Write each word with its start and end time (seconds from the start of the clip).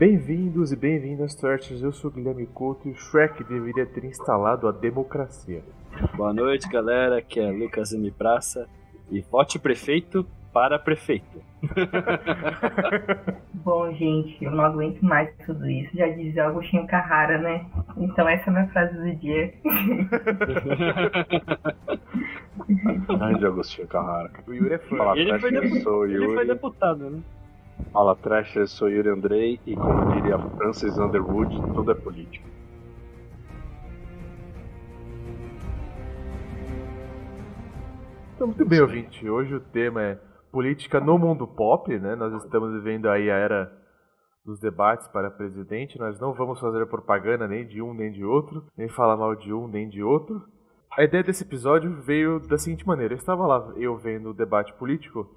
Bem-vindos 0.00 0.72
e 0.72 0.76
bem-vindas, 0.76 1.34
Twerters. 1.34 1.82
Eu 1.82 1.92
sou 1.92 2.10
o 2.10 2.14
Guilherme 2.14 2.46
Couto 2.46 2.88
e 2.88 2.92
o 2.92 2.96
Shrek 2.96 3.44
deveria 3.44 3.84
ter 3.84 4.02
instalado 4.02 4.66
a 4.66 4.72
democracia. 4.72 5.62
Boa 6.16 6.32
noite, 6.32 6.66
galera. 6.70 7.18
Aqui 7.18 7.38
é 7.38 7.50
Lucas 7.50 7.92
M. 7.92 8.10
Praça. 8.10 8.66
E 9.10 9.20
vote 9.20 9.58
prefeito 9.58 10.26
para 10.54 10.78
prefeito. 10.78 11.42
Bom, 13.62 13.92
gente, 13.92 14.42
eu 14.42 14.50
não 14.52 14.64
aguento 14.64 15.02
mais 15.02 15.36
tudo 15.44 15.68
isso. 15.68 15.94
Já 15.94 16.08
dizia 16.08 16.46
Agostinho 16.46 16.86
Carrara, 16.86 17.36
né? 17.36 17.66
Então 17.98 18.26
essa 18.26 18.46
é 18.46 18.48
a 18.48 18.52
minha 18.54 18.68
frase 18.68 18.96
do 18.96 19.14
dia. 19.16 19.52
Grande 23.06 23.44
Agostinho 23.44 23.86
Carrara. 23.86 24.30
O 24.46 24.54
Yuri 24.54 24.72
é 24.72 24.78
fã. 24.78 25.12
Ele 25.14 25.38
foi, 25.82 26.14
ele 26.14 26.32
foi 26.32 26.46
deputado, 26.46 27.10
né? 27.10 27.20
Fala, 27.92 28.14
Trash, 28.16 28.56
eu 28.56 28.66
sou 28.66 28.88
Yuri 28.88 29.08
Andrei 29.08 29.60
e 29.66 29.74
como 29.74 30.12
diria 30.14 30.38
Francis 30.56 30.96
Underwood, 30.98 31.54
tudo 31.74 31.90
é 31.90 31.94
político. 31.94 32.48
Então, 38.34 38.46
muito 38.46 38.64
bem, 38.64 38.80
ouvinte. 38.80 39.28
Hoje 39.28 39.54
o 39.54 39.60
tema 39.60 40.02
é 40.02 40.18
política 40.50 40.98
no 40.98 41.18
mundo 41.18 41.46
pop, 41.46 41.98
né? 41.98 42.14
Nós 42.14 42.32
estamos 42.42 42.72
vivendo 42.72 43.08
aí 43.08 43.30
a 43.30 43.36
era 43.36 43.72
dos 44.44 44.58
debates 44.58 45.06
para 45.08 45.30
presidente. 45.30 45.98
Nós 45.98 46.18
não 46.18 46.32
vamos 46.32 46.58
fazer 46.58 46.86
propaganda 46.86 47.46
nem 47.46 47.66
de 47.66 47.82
um 47.82 47.92
nem 47.92 48.10
de 48.10 48.24
outro, 48.24 48.64
nem 48.76 48.88
falar 48.88 49.16
mal 49.16 49.34
de 49.34 49.52
um 49.52 49.68
nem 49.68 49.88
de 49.88 50.02
outro. 50.02 50.42
A 50.96 51.04
ideia 51.04 51.22
desse 51.22 51.44
episódio 51.44 52.00
veio 52.02 52.40
da 52.40 52.58
seguinte 52.58 52.86
maneira: 52.86 53.14
eu 53.14 53.18
estava 53.18 53.46
lá, 53.46 53.72
eu 53.76 53.96
vendo 53.96 54.30
o 54.30 54.34
debate 54.34 54.72
político, 54.74 55.28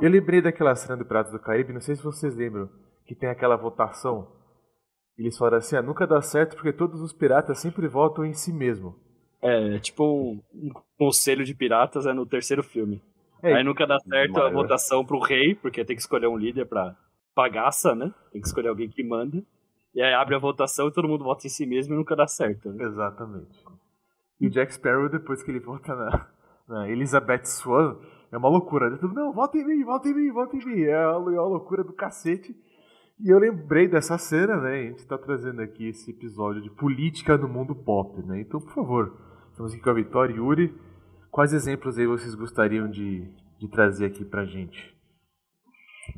eu 0.00 0.10
lembrei 0.10 0.40
daquela 0.40 0.74
cena 0.74 0.96
do 0.96 1.04
Piratas 1.04 1.32
do 1.32 1.38
Caribe, 1.38 1.72
não 1.72 1.80
sei 1.80 1.96
se 1.96 2.02
vocês 2.02 2.34
lembram, 2.34 2.68
que 3.06 3.14
tem 3.14 3.28
aquela 3.28 3.56
votação. 3.56 4.28
Eles 5.16 5.36
falaram 5.36 5.58
assim: 5.58 5.76
ah, 5.76 5.82
nunca 5.82 6.06
dá 6.06 6.20
certo 6.22 6.54
porque 6.54 6.72
todos 6.72 7.00
os 7.00 7.12
piratas 7.12 7.58
sempre 7.58 7.88
votam 7.88 8.24
em 8.24 8.32
si 8.32 8.52
mesmo. 8.52 8.94
É, 9.42 9.78
tipo 9.78 10.04
um, 10.04 10.42
um 10.54 10.70
conselho 10.96 11.44
de 11.44 11.54
piratas 11.54 12.06
é 12.06 12.12
no 12.12 12.26
terceiro 12.26 12.62
filme. 12.62 13.02
É, 13.42 13.54
Aí 13.54 13.64
nunca 13.64 13.86
dá 13.86 13.98
certo 14.00 14.36
a 14.36 14.44
Maior. 14.44 14.52
votação 14.52 15.04
pro 15.04 15.20
rei, 15.20 15.54
porque 15.54 15.84
tem 15.84 15.94
que 15.94 16.02
escolher 16.02 16.26
um 16.26 16.36
líder 16.36 16.66
pra 16.66 16.96
bagaça, 17.36 17.94
né? 17.94 18.12
Tem 18.32 18.40
que 18.40 18.48
escolher 18.48 18.68
alguém 18.68 18.88
que 18.88 19.02
manda. 19.04 19.42
E 19.94 20.02
aí 20.02 20.12
abre 20.12 20.34
a 20.34 20.38
votação 20.38 20.88
e 20.88 20.92
todo 20.92 21.08
mundo 21.08 21.24
vota 21.24 21.46
em 21.46 21.50
si 21.50 21.64
mesmo 21.66 21.94
e 21.94 21.96
nunca 21.96 22.14
dá 22.16 22.26
certo. 22.26 22.68
Né? 22.70 22.84
Exatamente. 22.84 23.64
E 24.40 24.46
o 24.46 24.50
Jack 24.50 24.74
Sparrow, 24.74 25.08
depois 25.08 25.42
que 25.42 25.50
ele 25.50 25.60
vota 25.60 25.94
na, 25.94 26.28
na 26.68 26.88
Elizabeth 26.90 27.44
Swan, 27.44 27.96
é 28.30 28.36
uma 28.36 28.48
loucura. 28.48 28.90
Não, 28.90 29.32
vota 29.32 29.56
em 29.56 29.64
mim, 29.64 29.84
vota 29.84 30.08
em 30.08 30.14
mim, 30.14 30.30
vota 30.30 30.56
em 30.56 30.64
mim. 30.64 30.82
É 30.82 31.06
uma, 31.16 31.34
é 31.34 31.40
loucura 31.40 31.82
do 31.82 31.92
cacete. 31.92 32.54
E 33.20 33.30
eu 33.30 33.38
lembrei 33.38 33.88
dessa 33.88 34.16
cena, 34.16 34.56
né? 34.58 34.72
A 34.72 34.82
gente 34.82 35.06
tá 35.06 35.18
trazendo 35.18 35.60
aqui 35.60 35.88
esse 35.88 36.10
episódio 36.10 36.62
de 36.62 36.70
política 36.70 37.36
no 37.36 37.48
mundo 37.48 37.74
pop, 37.74 38.22
né? 38.22 38.40
Então, 38.40 38.60
por 38.60 38.72
favor, 38.72 39.16
estamos 39.50 39.72
aqui 39.72 39.82
com 39.82 39.90
a 39.90 39.94
Vitória 39.94 40.32
e 40.32 40.36
Yuri. 40.36 40.74
Quais 41.30 41.52
exemplos 41.52 41.98
aí 41.98 42.06
vocês 42.06 42.34
gostariam 42.34 42.88
de, 42.88 43.28
de 43.58 43.68
trazer 43.68 44.06
aqui 44.06 44.24
pra 44.24 44.44
gente? 44.44 44.96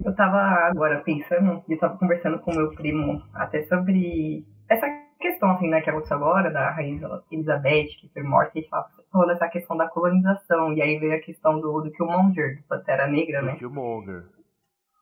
Eu 0.04 0.14
tava 0.14 0.38
agora 0.68 1.00
pensando, 1.00 1.62
eu 1.68 1.78
tava 1.78 1.96
conversando 1.96 2.38
com 2.40 2.54
meu 2.54 2.70
primo 2.74 3.22
até 3.34 3.62
sobre 3.64 4.44
essa 4.68 4.86
questão, 5.20 5.50
assim, 5.50 5.68
né, 5.68 5.80
que 5.80 5.90
aconteceu 5.90 6.16
agora, 6.16 6.50
da 6.50 6.70
rainha 6.70 7.08
Elizabeth, 7.30 7.88
que 8.00 8.10
foi 8.12 8.22
morta, 8.22 8.52
e 8.54 8.58
a 8.58 8.62
gente 8.62 8.70
tava 8.70 8.88
falando 9.12 9.32
essa 9.32 9.48
questão 9.48 9.76
da 9.76 9.88
colonização, 9.88 10.72
e 10.72 10.82
aí 10.82 10.98
veio 10.98 11.14
a 11.14 11.20
questão 11.20 11.60
do, 11.60 11.80
do 11.82 11.90
Killmonger, 11.92 12.56
do 12.56 12.62
Pantera 12.64 13.06
Negra, 13.06 13.42
né? 13.42 13.56
Killmonger. 13.56 14.24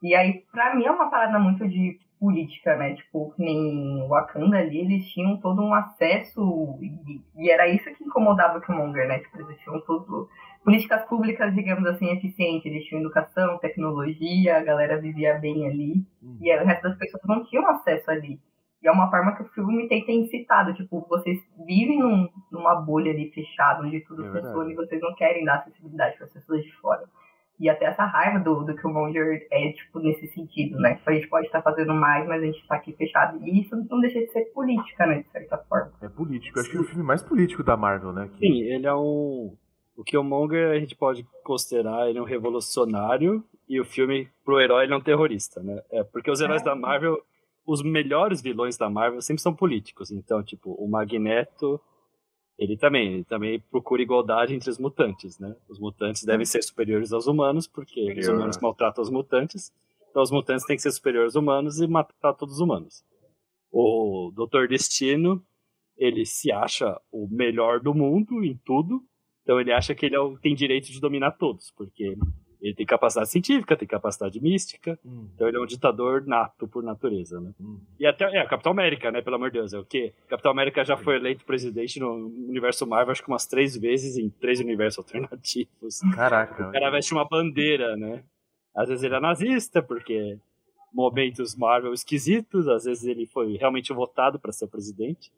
E 0.02 0.14
aí, 0.14 0.44
pra 0.52 0.74
mim, 0.74 0.84
é 0.84 0.90
uma 0.90 1.10
parada 1.10 1.38
muito 1.38 1.66
de 1.68 1.98
política, 2.20 2.76
né? 2.76 2.94
Tipo, 2.94 3.32
nem 3.38 4.06
Wakanda 4.08 4.58
ali, 4.58 4.80
eles 4.80 5.08
tinham 5.08 5.36
todo 5.36 5.62
um 5.62 5.72
acesso, 5.72 6.78
e, 6.80 7.20
e 7.36 7.50
era 7.50 7.68
isso 7.68 7.84
que 7.94 8.04
incomodava 8.04 8.58
o 8.58 8.60
Killmonger, 8.60 9.06
né? 9.06 9.20
Tipo, 9.20 9.40
eles 9.40 9.58
tinham 9.60 9.80
tudo, 9.82 10.28
políticas 10.64 11.04
públicas, 11.06 11.54
digamos 11.54 11.86
assim, 11.86 12.10
eficientes. 12.10 12.66
Eles 12.66 12.84
tinham 12.84 13.02
educação, 13.02 13.58
tecnologia, 13.58 14.56
a 14.56 14.64
galera 14.64 15.00
vivia 15.00 15.34
bem 15.34 15.66
ali, 15.66 16.04
e 16.40 16.50
aí 16.50 16.62
o 16.62 16.66
resto 16.66 16.82
das 16.82 16.98
pessoas 16.98 17.22
não 17.24 17.44
tinham 17.44 17.68
acesso 17.68 18.10
ali. 18.10 18.40
E 18.82 18.86
é 18.88 18.92
uma 18.92 19.10
forma 19.10 19.34
que 19.34 19.42
o 19.42 19.48
filme 19.48 19.88
tenta 19.88 20.12
incitado, 20.12 20.72
tipo, 20.74 21.04
vocês 21.08 21.38
vivem 21.66 21.98
num, 21.98 22.28
numa 22.52 22.76
bolha 22.76 23.10
ali 23.10 23.30
fechada, 23.32 23.82
onde 23.84 24.00
tudo 24.00 24.24
É 24.26 24.30
funciona 24.30 24.70
e 24.72 24.76
vocês 24.76 25.00
não 25.00 25.14
querem 25.14 25.44
dar 25.44 25.56
acessibilidade 25.56 26.16
para 26.16 26.26
as 26.26 26.32
pessoas 26.32 26.62
de 26.62 26.72
fora. 26.76 27.02
E 27.60 27.68
até 27.68 27.86
essa 27.86 28.04
raiva 28.04 28.38
do, 28.38 28.62
do 28.62 28.76
Killmonger 28.76 29.48
é, 29.50 29.72
tipo, 29.72 29.98
nesse 29.98 30.28
sentido, 30.28 30.78
né? 30.78 30.94
Que 30.94 31.10
a 31.10 31.12
gente 31.14 31.26
pode 31.26 31.46
estar 31.46 31.60
fazendo 31.60 31.92
mais, 31.92 32.24
mas 32.28 32.40
a 32.40 32.46
gente 32.46 32.64
tá 32.68 32.76
aqui 32.76 32.92
fechado. 32.92 33.36
E 33.44 33.62
isso 33.62 33.74
não 33.90 34.00
deixa 34.00 34.20
de 34.20 34.30
ser 34.30 34.42
política, 34.54 35.04
né? 35.06 35.22
De 35.22 35.30
certa 35.32 35.58
forma. 35.68 35.90
É 36.00 36.08
político. 36.08 36.60
Acho 36.60 36.70
que 36.70 36.76
é 36.76 36.80
o 36.80 36.84
filme 36.84 37.02
mais 37.02 37.20
político 37.20 37.64
da 37.64 37.76
Marvel, 37.76 38.12
né? 38.12 38.30
Que- 38.34 38.46
Sim, 38.46 38.60
ele 38.62 38.86
é 38.86 38.94
um. 38.94 39.56
O 39.96 40.04
Killmonger 40.04 40.70
a 40.70 40.78
gente 40.78 40.94
pode 40.94 41.26
considerar 41.42 42.08
ele 42.08 42.20
um 42.20 42.24
revolucionário 42.24 43.42
e 43.68 43.80
o 43.80 43.84
filme 43.84 44.28
pro 44.44 44.60
herói 44.60 44.84
ele 44.84 44.94
é 44.94 44.96
um 44.96 45.00
terrorista, 45.00 45.60
né? 45.60 45.82
É, 45.90 46.04
porque 46.04 46.30
os 46.30 46.40
heróis 46.40 46.62
É. 46.62 46.64
da 46.64 46.76
Marvel, 46.76 47.18
os 47.68 47.82
melhores 47.82 48.40
vilões 48.40 48.78
da 48.78 48.88
Marvel 48.88 49.20
sempre 49.20 49.42
são 49.42 49.54
políticos. 49.54 50.10
Então, 50.10 50.42
tipo, 50.42 50.72
o 50.72 50.88
Magneto, 50.88 51.78
ele 52.58 52.78
também, 52.78 53.12
ele 53.12 53.24
também 53.24 53.60
procura 53.60 54.00
igualdade 54.00 54.54
entre 54.54 54.70
os 54.70 54.78
mutantes, 54.78 55.38
né? 55.38 55.54
Os 55.68 55.78
mutantes 55.78 56.24
devem 56.24 56.46
ser 56.46 56.62
superiores 56.62 57.12
aos 57.12 57.26
humanos, 57.26 57.66
porque 57.66 58.00
os 58.00 58.08
Superior, 58.08 58.36
humanos 58.36 58.56
né? 58.56 58.62
maltratam 58.62 59.02
os 59.02 59.10
mutantes. 59.10 59.70
Então 60.08 60.22
os 60.22 60.30
mutantes 60.30 60.64
têm 60.64 60.76
que 60.76 60.82
ser 60.82 60.92
superiores 60.92 61.36
aos 61.36 61.42
humanos 61.42 61.78
e 61.78 61.86
matar 61.86 62.32
todos 62.32 62.54
os 62.54 62.60
humanos. 62.60 63.04
O 63.70 64.32
Doutor 64.34 64.66
Destino, 64.66 65.44
ele 65.94 66.24
se 66.24 66.50
acha 66.50 66.98
o 67.12 67.28
melhor 67.30 67.80
do 67.80 67.92
mundo 67.92 68.42
em 68.42 68.58
tudo, 68.64 69.04
então 69.42 69.60
ele 69.60 69.72
acha 69.72 69.94
que 69.94 70.06
ele 70.06 70.16
é 70.16 70.36
tem 70.40 70.54
direito 70.54 70.90
de 70.90 70.98
dominar 70.98 71.32
todos, 71.32 71.70
porque 71.76 72.16
ele 72.60 72.74
tem 72.74 72.84
capacidade 72.84 73.30
científica, 73.30 73.76
tem 73.76 73.86
capacidade 73.86 74.40
mística, 74.40 74.98
Hum, 75.04 75.28
então 75.34 75.46
ele 75.46 75.56
é 75.56 75.60
um 75.60 75.66
ditador 75.66 76.26
nato 76.26 76.66
por 76.66 76.82
natureza, 76.82 77.40
né? 77.40 77.52
hum. 77.60 77.78
E 77.98 78.06
até, 78.06 78.24
é, 78.24 78.44
Capitão 78.46 78.72
América, 78.72 79.10
né, 79.10 79.22
pelo 79.22 79.36
amor 79.36 79.50
de 79.50 79.58
Deus, 79.58 79.72
é 79.72 79.78
o 79.78 79.84
quê? 79.84 80.12
Capitão 80.28 80.50
América 80.50 80.84
já 80.84 80.96
foi 80.96 81.16
eleito 81.16 81.44
presidente 81.44 82.00
no 82.00 82.26
universo 82.26 82.86
Marvel, 82.86 83.12
acho 83.12 83.22
que 83.22 83.28
umas 83.28 83.46
três 83.46 83.76
vezes 83.76 84.16
em 84.16 84.28
três 84.28 84.60
universos 84.60 84.98
alternativos. 84.98 86.00
Caraca. 86.14 86.68
O 86.68 86.72
cara 86.72 86.90
veste 86.90 87.12
uma 87.12 87.26
bandeira, 87.28 87.96
né? 87.96 88.24
Às 88.74 88.88
vezes 88.88 89.04
ele 89.04 89.14
é 89.14 89.20
nazista, 89.20 89.82
porque 89.82 90.38
momentos 90.92 91.54
Marvel 91.56 91.92
esquisitos, 91.92 92.68
às 92.68 92.84
vezes 92.84 93.04
ele 93.04 93.26
foi 93.26 93.56
realmente 93.56 93.92
votado 93.92 94.38
para 94.38 94.52
ser 94.52 94.66
presidente. 94.68 95.30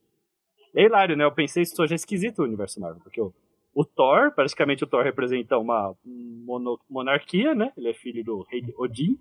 É 0.75 0.85
hilário, 0.85 1.17
né? 1.17 1.25
Eu 1.25 1.33
pensei 1.33 1.63
isso 1.63 1.81
hoje 1.83 1.95
é 1.95 1.97
esquisito 1.97 2.41
o 2.41 2.45
universo 2.45 2.81
Marvel, 2.81 3.01
porque 3.03 3.21
o, 3.21 3.33
o 3.75 3.85
Thor, 3.85 4.33
praticamente 4.35 4.85
o 4.85 4.87
Thor 4.87 5.03
representa 5.05 5.59
uma 5.59 5.95
mono- 6.05 6.79
monarquia, 6.89 7.55
né? 7.55 7.73
Ele 7.77 7.89
é 7.91 7.95
filho 7.95 8.25
do 8.25 8.43
rei 8.51 8.63
Odin. 8.79 9.19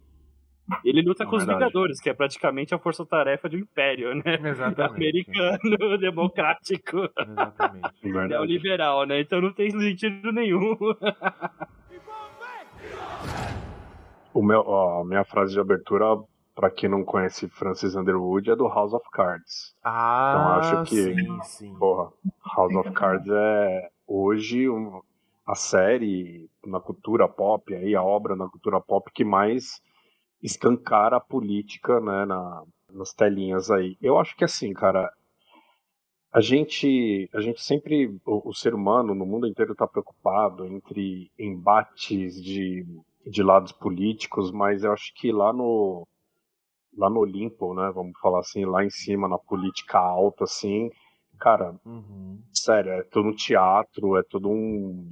Ele 0.86 1.02
luta 1.02 1.24
É 1.24 1.26
com 1.26 1.36
os 1.36 1.44
verdade. 1.44 1.60
Vingadores, 1.66 2.00
que 2.00 2.10
é 2.12 2.14
praticamente 2.14 2.76
a 2.76 2.80
força-tarefa 2.80 3.50
do 3.50 3.58
Império, 3.58 4.14
né? 4.14 4.22
Exatamente. 4.46 4.96
Americano, 4.96 5.98
democrático, 5.98 7.10
Exatamente. 7.20 7.90
Verdade. 8.04 8.30
neoliberal, 8.30 9.06
né? 9.08 9.20
Então 9.22 9.42
não 9.42 9.52
tem 9.52 9.72
sentido 9.72 10.32
nenhum. 10.32 10.78
O 14.34 14.44
meu, 14.44 14.64
ó, 14.66 15.02
a 15.02 15.06
minha 15.06 15.24
frase 15.26 15.54
de 15.54 15.60
abertura, 15.60 16.06
pra 16.56 16.70
quem 16.70 16.88
não 16.90 17.04
conhece 17.04 17.50
Francis 17.50 17.96
Underwood, 17.96 18.52
é 18.52 18.56
do 18.56 18.68
House 18.68 18.94
of 18.94 19.06
Cards. 19.12 19.76
Ah, 19.84 20.60
Então, 20.62 20.80
acho 20.82 20.90
que- 20.90 21.16
sim, 21.16 21.42
sim. 21.44 21.76
Porra, 21.80 22.12
House 22.56 22.76
of 22.76 22.92
Cards 22.92 23.28
é 23.28 23.90
hoje 24.10 24.70
um- 24.70 25.02
a 25.48 25.56
série 25.56 26.50
na 26.66 26.80
cultura 26.80 27.28
pop, 27.30 27.74
aí, 27.76 27.96
a 27.96 28.04
obra 28.04 28.36
na 28.36 28.50
cultura 28.50 28.82
pop 28.82 29.12
que 29.14 29.24
mais 29.26 29.82
escancara 30.44 31.18
a 31.18 31.22
política 31.22 32.00
né, 32.02 32.26
na, 32.26 32.64
nas 32.92 33.14
telinhas 33.14 33.72
aí. 33.72 33.98
Eu 34.02 34.20
acho 34.20 34.36
que 34.38 34.46
assim, 34.46 34.74
cara, 34.74 35.12
a 36.32 36.42
gente, 36.42 37.30
a 37.34 37.42
gente 37.42 37.62
sempre, 37.62 38.08
o, 38.26 38.50
o 38.50 38.54
ser 38.54 38.74
humano 38.76 39.16
no 39.16 39.26
mundo 39.26 39.48
inteiro 39.48 39.74
está 39.74 39.88
preocupado 39.88 40.66
entre 40.66 41.32
embates 41.38 42.42
de, 42.42 42.86
de 43.26 43.44
lados 43.44 43.72
políticos, 43.72 44.52
mas 44.52 44.84
eu 44.84 44.92
acho 44.94 45.14
que 45.16 45.32
lá 45.32 45.52
no 45.52 46.08
lá 46.98 47.10
no 47.10 47.22
Olimpo, 47.22 47.74
né, 47.76 47.92
vamos 47.94 48.14
falar 48.22 48.40
assim, 48.42 48.66
lá 48.66 48.84
em 48.84 48.90
cima 48.90 49.28
na 49.28 49.38
política 49.38 50.00
alta, 50.00 50.46
assim, 50.46 50.90
cara, 51.40 51.76
Uhum. 51.86 52.40
sério, 52.54 52.92
é 52.94 53.04
todo 53.04 53.30
um 53.30 53.36
teatro, 53.36 54.18
é 54.18 54.24
todo 54.24 54.50
um 54.50 55.10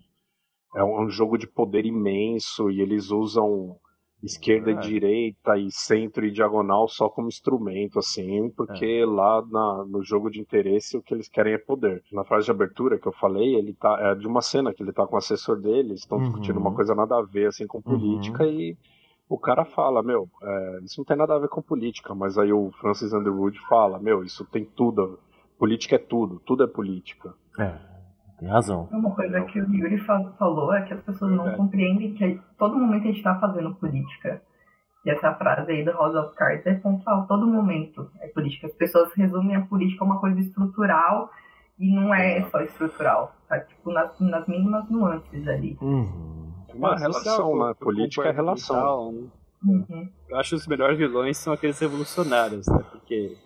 é 0.76 0.84
um, 0.84 1.08
é 1.08 1.12
jogo 1.12 1.38
de 1.38 1.48
poder 1.48 1.86
imenso 1.86 2.70
e 2.72 2.82
eles 2.82 3.12
usam 3.12 3.78
esquerda 4.24 4.68
Verdade. 4.68 4.88
e 4.88 4.92
direita 5.00 5.58
e 5.58 5.72
centro 5.72 6.26
e 6.26 6.32
diagonal 6.32 6.88
só 6.88 7.08
como 7.10 7.28
instrumento 7.28 8.00
assim, 8.00 8.50
porque 8.52 9.06
lá 9.06 9.44
na- 9.46 9.86
no 9.86 10.04
jogo 10.04 10.30
de 10.30 10.40
interesse 10.42 10.98
o 10.98 11.02
que 11.04 11.14
eles 11.14 11.30
querem 11.30 11.54
é 11.54 11.58
poder. 11.58 12.04
Na 12.12 12.24
frase 12.26 12.46
de 12.46 12.52
abertura 12.52 13.00
que 13.00 13.08
eu 13.08 13.14
falei, 13.14 13.56
ele 13.56 13.74
tá 13.74 13.98
é 14.02 14.16
de 14.16 14.28
uma 14.28 14.42
cena 14.42 14.74
que 14.74 14.82
ele 14.84 14.92
tá 14.94 15.06
com 15.08 15.16
o 15.16 15.20
assessor 15.20 15.60
dele, 15.62 15.94
estão 15.94 16.18
Uhum. 16.18 16.24
discutindo 16.24 16.60
uma 16.60 16.74
coisa 16.74 16.96
nada 16.96 17.18
a 17.18 17.22
ver 17.22 17.48
assim 17.48 17.68
com 17.68 17.82
política 17.82 18.46
e 18.46 18.76
o 19.30 19.38
cara 19.38 19.66
fala, 19.66 20.02
meu, 20.04 20.30
é, 20.42 20.80
isso 20.84 21.00
não 21.00 21.06
tem 21.06 21.18
nada 21.18 21.36
a 21.36 21.40
ver 21.40 21.50
com 21.50 21.62
política, 21.62 22.16
mas 22.16 22.38
aí 22.38 22.52
o 22.54 22.72
Francis 22.80 23.14
Underwood 23.14 23.60
fala, 23.68 24.00
meu, 24.00 24.24
isso 24.24 24.46
tem 24.46 24.66
tudo, 24.66 25.20
política 25.58 25.96
é 25.96 26.00
tudo, 26.00 26.40
tudo 26.40 26.64
é 26.64 26.68
política. 26.68 27.34
É, 27.60 27.74
tem 28.40 28.48
razão. 28.48 28.88
Uma 28.92 29.12
coisa 29.12 29.42
que 29.46 29.60
o 29.60 29.74
Yuri 29.74 29.98
falou 29.98 30.74
é 30.74 30.84
que 30.84 30.94
as 30.94 31.02
pessoas 31.02 31.32
não 31.32 31.50
é. 31.50 31.56
compreendem 31.56 32.14
que 32.14 32.40
todo 32.58 32.78
momento 32.78 33.04
a 33.04 33.08
gente 33.08 33.18
está 33.18 33.40
fazendo 33.40 33.74
política. 33.76 34.42
E 35.06 35.10
essa 35.10 35.34
frase 35.36 35.72
aí 35.72 35.86
do 35.86 35.92
House 35.92 36.16
of 36.16 36.36
Cards 36.36 36.66
é 36.66 36.76
pontual, 36.76 37.26
todo 37.28 37.48
momento 37.48 38.10
é 38.20 38.28
política. 38.28 38.68
As 38.68 38.74
pessoas 38.74 39.12
resumem 39.14 39.56
a 39.56 39.62
política 39.62 40.00
como 40.00 40.12
uma 40.12 40.20
coisa 40.20 40.40
estrutural 40.40 41.30
e 41.80 41.94
não 41.94 42.14
é 42.14 42.44
só 42.50 42.60
estrutural, 42.62 43.34
tá? 43.48 43.60
Tipo, 43.60 43.92
nas, 43.92 44.20
nas 44.20 44.48
mínimas 44.48 44.90
nuances 44.90 45.48
ali. 45.48 45.78
Uhum. 45.82 46.52
Uma 46.74 46.96
é, 46.96 47.00
relação, 47.00 47.68
né? 47.68 47.74
Política 47.80 48.28
é 48.28 48.32
relação. 48.32 49.12
Né? 49.12 49.28
Uhum. 49.64 50.10
Eu 50.30 50.38
acho 50.38 50.50
que 50.50 50.56
os 50.56 50.68
melhores 50.68 50.98
vilões 50.98 51.38
são 51.38 51.54
aqueles 51.54 51.80
revolucionários, 51.80 52.68
né? 52.68 52.84
Porque 52.92 53.38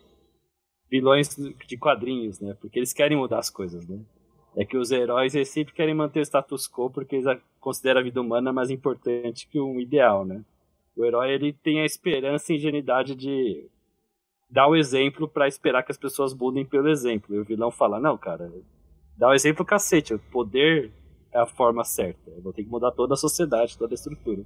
vilões 0.91 1.35
de 1.65 1.77
quadrinhos, 1.77 2.41
né? 2.41 2.53
Porque 2.59 2.77
eles 2.77 2.91
querem 2.91 3.17
mudar 3.17 3.39
as 3.39 3.49
coisas, 3.49 3.87
né? 3.87 3.97
É 4.57 4.65
que 4.65 4.75
os 4.75 4.91
heróis 4.91 5.33
eles 5.33 5.47
sempre 5.47 5.73
querem 5.73 5.95
manter 5.95 6.19
o 6.19 6.25
status 6.25 6.67
quo 6.67 6.89
porque 6.89 7.15
eles 7.15 7.41
consideram 7.61 8.01
a 8.01 8.03
vida 8.03 8.19
humana 8.19 8.51
mais 8.51 8.69
importante 8.69 9.47
que 9.47 9.61
um 9.61 9.79
ideal, 9.79 10.25
né? 10.25 10.43
O 10.95 11.05
herói 11.05 11.31
ele 11.31 11.53
tem 11.53 11.79
a 11.79 11.85
esperança 11.85 12.51
e 12.51 12.57
ingenuidade 12.57 13.15
de 13.15 13.65
dar 14.49 14.67
o 14.67 14.75
exemplo 14.75 15.29
para 15.29 15.47
esperar 15.47 15.83
que 15.83 15.93
as 15.93 15.97
pessoas 15.97 16.33
mudem 16.33 16.65
pelo 16.65 16.89
exemplo. 16.89 17.33
E 17.33 17.39
o 17.39 17.45
vilão 17.45 17.71
fala: 17.71 17.97
"Não, 17.97 18.17
cara, 18.17 18.51
dá 19.17 19.29
o 19.29 19.33
exemplo 19.33 19.63
cacete, 19.63 20.13
o 20.13 20.19
poder 20.19 20.91
é 21.31 21.39
a 21.39 21.45
forma 21.45 21.85
certa. 21.85 22.29
Eu 22.31 22.41
vou 22.41 22.51
ter 22.51 22.65
que 22.65 22.69
mudar 22.69 22.91
toda 22.91 23.13
a 23.13 23.17
sociedade, 23.17 23.77
toda 23.77 23.93
a 23.93 23.95
estrutura." 23.95 24.43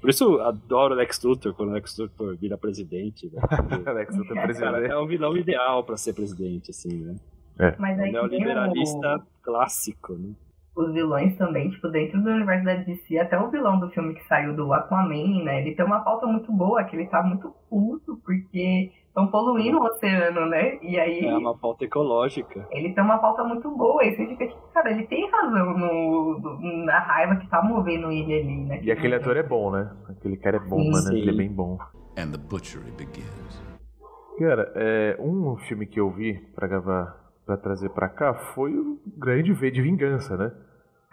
Por 0.00 0.10
isso 0.10 0.24
eu 0.24 0.42
adoro 0.44 0.94
o 0.94 0.96
Lex 0.96 1.22
Luthor 1.22 1.54
quando 1.54 1.70
o 1.70 1.72
Lex 1.72 1.96
Luthor 1.98 2.36
vira 2.36 2.56
presidente. 2.56 3.30
Né? 3.32 3.40
Lex 3.92 4.16
Luthor 4.16 4.42
presidente. 4.42 4.90
é 4.90 4.96
o 4.96 5.06
vilão 5.06 5.36
ideal 5.36 5.82
para 5.84 5.96
ser 5.96 6.12
presidente, 6.12 6.70
assim, 6.70 6.96
né? 6.96 7.16
É. 7.58 7.74
Mas 7.78 7.98
aí 7.98 8.14
é 8.14 8.20
o 8.20 8.26
liberalista 8.26 9.16
o... 9.16 9.42
clássico, 9.42 10.12
né? 10.14 10.32
Os 10.74 10.92
vilões 10.92 11.34
também, 11.38 11.70
tipo, 11.70 11.88
dentro 11.88 12.22
do 12.22 12.28
universo 12.28 12.66
da 12.66 12.74
DC, 12.74 13.18
até 13.18 13.38
o 13.38 13.50
vilão 13.50 13.80
do 13.80 13.88
filme 13.90 14.14
que 14.14 14.22
saiu 14.26 14.54
do 14.54 14.74
Aquaman, 14.74 15.42
né? 15.42 15.62
Ele 15.62 15.74
tem 15.74 15.84
uma 15.84 16.00
pauta 16.00 16.26
muito 16.26 16.52
boa, 16.52 16.84
que 16.84 16.94
ele 16.94 17.06
tá 17.06 17.22
muito 17.22 17.50
puto, 17.70 18.20
porque 18.22 18.92
estão 19.16 19.26
poluindo 19.28 19.78
o 19.78 19.84
oceano, 19.84 20.46
né? 20.46 20.78
E 20.82 21.00
aí. 21.00 21.24
É 21.24 21.36
uma 21.36 21.56
pauta 21.56 21.84
ecológica. 21.84 22.68
Ele 22.70 22.92
tem 22.92 23.02
uma 23.02 23.18
pauta 23.18 23.42
muito 23.42 23.70
boa, 23.70 24.04
e 24.04 24.14
você 24.14 24.26
fica 24.26 24.46
tipo, 24.46 24.60
cara, 24.74 24.90
ele 24.90 25.06
tem 25.06 25.28
razão 25.30 25.78
no, 25.78 26.38
no 26.38 26.84
na 26.84 26.98
raiva 26.98 27.36
que 27.36 27.48
tá 27.48 27.62
movendo 27.62 28.12
ele 28.12 28.38
ali, 28.38 28.64
né? 28.64 28.80
E 28.82 28.92
aquele 28.92 29.14
ator 29.14 29.36
é 29.38 29.42
bom, 29.42 29.70
né? 29.70 29.90
Aquele 30.10 30.36
cara 30.36 30.58
é 30.58 30.60
bom, 30.60 30.78
sim, 30.78 30.90
mano. 30.90 31.06
Sim. 31.06 31.16
Ele 31.16 31.30
é 31.30 31.34
bem 31.34 31.50
bom. 31.50 31.78
And 32.18 32.30
the 32.32 32.38
butchery 32.38 32.90
begins. 32.92 33.64
Cara, 34.38 34.70
é, 34.76 35.16
um 35.18 35.56
filme 35.56 35.86
que 35.86 35.98
eu 35.98 36.10
vi 36.10 36.34
pra 36.54 36.68
gravar 36.68 37.24
para 37.46 37.56
trazer 37.56 37.88
para 37.90 38.08
cá 38.08 38.34
foi 38.34 38.76
o 38.76 38.98
grande 39.16 39.52
V 39.52 39.70
de 39.70 39.80
Vingança, 39.80 40.36
né? 40.36 40.52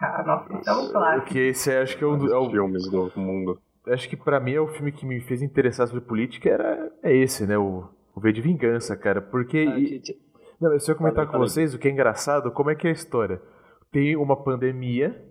Ah, 0.00 0.22
nossa, 0.26 0.52
é 0.52 0.72
um 0.74 0.92
clássico. 0.92 1.24
Porque 1.24 1.38
esse 1.38 1.70
acho 1.70 1.96
que 1.96 2.04
é 2.04 2.06
um 2.06 2.18
dos 2.18 2.30
é 2.30 2.50
filmes 2.50 2.90
do 2.90 3.10
mundo. 3.16 3.58
Acho 3.86 4.08
que 4.08 4.16
para 4.16 4.40
mim 4.40 4.52
é 4.54 4.60
o 4.60 4.68
filme 4.68 4.92
que 4.92 5.04
me 5.04 5.20
fez 5.20 5.42
interessar 5.42 5.86
sobre 5.86 6.02
política 6.02 6.48
era 6.48 6.90
é 7.02 7.14
esse, 7.14 7.46
né? 7.46 7.58
O, 7.58 7.84
o 8.14 8.20
V 8.20 8.32
de 8.32 8.40
Vingança, 8.40 8.96
cara. 8.96 9.20
Porque. 9.20 9.58
Ah, 9.58 9.78
e, 9.78 9.86
gente... 9.86 10.18
Não, 10.60 10.72
eu 10.72 10.80
só 10.80 10.94
comentar 10.94 11.26
com 11.26 11.38
vocês 11.38 11.74
o 11.74 11.78
que 11.78 11.88
é 11.88 11.90
engraçado, 11.90 12.50
como 12.50 12.70
é 12.70 12.74
que 12.74 12.86
é 12.86 12.90
a 12.90 12.92
história. 12.92 13.42
Tem 13.92 14.16
uma 14.16 14.36
pandemia, 14.42 15.22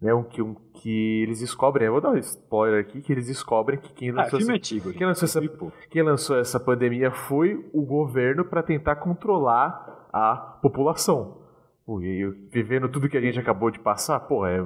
né? 0.00 0.14
Um, 0.14 0.22
que, 0.22 0.40
um, 0.40 0.54
que 0.54 1.22
eles 1.22 1.40
descobrem, 1.40 1.86
eu 1.86 1.92
vou 1.92 2.00
dar 2.00 2.10
um 2.10 2.16
spoiler 2.16 2.80
aqui, 2.80 3.02
que 3.02 3.12
eles 3.12 3.26
descobrem 3.26 3.78
que 3.78 3.92
quem 3.92 4.10
ah, 4.10 4.14
lançou, 4.14 4.38
ah, 4.38 4.42
essa, 4.42 4.52
antigo, 4.52 4.92
quem, 4.92 5.06
lançou 5.06 5.26
essa, 5.26 5.40
quem 5.90 6.02
lançou 6.02 6.38
essa 6.38 6.60
pandemia 6.60 7.10
foi 7.10 7.68
o 7.72 7.84
governo 7.84 8.44
para 8.44 8.62
tentar 8.62 8.96
controlar 8.96 10.08
a 10.12 10.58
população. 10.62 11.42
E 12.02 12.24
vivendo 12.50 12.88
tudo 12.88 13.08
que 13.08 13.16
a 13.16 13.20
gente 13.20 13.38
acabou 13.38 13.70
de 13.70 13.78
passar, 13.78 14.20
pô, 14.20 14.46
é, 14.46 14.62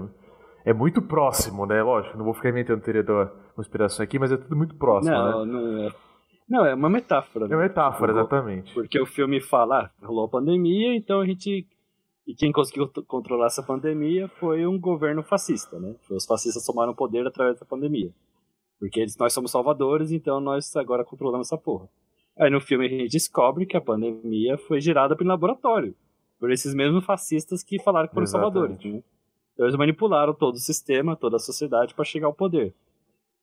é 0.65 0.73
muito 0.73 1.03
próximo, 1.03 1.67
né? 1.67 1.83
Lógico, 1.83 2.17
não 2.17 2.25
vou 2.25 2.35
ficar 2.35 2.51
inventando 2.51 2.83
teoria 2.83 3.03
da 3.03 3.27
conspiração 3.55 4.03
aqui, 4.03 4.19
mas 4.19 4.33
é 4.33 4.37
tudo 4.37 4.57
muito 4.57 4.75
próximo, 4.77 5.15
não, 5.15 5.45
né? 5.45 5.53
Não, 5.53 5.87
é. 5.87 5.93
Não, 6.49 6.67
é 6.67 6.75
uma 6.75 6.91
metáfora. 6.91 7.47
Né? 7.47 7.55
É 7.55 7.57
uma 7.57 7.63
metáfora, 7.63 8.13
exatamente. 8.13 8.75
Porque 8.75 9.01
o 9.01 9.07
filme 9.07 9.41
fala, 9.41 9.85
ah, 9.85 10.07
rolou 10.07 10.27
a 10.27 10.29
pandemia, 10.29 10.95
então 10.95 11.21
a 11.21 11.27
gente. 11.27 11.67
E 12.27 12.35
quem 12.35 12.53
conseguiu 12.53 12.89
controlar 13.07 13.47
essa 13.47 13.63
pandemia 13.63 14.29
foi 14.39 14.65
um 14.67 14.79
governo 14.79 15.23
fascista, 15.23 15.79
né? 15.81 15.95
Os 16.11 16.25
fascistas 16.25 16.65
tomaram 16.65 16.95
poder 16.95 17.27
através 17.27 17.59
da 17.59 17.67
pandemia. 17.67 18.13
Porque 18.79 19.01
eles, 19.01 19.17
nós 19.17 19.33
somos 19.33 19.51
salvadores, 19.51 20.13
então 20.13 20.41
nós 20.41 20.75
agora 20.77 21.05
controlamos 21.05 21.49
essa 21.49 21.59
porra. 21.59 21.89
Aí 22.39 22.51
no 22.51 22.61
filme 22.61 22.87
a 22.87 22.89
gente 22.89 23.11
descobre 23.11 23.67
que 23.67 23.77
a 23.77 23.81
pandemia 23.81 24.57
foi 24.57 24.81
gerada 24.81 25.17
pelo 25.17 25.31
laboratório, 25.31 25.95
por 26.39 26.51
esses 26.51 26.75
mesmos 26.75 27.05
fascistas 27.05 27.63
que 27.63 27.83
falaram 27.83 28.09
que 28.09 28.15
foram 28.15 28.25
Exatamente. 28.25 28.55
salvadores. 28.55 28.85
Né? 28.85 29.03
Então 29.63 29.69
eles 29.69 29.79
manipularam 29.79 30.35
todo 30.35 30.57
o 30.57 30.59
sistema, 30.59 31.15
toda 31.15 31.37
a 31.37 31.39
sociedade 31.39 31.95
para 31.95 32.05
chegar 32.05 32.27
ao 32.27 32.35
poder. 32.35 32.75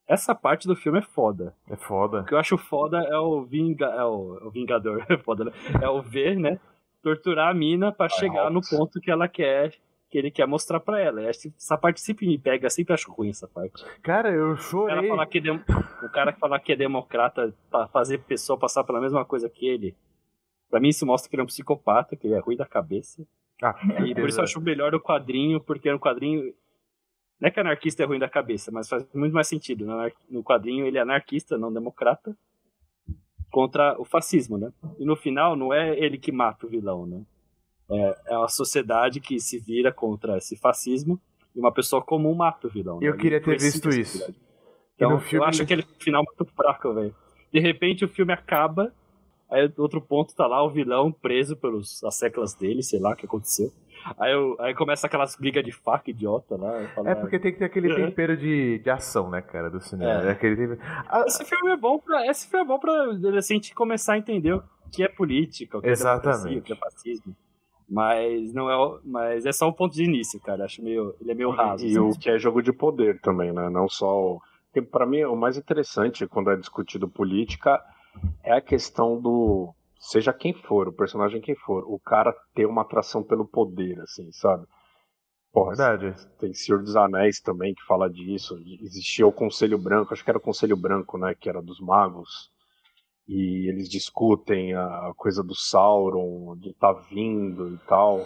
Essa 0.06 0.36
parte 0.36 0.68
do 0.68 0.76
filme 0.76 1.00
é 1.00 1.02
foda. 1.02 1.56
É 1.70 1.78
foda. 1.78 2.20
O 2.20 2.26
que 2.26 2.34
eu 2.34 2.38
acho 2.38 2.58
foda 2.58 2.98
é 2.98 3.18
o, 3.18 3.42
vinga, 3.44 3.86
é 3.86 4.04
o, 4.04 4.38
é 4.38 4.44
o 4.44 4.52
Vingador, 4.52 5.06
é 5.08 5.18
foda, 5.18 5.46
né? 5.46 5.52
É 5.82 5.88
o 5.88 6.02
ver, 6.02 6.38
né? 6.38 6.60
Torturar 7.02 7.48
a 7.48 7.54
mina 7.54 7.90
para 7.90 8.10
chegar 8.10 8.52
no 8.52 8.60
ponto 8.60 9.00
que 9.00 9.10
ela 9.10 9.30
quer 9.30 9.74
que 10.10 10.18
ele 10.18 10.30
quer 10.30 10.46
mostrar 10.46 10.82
pra 10.82 11.00
ela. 11.00 11.22
Essa 11.22 11.78
parte 11.78 12.02
sempre 12.02 12.28
me 12.28 12.38
pega, 12.38 12.70
sempre 12.70 12.94
acho 12.94 13.12
ruim 13.14 13.30
essa 13.30 13.48
parte. 13.48 13.86
Cara, 14.02 14.30
eu 14.30 14.58
chorei. 14.58 14.96
O 14.96 14.98
cara 14.98 15.08
falar 15.08 15.26
que, 15.28 15.38
é 15.38 16.06
o 16.06 16.10
cara 16.10 16.34
falar 16.34 16.60
que 16.60 16.74
é 16.74 16.76
democrata 16.76 17.56
pra 17.70 17.88
fazer 17.88 18.18
pessoa 18.26 18.60
passar 18.60 18.84
pela 18.84 19.00
mesma 19.00 19.24
coisa 19.24 19.50
que 19.50 19.66
ele. 19.66 19.96
Pra 20.70 20.82
mim 20.82 20.90
isso 20.90 21.06
mostra 21.06 21.30
que 21.30 21.36
ele 21.36 21.42
é 21.42 21.44
um 21.44 21.48
psicopata, 21.48 22.18
que 22.18 22.28
ele 22.28 22.34
é 22.34 22.40
ruim 22.40 22.58
da 22.58 22.66
cabeça. 22.66 23.26
Ah, 23.62 23.76
e 24.06 24.16
por 24.16 24.30
isso 24.30 24.40
eu 24.40 24.44
acho 24.44 24.62
melhor 24.62 24.96
o 24.96 25.02
quadrinho, 25.02 25.60
porque 25.60 25.92
no 25.92 26.00
quadrinho. 26.00 26.54
Não 27.40 27.48
é 27.48 27.52
que 27.52 27.60
anarquista 27.60 28.04
é 28.04 28.06
ruim 28.06 28.20
da 28.20 28.28
cabeça, 28.28 28.70
mas 28.72 28.90
faz 28.90 29.08
muito 29.14 29.34
mais 29.34 29.48
sentido. 29.48 29.86
No 30.30 30.44
quadrinho 30.44 30.86
ele 30.86 30.98
é 30.98 31.02
anarquista, 31.02 31.58
não 31.58 31.72
democrata, 31.72 32.38
contra 33.50 34.00
o 34.00 34.04
fascismo, 34.04 34.58
né? 34.58 34.74
E 34.98 35.06
no 35.06 35.16
final 35.16 35.56
não 35.56 35.74
é 35.74 35.98
ele 35.98 36.18
que 36.18 36.34
mata 36.34 36.66
o 36.66 36.70
vilão, 36.70 37.06
né? 37.06 37.24
é, 37.90 38.18
é 38.28 38.38
uma 38.38 38.48
sociedade 38.48 39.20
que 39.20 39.40
se 39.40 39.58
vira 39.58 39.92
contra 39.92 40.38
esse 40.38 40.56
fascismo 40.56 41.20
e 41.56 41.60
uma 41.60 41.74
pessoa 41.74 42.02
comum 42.02 42.36
mata 42.36 42.68
o 42.68 42.70
vilão. 42.70 43.00
Eu 43.02 43.14
né? 43.14 43.20
queria 43.20 43.42
ter 43.42 43.58
visto 43.58 43.90
isso. 43.90 44.34
Então, 44.96 45.20
filme... 45.20 45.44
eu 45.44 45.50
acho 45.50 45.64
aquele 45.64 45.84
final 46.00 46.24
muito 46.24 46.46
fraco, 46.54 46.94
velho. 46.94 47.16
De 47.52 47.60
repente 47.60 48.06
o 48.06 48.08
filme 48.08 48.32
acaba, 48.32 48.94
aí 49.50 49.72
outro 49.78 50.02
ponto 50.02 50.36
tá 50.36 50.46
lá 50.48 50.64
o 50.64 50.70
vilão 50.70 51.12
preso 51.12 51.56
pelos 51.56 52.04
as 52.04 52.16
seclas 52.16 52.54
dele, 52.54 52.84
sei 52.84 53.00
lá 53.00 53.12
o 53.12 53.16
que 53.16 53.26
aconteceu. 53.26 53.72
Aí, 54.18 54.32
eu, 54.32 54.56
aí 54.60 54.74
começa 54.74 55.08
aquelas 55.08 55.36
brigas 55.36 55.64
de 55.64 55.72
faca 55.72 56.10
idiota 56.10 56.56
lá. 56.56 56.88
Falo, 56.96 57.08
é 57.08 57.16
porque 57.16 57.40
tem 57.40 57.52
que 57.52 57.60
ter 57.60 57.66
aquele 57.66 57.94
tempero 57.96 58.38
de, 58.38 58.80
de 58.80 58.90
ação, 58.90 59.30
né, 59.30 59.42
cara, 59.42 59.70
do 59.70 59.80
cinema. 59.82 60.24
É. 60.24 60.32
Aquele 60.32 60.56
tempero... 60.56 60.80
ah, 60.82 61.26
esse 61.28 61.44
filme 61.46 61.72
é 61.72 61.78
bom 61.78 62.00
pra. 62.00 62.26
Esse 62.28 62.48
filme 62.50 62.64
é 62.64 62.68
bom 62.68 62.80
pra 62.80 63.12
assim, 63.38 63.56
a 63.56 63.58
gente 63.58 63.76
começar 63.76 64.14
a 64.14 64.18
entender 64.18 64.54
o 64.54 64.64
que 64.92 65.04
é 65.04 65.08
política, 65.08 65.78
o 65.78 65.82
que 65.82 65.90
Exatamente. 65.90 66.56
é 66.56 66.60
o 66.60 66.62
que 66.62 66.74
é 66.74 66.76
fascismo. 66.76 67.36
Mas 67.90 68.54
não 68.54 68.70
é, 68.70 69.00
mas 69.04 69.46
é 69.46 69.52
só 69.52 69.68
o 69.68 69.74
ponto 69.74 69.96
de 69.96 70.04
início, 70.04 70.40
cara. 70.40 70.66
Acho 70.66 70.84
meio, 70.84 71.16
ele 71.20 71.32
é 71.32 71.36
meio 71.36 71.50
raso. 71.50 71.86
E, 71.86 71.90
assim. 71.90 72.00
o 72.00 72.12
que 72.12 72.30
é 72.30 72.38
jogo 72.38 72.62
de 72.62 72.72
poder 72.72 73.20
também, 73.20 73.52
né? 73.52 73.70
Não 73.70 73.90
só 73.90 74.36
o... 74.36 74.42
para 74.92 75.08
mim 75.08 75.24
o 75.24 75.36
mais 75.36 75.58
interessante 75.58 76.28
quando 76.28 76.52
é 76.52 76.56
discutido 76.56 77.10
política 77.10 77.82
é 78.44 78.54
a 78.54 78.62
questão 78.62 79.20
do 79.20 79.74
seja 80.00 80.32
quem 80.32 80.54
for, 80.54 80.88
o 80.88 80.94
personagem 80.94 81.42
quem 81.42 81.56
for, 81.56 81.84
o 81.86 82.00
cara 82.00 82.34
ter 82.56 82.66
uma 82.66 82.84
atração 82.84 83.22
pelo 83.22 83.46
poder, 83.46 84.00
assim, 84.02 84.32
sabe? 84.32 84.66
Porra, 85.52 85.76
Verdade. 85.76 86.16
Tem 86.40 86.54
Senhor 86.54 86.82
dos 86.82 86.96
Anéis 86.96 87.42
também 87.42 87.74
que 87.74 87.84
fala 87.86 88.10
disso. 88.10 88.58
Existia 88.82 89.26
o 89.28 89.32
Conselho 89.32 89.78
Branco, 89.78 90.14
acho 90.14 90.24
que 90.24 90.30
era 90.30 90.38
o 90.38 90.42
Conselho 90.42 90.78
Branco, 90.78 91.18
né? 91.18 91.34
Que 91.34 91.50
era 91.50 91.62
dos 91.62 91.80
magos 91.80 92.50
e 93.30 93.70
eles 93.70 93.88
discutem 93.88 94.74
a 94.74 95.14
coisa 95.16 95.44
do 95.44 95.54
Sauron, 95.54 96.58
de 96.58 96.74
tá 96.74 96.92
vindo 96.92 97.76
e 97.76 97.78
tal. 97.88 98.26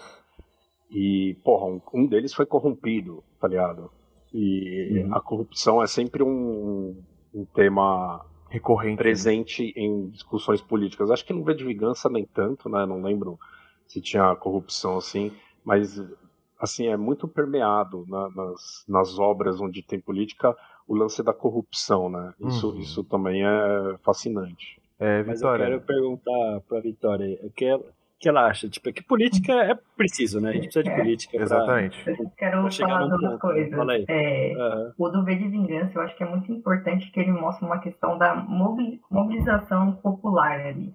E, 0.89 1.37
porra, 1.43 1.65
um, 1.65 1.81
um, 1.93 2.07
deles 2.07 2.33
foi 2.33 2.45
corrompido, 2.45 3.21
tá 3.37 3.49
ligado? 3.49 3.91
E 4.33 5.03
uhum. 5.03 5.13
a 5.13 5.19
corrupção 5.19 5.83
é 5.83 5.87
sempre 5.87 6.23
um, 6.23 7.03
um 7.33 7.43
tema 7.53 8.25
recorrente 8.53 8.97
né? 8.97 9.03
presente 9.03 9.73
em 9.75 10.09
discussões 10.09 10.61
políticas. 10.61 11.09
Acho 11.09 11.25
que 11.25 11.33
no 11.33 11.43
V 11.43 11.55
de 11.55 11.65
Vingança 11.65 12.07
nem 12.07 12.23
tanto, 12.23 12.69
né? 12.69 12.85
Não 12.85 13.01
lembro 13.01 13.39
se 13.87 13.99
tinha 13.99 14.35
corrupção 14.35 14.97
assim, 14.97 15.31
mas 15.65 15.99
assim 16.59 16.87
é 16.87 16.95
muito 16.95 17.27
permeado 17.27 18.05
na, 18.07 18.29
nas, 18.29 18.85
nas 18.87 19.17
obras 19.17 19.59
onde 19.59 19.81
tem 19.81 19.99
política 19.99 20.55
o 20.87 20.95
lance 20.95 21.23
da 21.23 21.33
corrupção, 21.33 22.09
né? 22.09 22.33
Isso, 22.41 22.69
uhum. 22.69 22.79
isso 22.79 23.03
também 23.03 23.43
é 23.43 23.97
fascinante. 24.03 24.79
É, 24.99 25.23
Mas 25.23 25.41
eu 25.41 25.51
quero 25.57 25.81
perguntar 25.81 26.61
pra 26.67 26.79
Vitória, 26.79 27.39
o 27.41 27.49
que, 27.49 27.65
que 28.23 28.29
ela 28.29 28.47
acha? 28.47 28.69
Tipo, 28.69 28.89
é 28.89 28.93
que 28.93 29.03
política 29.03 29.51
é 29.53 29.75
preciso, 29.97 30.39
né? 30.39 30.49
A 30.49 30.53
gente 30.53 30.63
precisa 30.63 30.83
de 30.83 30.89
É. 30.89 30.95
política 30.95 31.33
pra, 31.33 31.43
Exatamente. 31.43 32.09
Eu 32.09 32.31
Quero 32.37 32.61
pra 32.63 32.71
falar 32.71 33.07
duas 33.07 33.21
ponto. 33.21 33.39
coisas. 33.39 33.75
Fala 33.75 33.93
aí. 33.93 34.05
É, 34.07 34.53
Aham. 34.57 34.93
o 34.97 35.09
do 35.09 35.23
V 35.25 35.35
de 35.35 35.47
Vingança, 35.49 35.91
eu 35.95 36.01
acho 36.01 36.15
que 36.15 36.23
é 36.23 36.25
muito 36.29 36.51
importante 36.51 37.11
que 37.11 37.19
ele 37.19 37.31
mostra 37.31 37.65
uma 37.65 37.79
questão 37.79 38.17
da 38.17 38.33
mobili- 38.33 39.01
mobilização 39.11 39.91
popular 39.93 40.59
ali. 40.59 40.93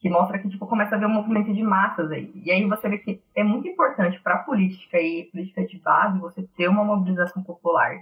Que 0.00 0.08
mostra 0.08 0.38
que 0.38 0.48
tipo, 0.48 0.66
começa 0.66 0.94
a 0.94 0.96
haver 0.98 1.06
um 1.08 1.14
movimento 1.14 1.52
de 1.52 1.62
massas 1.62 2.10
aí. 2.12 2.30
E 2.44 2.52
aí 2.52 2.64
você 2.68 2.88
vê 2.88 2.98
que 2.98 3.20
é 3.34 3.42
muito 3.42 3.66
importante 3.66 4.20
para 4.20 4.34
a 4.34 4.38
política 4.38 4.96
e 5.00 5.24
política 5.32 5.66
de 5.66 5.78
base 5.80 6.18
você 6.20 6.42
ter 6.56 6.68
uma 6.68 6.84
mobilização 6.84 7.42
popular. 7.42 7.96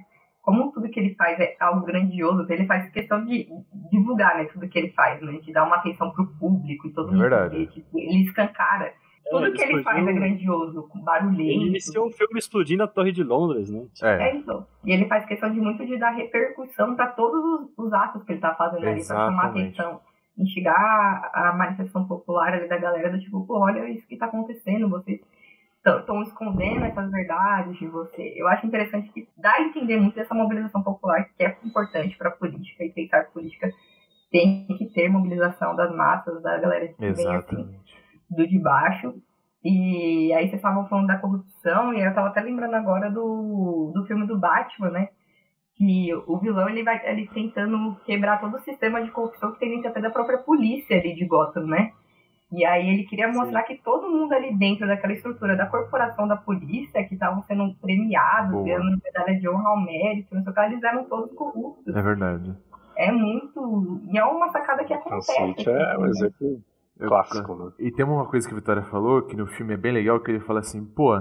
Como 0.46 0.70
tudo 0.70 0.88
que 0.88 1.00
ele 1.00 1.14
faz 1.16 1.38
é 1.40 1.56
algo 1.58 1.84
grandioso, 1.84 2.46
ele 2.48 2.66
faz 2.66 2.88
questão 2.92 3.24
de 3.24 3.48
divulgar 3.90 4.36
né, 4.38 4.44
tudo 4.44 4.68
que 4.68 4.78
ele 4.78 4.92
faz, 4.92 5.20
né? 5.20 5.32
De 5.42 5.52
dar 5.52 5.64
uma 5.66 5.74
atenção 5.76 6.12
pro 6.12 6.24
público 6.38 6.86
e 6.86 6.92
todo 6.92 7.08
É 7.08 7.10
mundo. 7.10 7.20
verdade. 7.20 7.58
vê, 7.58 7.66
tipo, 7.66 7.98
ele 7.98 8.22
escancara. 8.22 8.94
Tudo 9.28 9.46
É, 9.46 9.50
que 9.50 9.60
ele 9.60 9.82
faz 9.82 10.06
é 10.06 10.12
grandioso, 10.12 10.84
com 10.88 10.98
Ele 10.98 11.04
barulhento. 11.04 11.66
iniciou 11.66 12.06
um 12.06 12.12
filme 12.12 12.38
explodindo 12.38 12.84
a 12.84 12.86
Torre 12.86 13.10
de 13.10 13.24
Londres, 13.24 13.68
né? 13.68 13.82
É, 14.00 14.28
É 14.30 14.36
isso. 14.36 14.64
E 14.84 14.92
ele 14.92 15.06
faz 15.06 15.26
questão 15.26 15.52
de 15.52 15.60
muito 15.60 15.84
de 15.84 15.98
dar 15.98 16.10
repercussão 16.10 16.94
para 16.94 17.08
todos 17.08 17.44
os, 17.44 17.86
os 17.86 17.92
atos 17.92 18.22
que 18.22 18.30
ele 18.30 18.40
tá 18.40 18.54
fazendo 18.54 18.86
ali, 18.86 19.04
para 19.04 19.16
chamar 19.16 19.46
atenção. 19.46 20.00
Instigar 20.38 20.76
a, 21.34 21.48
a 21.48 21.52
manifestação 21.54 22.06
popular 22.06 22.52
ali 22.54 22.68
da 22.68 22.78
galera 22.78 23.10
do 23.10 23.18
tipo, 23.18 23.44
pô, 23.44 23.58
olha 23.58 23.88
isso 23.88 24.06
que 24.06 24.16
tá 24.16 24.26
acontecendo, 24.26 24.88
vocês 24.88 25.18
estão 25.86 26.22
escondendo 26.22 26.84
essas 26.84 27.10
verdades 27.10 27.76
de 27.78 27.86
você. 27.86 28.34
Eu 28.36 28.48
acho 28.48 28.66
interessante 28.66 29.10
que 29.12 29.28
dá 29.36 29.52
a 29.52 29.62
entender 29.62 29.96
muito 29.98 30.18
essa 30.18 30.34
mobilização 30.34 30.82
popular 30.82 31.24
que 31.24 31.44
é 31.44 31.56
importante 31.64 32.16
para 32.16 32.28
a 32.28 32.32
política 32.32 32.84
e 32.84 32.90
pensar 32.90 33.30
política 33.32 33.70
tem 34.30 34.66
que 34.66 34.86
ter 34.92 35.08
mobilização 35.08 35.74
das 35.76 35.94
massas, 35.94 36.42
da 36.42 36.58
galera 36.58 36.88
que 36.88 36.98
vem 36.98 37.10
assim, 37.10 37.22
exatamente. 37.22 37.94
do 38.30 38.46
de 38.46 38.58
baixo. 38.58 39.14
E 39.64 40.32
aí 40.32 40.44
vocês 40.44 40.54
estavam 40.54 40.86
falando 40.88 41.08
da 41.08 41.18
corrupção, 41.18 41.92
e 41.92 42.00
eu 42.00 42.14
tava 42.14 42.28
até 42.28 42.40
lembrando 42.40 42.74
agora 42.74 43.10
do, 43.10 43.92
do 43.94 44.04
filme 44.06 44.26
do 44.26 44.38
Batman, 44.38 44.90
né? 44.90 45.08
Que 45.74 46.14
o 46.26 46.38
vilão 46.38 46.68
ele 46.68 46.82
vai 46.82 47.00
ele 47.04 47.28
tentando 47.28 47.96
quebrar 48.04 48.40
todo 48.40 48.56
o 48.56 48.60
sistema 48.60 49.02
de 49.02 49.10
corrupção 49.10 49.52
que 49.52 49.58
tem 49.58 49.70
dentro 49.70 49.88
até 49.88 50.00
da 50.00 50.10
própria 50.10 50.38
polícia 50.38 50.96
ali 50.96 51.14
de 51.14 51.26
Gotham, 51.26 51.66
né? 51.66 51.92
E 52.52 52.64
aí 52.64 52.88
ele 52.88 53.04
queria 53.04 53.26
mostrar 53.28 53.64
que 53.64 53.76
todo 53.82 54.08
mundo 54.08 54.32
ali 54.32 54.56
dentro 54.56 54.86
daquela 54.86 55.12
estrutura 55.12 55.56
da 55.56 55.66
corporação 55.66 56.28
da 56.28 56.36
polícia, 56.36 57.02
que 57.06 57.14
estavam 57.14 57.42
sendo 57.42 57.74
premiados, 57.80 58.52
Boa. 58.52 58.64
ganhando 58.64 59.00
medalha 59.02 59.38
de 59.38 59.48
honra 59.48 59.68
ao 59.70 59.84
mérito, 59.84 60.34
não 60.34 60.42
sei 60.42 60.52
o 60.52 60.54
que, 60.54 60.60
eles 60.60 60.82
eram 60.84 61.04
todos 61.06 61.32
corruptos. 61.34 61.94
É 61.94 62.00
verdade. 62.02 62.54
É 62.96 63.10
muito. 63.12 64.00
E 64.12 64.16
é 64.16 64.24
uma 64.24 64.48
sacada 64.50 64.84
que 64.84 64.94
acontece. 64.94 65.26
Cacete, 65.36 65.68
é 65.68 65.72
um 65.72 65.82
assim, 65.82 66.02
né? 66.02 66.08
exemplo 66.08 66.62
Eu- 67.00 67.08
clássico, 67.08 67.54
né? 67.56 67.72
E 67.80 67.90
tem 67.90 68.06
uma 68.06 68.26
coisa 68.26 68.46
que 68.48 68.54
a 68.54 68.58
Vitória 68.58 68.82
falou, 68.84 69.22
que 69.22 69.36
no 69.36 69.46
filme 69.48 69.74
é 69.74 69.76
bem 69.76 69.92
legal, 69.92 70.20
que 70.20 70.30
ele 70.30 70.40
fala 70.40 70.60
assim, 70.60 70.84
pô, 70.84 71.16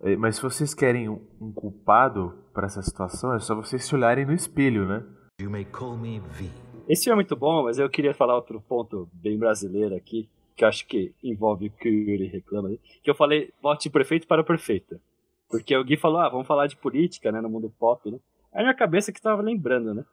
é, 0.00 0.16
mas 0.16 0.36
se 0.36 0.42
vocês 0.42 0.74
querem 0.74 1.08
um 1.08 1.20
um 1.40 1.52
culpado 1.52 2.32
pra 2.54 2.64
essa 2.66 2.80
situação, 2.82 3.34
é 3.34 3.38
só 3.38 3.54
vocês 3.54 3.84
se 3.84 3.94
olharem 3.94 4.24
no 4.24 4.32
espelho, 4.32 4.86
né? 4.86 5.04
You 5.40 5.50
may 5.50 5.64
call 5.66 5.96
me 5.98 6.20
V. 6.20 6.48
Esse 6.88 7.04
filme 7.04 7.14
é 7.14 7.16
muito 7.22 7.36
bom, 7.36 7.64
mas 7.64 7.78
eu 7.78 7.88
queria 7.90 8.14
falar 8.14 8.34
outro 8.34 8.60
ponto 8.62 9.08
bem 9.12 9.38
brasileiro 9.38 9.94
aqui, 9.94 10.28
que 10.56 10.64
acho 10.64 10.86
que 10.86 11.12
envolve 11.22 11.66
o 11.66 11.70
que 11.70 11.88
o 11.88 11.92
Yuri 11.92 12.26
reclama, 12.26 12.70
que 13.02 13.10
eu 13.10 13.14
falei, 13.14 13.52
vote 13.60 13.90
prefeito 13.90 14.26
para 14.26 14.44
prefeita. 14.44 15.00
Porque 15.48 15.76
o 15.76 15.84
Gui 15.84 15.96
falou, 15.96 16.20
ah, 16.20 16.28
vamos 16.28 16.46
falar 16.46 16.66
de 16.66 16.76
política, 16.76 17.30
né, 17.30 17.40
no 17.40 17.48
mundo 17.48 17.72
pop, 17.78 18.10
né? 18.10 18.18
Aí 18.52 18.62
minha 18.62 18.74
cabeça 18.74 19.12
que 19.12 19.20
tava 19.20 19.42
lembrando, 19.42 19.92
né? 19.94 20.04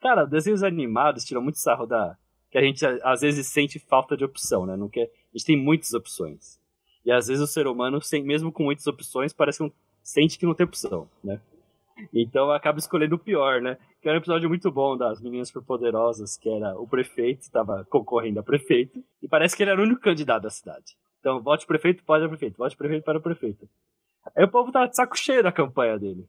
Cara, 0.00 0.24
desenhos 0.24 0.62
animados 0.62 1.24
tiram 1.24 1.42
muito 1.42 1.58
sarro 1.58 1.86
da... 1.86 2.16
Que 2.50 2.58
a 2.58 2.62
gente 2.62 2.84
às 2.84 3.20
vezes 3.20 3.46
sente 3.46 3.78
falta 3.78 4.16
de 4.16 4.24
opção, 4.24 4.66
né? 4.66 4.76
Não 4.76 4.88
quer... 4.88 5.04
A 5.04 5.38
gente 5.38 5.46
tem 5.46 5.56
muitas 5.56 5.92
opções. 5.92 6.58
E 7.04 7.12
às 7.12 7.28
vezes 7.28 7.42
o 7.42 7.46
ser 7.46 7.66
humano, 7.66 8.00
sem, 8.00 8.24
mesmo 8.24 8.50
com 8.50 8.64
muitas 8.64 8.86
opções, 8.86 9.32
parece 9.32 9.58
que 9.62 9.72
sente 10.02 10.38
que 10.38 10.46
não 10.46 10.54
tem 10.54 10.64
opção, 10.64 11.08
né? 11.22 11.40
Então 12.12 12.50
acaba 12.50 12.78
escolhendo 12.78 13.16
o 13.16 13.18
pior, 13.18 13.60
né? 13.60 13.76
Que 14.00 14.08
era 14.08 14.16
um 14.16 14.20
episódio 14.20 14.48
muito 14.48 14.70
bom 14.70 14.96
das 14.96 15.20
Meninas 15.20 15.48
Superpoderosas, 15.48 16.36
que 16.36 16.48
era 16.48 16.78
o 16.78 16.86
prefeito, 16.86 17.42
estava 17.42 17.84
concorrendo 17.90 18.40
a 18.40 18.42
prefeito, 18.42 19.02
e 19.22 19.28
parece 19.28 19.56
que 19.56 19.62
ele 19.62 19.70
era 19.70 19.80
o 19.80 19.84
único 19.84 20.00
candidato 20.00 20.42
da 20.42 20.50
cidade. 20.50 20.96
Então, 21.20 21.40
vote 21.42 21.66
prefeito, 21.66 22.02
pode 22.04 22.26
prefeito, 22.28 22.56
vote 22.56 22.76
prefeito 22.76 23.04
para 23.04 23.18
o 23.18 23.22
prefeito. 23.22 23.68
Aí 24.36 24.44
o 24.44 24.48
povo 24.48 24.72
tava 24.72 24.88
de 24.88 24.96
saco 24.96 25.16
cheio 25.16 25.42
da 25.42 25.52
campanha 25.52 25.98
dele. 25.98 26.26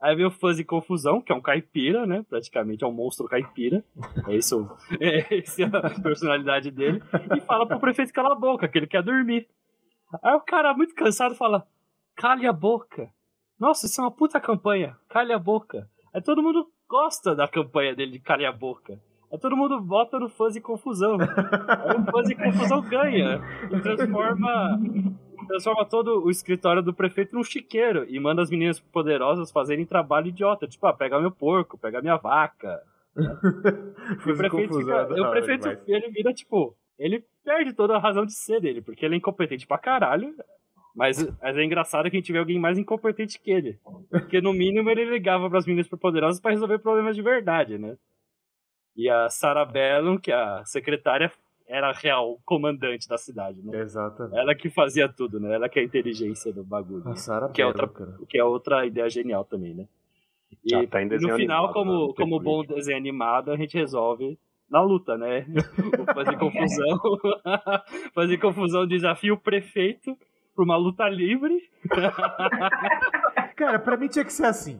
Aí 0.00 0.14
veio 0.14 0.28
o 0.28 0.30
Fuzz 0.30 0.58
e 0.58 0.64
Confusão, 0.64 1.22
que 1.22 1.32
é 1.32 1.34
um 1.34 1.40
caipira, 1.40 2.06
né? 2.06 2.22
Praticamente 2.28 2.84
é 2.84 2.86
um 2.86 2.92
monstro 2.92 3.26
caipira. 3.26 3.82
É 4.28 4.36
isso, 4.36 4.70
é, 5.00 5.38
essa 5.38 5.62
é 5.62 5.64
a 5.64 6.00
personalidade 6.00 6.70
dele. 6.70 7.02
E 7.34 7.40
fala 7.40 7.66
pro 7.66 7.80
prefeito 7.80 8.12
calar 8.12 8.32
a 8.32 8.34
boca, 8.34 8.68
que 8.68 8.76
ele 8.76 8.86
quer 8.86 9.02
dormir. 9.02 9.48
Aí 10.22 10.34
o 10.34 10.40
cara, 10.40 10.74
muito 10.74 10.94
cansado, 10.94 11.34
fala: 11.34 11.66
cale 12.16 12.46
a 12.46 12.52
boca. 12.52 13.10
Nossa, 13.58 13.86
isso 13.86 14.00
é 14.00 14.04
uma 14.04 14.10
puta 14.10 14.40
campanha. 14.40 14.96
Cale 15.08 15.32
a 15.32 15.38
boca. 15.38 15.88
Aí 16.12 16.20
todo 16.20 16.42
mundo 16.42 16.66
gosta 16.88 17.34
da 17.34 17.48
campanha 17.48 17.94
dele 17.94 18.12
de 18.12 18.18
cale 18.18 18.46
a 18.46 18.52
boca. 18.52 19.00
Aí 19.32 19.38
todo 19.38 19.56
mundo 19.56 19.82
vota 19.82 20.18
no 20.18 20.28
Fuzz 20.28 20.54
e 20.56 20.60
Confusão. 20.60 21.16
Aí 21.18 21.96
o 21.96 22.10
Fuzz 22.10 22.30
e 22.30 22.34
Confusão 22.34 22.82
ganha. 22.82 23.40
E 23.70 23.80
transforma, 23.80 24.80
transforma 25.48 25.84
todo 25.84 26.24
o 26.24 26.30
escritório 26.30 26.82
do 26.82 26.94
prefeito 26.94 27.34
num 27.34 27.42
chiqueiro. 27.42 28.06
E 28.08 28.20
manda 28.20 28.42
as 28.42 28.50
meninas 28.50 28.78
poderosas 28.78 29.50
fazerem 29.50 29.84
trabalho 29.84 30.28
idiota. 30.28 30.68
Tipo, 30.68 30.86
ah, 30.86 30.92
pega 30.92 31.20
meu 31.20 31.30
porco, 31.30 31.76
pega 31.78 32.00
minha 32.00 32.16
vaca. 32.16 32.80
E 34.26 34.30
o 34.30 34.36
prefeito, 34.36 34.78
fica, 34.78 34.92
é 34.92 35.20
o 35.20 35.30
prefeito 35.30 35.68
ele 35.86 36.10
vira, 36.10 36.32
tipo, 36.32 36.76
ele 36.98 37.24
perde 37.44 37.72
toda 37.72 37.96
a 37.96 37.98
razão 37.98 38.24
de 38.24 38.32
ser 38.32 38.60
dele, 38.60 38.82
porque 38.82 39.04
ele 39.04 39.14
é 39.14 39.18
incompetente 39.18 39.66
pra 39.66 39.78
caralho. 39.78 40.34
Mas, 40.94 41.18
mas 41.42 41.56
é 41.56 41.64
engraçado 41.64 42.08
que 42.08 42.16
a 42.16 42.20
gente 42.20 42.32
vê 42.32 42.38
alguém 42.38 42.58
mais 42.58 42.78
incompetente 42.78 43.40
que 43.40 43.50
ele. 43.50 43.78
Porque 44.08 44.40
no 44.40 44.52
mínimo 44.52 44.88
ele 44.90 45.04
ligava 45.04 45.50
pras 45.50 45.66
meninas 45.66 45.86
superpoderosas 45.86 46.40
pra 46.40 46.52
resolver 46.52 46.78
problemas 46.78 47.16
de 47.16 47.22
verdade, 47.22 47.78
né? 47.78 47.96
E 48.96 49.10
a 49.10 49.28
Sarah 49.28 49.64
Bellum, 49.64 50.16
que 50.16 50.30
é 50.30 50.36
a 50.36 50.64
secretária, 50.64 51.32
era 51.66 51.88
a 51.90 51.92
real 51.92 52.38
comandante 52.44 53.08
da 53.08 53.18
cidade, 53.18 53.60
né? 53.62 53.80
Exatamente. 53.80 54.38
Ela 54.38 54.54
que 54.54 54.70
fazia 54.70 55.08
tudo, 55.08 55.40
né? 55.40 55.54
Ela 55.54 55.68
que 55.68 55.80
é 55.80 55.82
a 55.82 55.84
inteligência 55.84 56.52
do 56.52 56.62
bagulho. 56.62 57.08
A 57.08 57.16
Sarah 57.16 57.48
Que 57.48 57.62
é 57.62 57.66
outra- 57.66 57.88
cara. 57.88 58.16
Que 58.28 58.38
é 58.38 58.44
outra 58.44 58.86
ideia 58.86 59.08
genial 59.10 59.44
também, 59.44 59.74
né? 59.74 59.88
E 60.64 60.86
desenho 60.86 61.32
no 61.32 61.36
final, 61.36 61.64
animado, 61.64 61.66
né? 61.66 61.72
como, 61.72 62.14
tem 62.14 62.24
como 62.30 62.40
bom 62.40 62.64
desenho 62.64 62.96
animado, 62.96 63.50
a 63.50 63.56
gente 63.56 63.76
resolve 63.76 64.38
na 64.70 64.80
luta, 64.80 65.18
né? 65.18 65.44
Fazer 66.14 66.38
confusão. 66.38 66.98
fazer 68.14 68.38
confusão 68.38 68.86
desafio 68.86 69.34
o 69.34 69.38
prefeito 69.38 70.16
pra 70.54 70.64
uma 70.64 70.76
luta 70.76 71.08
livre. 71.08 71.58
Cara, 73.56 73.78
pra 73.78 73.96
mim 73.96 74.08
tinha 74.08 74.24
que 74.24 74.32
ser 74.32 74.46
assim. 74.46 74.78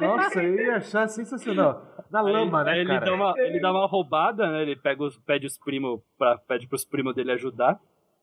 Nossa, 0.00 0.42
eu 0.42 0.54
ia 0.56 0.76
achar 0.76 1.08
sensacional. 1.08 1.86
Na 2.10 2.20
lama, 2.20 2.60
aí, 2.62 2.64
né, 2.64 2.72
aí 2.72 2.80
ele, 2.80 2.88
cara? 2.88 3.06
dá 3.06 3.14
uma, 3.14 3.34
ele 3.38 3.60
dá 3.60 3.70
uma 3.70 3.86
roubada, 3.86 4.50
né? 4.50 4.62
Ele 4.62 4.74
pega 4.76 5.02
os, 5.04 5.16
pede 5.18 5.46
os 5.46 5.56
primos 5.58 6.00
pra, 6.18 6.36
pede 6.38 6.66
pros 6.66 6.84
primos 6.84 7.14
dele 7.14 7.32
ajudar. 7.32 7.78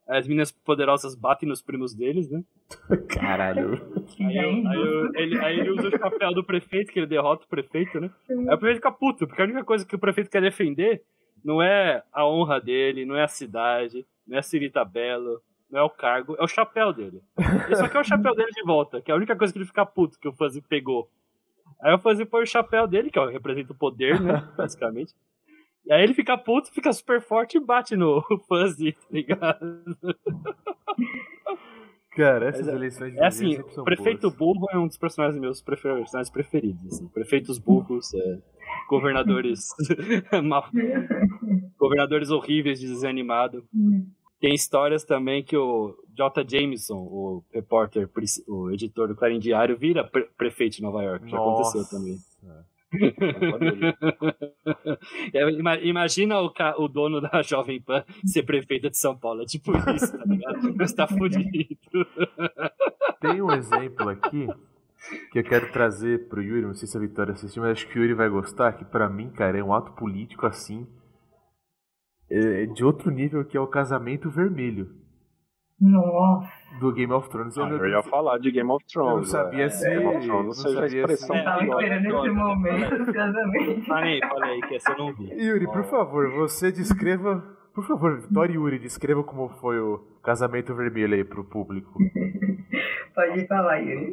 As 0.07 0.25
meninas 0.27 0.51
poderosas 0.51 1.15
batem 1.15 1.47
nos 1.47 1.61
primos 1.61 1.93
deles, 1.93 2.29
né? 2.29 2.41
Caralho. 3.09 3.81
Aí, 4.19 4.37
eu- 4.37 4.67
aí, 4.69 4.81
eu- 4.81 5.11
ele, 5.15 5.39
aí 5.39 5.59
ele 5.59 5.69
usa 5.71 5.87
o 5.87 5.91
chapéu 5.97 6.33
do 6.33 6.43
prefeito, 6.43 6.91
que 6.91 6.99
ele 6.99 7.07
derrota 7.07 7.45
o 7.45 7.49
prefeito, 7.49 7.99
né? 7.99 8.09
Aí 8.29 8.35
o 8.55 8.57
prefeito 8.57 8.75
fica 8.77 8.91
puto, 8.91 9.25
porque 9.27 9.41
a 9.41 9.45
única 9.45 9.63
coisa 9.63 9.85
que 9.85 9.95
o 9.95 9.99
prefeito 9.99 10.29
quer 10.29 10.41
defender 10.41 11.01
não 11.43 11.61
é 11.61 12.03
a 12.11 12.25
honra 12.27 12.59
dele, 12.59 13.05
não 13.05 13.15
é 13.15 13.23
a 13.23 13.27
cidade, 13.27 14.05
não 14.27 14.35
é 14.35 14.39
a 14.39 14.43
Cirita 14.43 14.83
Belo, 14.83 15.39
não 15.69 15.79
é 15.79 15.83
o 15.83 15.89
cargo, 15.89 16.35
é 16.39 16.43
o 16.43 16.47
chapéu 16.47 16.93
dele. 16.93 17.21
Ele 17.65 17.75
só 17.75 17.87
quer 17.89 17.99
o 17.99 18.03
chapéu 18.03 18.33
dele 18.35 18.51
de 18.51 18.63
volta, 18.63 19.01
que 19.01 19.11
é 19.11 19.13
a 19.13 19.17
única 19.17 19.35
coisa 19.35 19.51
que 19.51 19.59
ele 19.59 19.65
fica 19.65 19.85
puto 19.85 20.17
que 20.19 20.27
o 20.27 20.33
Fuzzy 20.33 20.61
pegou. 20.61 21.09
Aí 21.81 21.93
o 21.93 21.99
Fuzzy 21.99 22.25
põe 22.25 22.43
o 22.43 22.47
chapéu 22.47 22.87
dele, 22.87 23.09
que 23.11 23.19
ó, 23.19 23.27
representa 23.27 23.73
o 23.73 23.77
poder, 23.77 24.19
né? 24.21 24.47
Basicamente. 24.57 25.13
E 25.85 25.93
aí 25.93 26.03
ele 26.03 26.13
fica 26.13 26.37
puto, 26.37 26.71
fica 26.73 26.91
super 26.91 27.21
forte 27.21 27.57
e 27.57 27.59
bate 27.61 27.95
no 27.95 28.21
Fuzzy, 28.47 28.91
tá 28.93 28.99
ligado? 29.11 29.83
Cara, 32.15 32.47
essas 32.49 32.65
Mas 32.65 32.73
é- 32.73 32.75
eleições 32.77 33.13
de 33.13 33.19
É 33.19 33.25
assim, 33.27 33.59
o 33.59 33.83
prefeito 33.83 34.21
boas. 34.31 34.35
burro 34.37 34.67
é 34.71 34.77
um 34.77 34.87
dos 34.87 34.97
personagens 34.97 35.39
meus 35.39 35.61
personagens 35.61 36.29
preferidos. 36.31 36.83
Assim. 36.87 37.07
Prefeitos 37.09 37.59
burros, 37.59 38.11
é, 38.15 38.39
governadores 38.89 39.67
mal- 40.43 40.67
governadores 41.77 42.31
horríveis 42.31 42.79
de 42.79 42.87
desenho 42.87 43.11
animado. 43.11 43.63
Tem 44.39 44.53
histórias 44.53 45.03
também 45.03 45.43
que 45.43 45.57
o 45.57 45.95
J. 46.15 46.45
Jameson, 46.47 46.95
o 46.97 47.43
repórter, 47.53 48.09
o 48.47 48.69
editor 48.71 49.07
do 49.07 49.15
Clarim 49.15 49.39
Diário, 49.39 49.77
vira 49.77 50.03
pre- 50.03 50.29
prefeito 50.37 50.75
de 50.77 50.81
Nova 50.83 51.01
York. 51.03 51.29
Já 51.29 51.37
aconteceu 51.37 51.85
também. 51.89 52.17
É, 55.33 55.49
ima- 55.51 55.77
Imagina 55.79 56.39
o, 56.41 56.51
o 56.77 56.87
dono 56.87 57.19
da 57.21 57.41
Jovem 57.41 57.81
Pan 57.81 58.03
ser 58.25 58.43
prefeita 58.43 58.89
de 58.89 58.97
São 58.97 59.17
Paulo. 59.17 59.41
É 59.41 59.45
tipo 59.45 59.71
isso, 59.95 60.17
tá 60.17 60.23
ligado? 60.25 60.73
Você 60.77 60.95
tá 60.95 61.07
fudido. 61.07 61.49
Tem 63.19 63.41
um 63.41 63.51
exemplo 63.51 64.09
aqui 64.09 64.47
que 65.31 65.39
eu 65.39 65.43
quero 65.43 65.71
trazer 65.71 66.27
pro 66.27 66.41
Yuri, 66.41 66.61
não 66.65 66.73
sei 66.75 66.87
se 66.87 66.97
a 66.97 66.99
Vitória 66.99 67.33
assistiu, 67.33 67.63
mas 67.63 67.71
acho 67.73 67.87
que 67.87 67.97
o 67.97 68.01
Yuri 68.03 68.13
vai 68.13 68.29
gostar, 68.29 68.73
que 68.73 68.85
pra 68.85 69.07
mim, 69.09 69.29
cara, 69.29 69.57
é 69.57 69.63
um 69.63 69.73
ato 69.73 69.91
político 69.93 70.45
assim, 70.45 70.85
de 72.73 72.83
outro 72.83 73.09
nível, 73.11 73.43
que 73.45 73.55
é 73.57 73.59
o 73.59 73.67
casamento 73.67 74.29
vermelho. 74.29 74.87
Nossa. 75.79 76.49
Do 76.79 76.91
Game 76.91 77.13
of 77.13 77.29
Thrones. 77.29 77.57
Ah, 77.57 77.69
eu 77.69 77.87
ia 77.87 78.01
falar 78.03 78.39
de 78.39 78.51
Game 78.51 78.69
of 78.71 78.83
Thrones. 78.91 79.11
Eu 79.11 79.17
não 79.17 79.23
sabia 79.23 79.65
é. 79.65 79.69
se. 79.69 79.87
Game 79.87 80.05
of 80.05 80.25
Thrones 80.25 80.45
não 80.45 80.53
seja 80.53 80.79
a 80.79 80.81
sabia 80.81 80.99
expressão 81.01 81.35
se- 81.35 81.41
Eu 81.41 81.45
tava 81.45 81.63
esperando 81.63 82.05
esse 82.25 82.29
momento, 82.35 82.93
ansiosamente. 82.95 83.87
Falei, 83.87 84.19
falei 84.21 84.61
que 84.61 84.75
essa 84.75 84.91
eu 84.91 84.97
não 84.97 85.13
vi. 85.13 85.33
Yuri, 85.33 85.65
por 85.67 85.83
favor, 85.85 86.31
você 86.31 86.71
descreva. 86.71 87.43
Por 87.73 87.85
favor, 87.85 88.19
Vitória 88.19 88.53
e 88.53 88.55
Yuri, 88.55 88.79
descreva 88.79 89.23
como 89.23 89.49
foi 89.49 89.79
o 89.79 89.99
casamento 90.23 90.73
vermelho 90.75 91.13
aí 91.13 91.23
pro 91.23 91.43
público. 91.43 91.93
Pode 93.13 93.45
falar, 93.47 93.77
Yuri. 93.77 94.11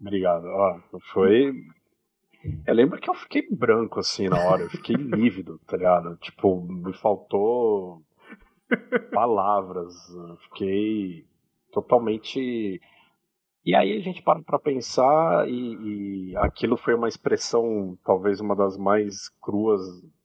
Obrigado. 0.00 0.46
Ó, 0.46 0.78
foi. 1.12 1.52
Eu 2.66 2.74
lembro 2.74 3.00
que 3.00 3.10
eu 3.10 3.14
fiquei 3.14 3.46
branco 3.50 4.00
assim 4.00 4.28
na 4.28 4.38
hora, 4.44 4.62
eu 4.62 4.70
fiquei 4.70 4.96
lívido, 4.96 5.60
tá 5.66 5.76
ligado? 5.76 6.16
Tipo, 6.16 6.60
me 6.60 6.92
faltou 6.94 8.02
palavras, 9.12 9.94
eu 10.10 10.36
fiquei 10.48 11.24
totalmente. 11.72 12.80
E 13.64 13.74
aí 13.74 13.96
a 13.96 14.00
gente 14.00 14.22
para 14.22 14.40
pra 14.42 14.58
pensar 14.58 15.48
e, 15.48 16.30
e 16.30 16.36
aquilo 16.36 16.76
foi 16.76 16.94
uma 16.94 17.08
expressão, 17.08 17.98
talvez 18.04 18.40
uma 18.40 18.54
das 18.54 18.76
mais 18.76 19.28
cruas, 19.40 19.80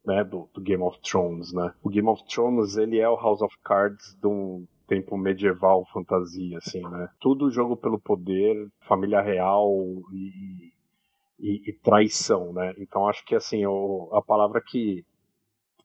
né, 0.06 0.24
do, 0.24 0.48
do 0.54 0.62
Game 0.62 0.84
of 0.84 1.00
Thrones, 1.02 1.52
né? 1.52 1.74
O 1.82 1.90
Game 1.90 2.08
of 2.08 2.24
Thrones, 2.26 2.78
ele 2.78 3.00
é 3.00 3.10
o 3.10 3.20
House 3.20 3.42
of 3.42 3.56
Cards 3.64 4.16
de 4.22 4.28
um 4.28 4.68
tempo 4.88 5.18
medieval, 5.18 5.86
fantasia, 5.92 6.58
assim, 6.58 6.82
né? 6.82 7.10
Tudo 7.20 7.50
jogo 7.50 7.78
pelo 7.78 8.00
poder, 8.00 8.68
família 8.88 9.22
real 9.22 9.72
e, 10.14 10.72
e, 11.42 11.70
e 11.70 11.74
traição, 11.74 12.54
né? 12.54 12.74
Então 12.78 13.08
acho 13.08 13.26
que, 13.26 13.36
assim, 13.36 13.66
o, 13.66 14.10
a 14.14 14.22
palavra 14.22 14.62
que 14.66 15.04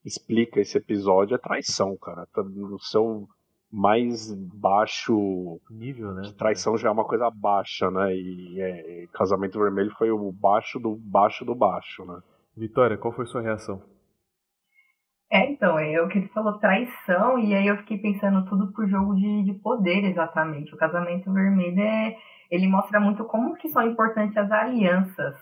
explica 0.05 0.61
esse 0.61 0.79
episódio 0.79 1.35
é 1.35 1.39
traição, 1.39 1.97
cara. 1.97 2.27
Tá 2.33 2.43
no 2.43 2.79
seu 2.79 3.27
mais 3.73 4.33
baixo 4.33 5.61
Nível, 5.69 6.13
né? 6.13 6.33
traição 6.39 6.79
já 6.79 6.89
é 6.89 6.93
uma 6.93 7.05
coisa 7.05 7.29
baixa, 7.31 7.91
né? 7.91 8.15
E 8.15 8.61
é, 8.61 9.07
Casamento 9.13 9.59
Vermelho 9.59 9.91
foi 9.99 10.11
o 10.11 10.31
baixo 10.31 10.79
do 10.79 10.97
baixo 10.97 11.45
do 11.45 11.55
baixo, 11.55 12.05
né? 12.05 12.21
Vitória, 12.57 12.97
qual 12.97 13.13
foi 13.13 13.27
sua 13.27 13.43
reação? 13.43 13.83
É, 15.31 15.51
então, 15.51 15.77
é 15.77 16.01
o 16.01 16.09
que 16.09 16.19
ele 16.19 16.29
falou, 16.29 16.59
traição, 16.59 17.39
e 17.39 17.53
aí 17.53 17.67
eu 17.67 17.77
fiquei 17.79 17.99
pensando 17.99 18.49
tudo 18.49 18.73
por 18.73 18.89
jogo 18.89 19.15
de, 19.17 19.43
de 19.43 19.55
poder, 19.55 20.05
exatamente. 20.05 20.73
O 20.73 20.79
casamento 20.79 21.33
vermelho 21.33 21.81
é. 21.81 22.17
Ele 22.49 22.69
mostra 22.69 23.01
muito 23.01 23.25
como 23.25 23.57
que 23.57 23.69
são 23.69 23.83
importantes 23.83 24.37
as 24.37 24.51
alianças. 24.53 25.37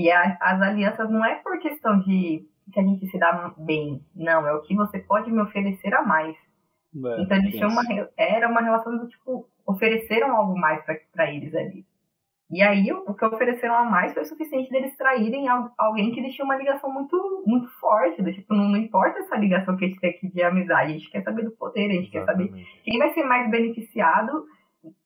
E 0.00 0.10
a- 0.10 0.36
as 0.40 0.60
alianças 0.62 1.10
não 1.10 1.24
é 1.24 1.34
por 1.36 1.58
questão 1.58 1.98
de 2.00 2.46
que 2.72 2.78
a 2.80 2.82
gente 2.82 3.06
se 3.08 3.18
dá 3.18 3.52
bem, 3.58 4.00
não, 4.14 4.46
é 4.46 4.52
o 4.52 4.60
que 4.62 4.74
você 4.74 4.98
pode 4.98 5.30
me 5.32 5.40
oferecer 5.40 5.92
a 5.94 6.02
mais. 6.02 6.36
É, 6.36 7.20
Então 7.22 7.36
eles 7.36 7.52
tinham 7.52 7.70
uma, 7.70 7.82
era 8.16 8.48
uma 8.48 8.60
relação 8.60 8.96
do 8.96 9.08
tipo, 9.08 9.46
ofereceram 9.66 10.34
algo 10.36 10.58
mais 10.58 10.82
pra 11.12 11.32
eles 11.32 11.54
ali. 11.54 11.84
E 12.50 12.62
aí 12.62 12.90
o 12.92 13.12
que 13.14 13.24
ofereceram 13.26 13.74
a 13.74 13.84
mais 13.84 14.14
foi 14.14 14.22
o 14.22 14.26
suficiente 14.26 14.70
deles 14.70 14.96
traírem 14.96 15.48
al- 15.48 15.70
alguém 15.76 16.10
que 16.12 16.20
eles 16.20 16.34
tinham 16.34 16.46
uma 16.46 16.56
ligação 16.56 16.90
muito, 16.90 17.44
muito 17.46 17.68
forte. 17.78 18.22
Do 18.22 18.32
tipo, 18.32 18.54
não, 18.54 18.68
não 18.70 18.76
importa 18.78 19.18
essa 19.18 19.36
ligação 19.36 19.76
que 19.76 19.84
a 19.84 19.88
gente 19.88 20.00
tem 20.00 20.10
aqui 20.10 20.28
de 20.30 20.42
amizade, 20.42 20.92
a 20.92 20.94
gente 20.98 21.10
quer 21.10 21.22
saber 21.22 21.42
do 21.44 21.50
poder, 21.52 21.90
a 21.90 21.94
gente 21.94 22.10
quer 22.10 22.24
saber 22.24 22.44
Exatamente. 22.44 22.82
quem 22.84 22.98
vai 22.98 23.10
ser 23.12 23.22
mais 23.24 23.50
beneficiado. 23.50 24.46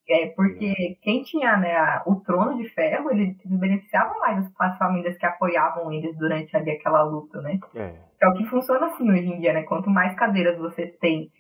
É, 0.09 0.27
porque 0.29 0.99
quem 1.01 1.23
tinha 1.23 1.57
né, 1.57 2.03
o 2.07 2.17
trono 2.17 2.59
de 2.59 2.69
ferro, 2.71 3.11
eles 3.11 3.37
beneficiavam 3.45 4.19
mais 4.19 4.39
as, 4.39 4.53
as 4.59 4.79
famílias 4.79 5.17
que 5.17 5.25
apoiavam 5.25 5.93
eles 5.93 6.17
durante 6.17 6.57
ali 6.57 6.73
aquela 6.73 7.03
luta, 7.05 7.41
né? 7.41 7.59
É. 7.75 7.95
É 8.21 8.29
o 8.29 8.35
que 8.35 8.45
funciona 8.47 8.87
assim 8.87 9.11
hoje 9.11 9.27
em 9.27 9.41
dia, 9.41 9.53
né? 9.53 9.63
Quanto 9.63 9.89
mais 9.89 10.15
cadeiras 10.15 10.59
você 10.59 10.87
tem 10.87 11.31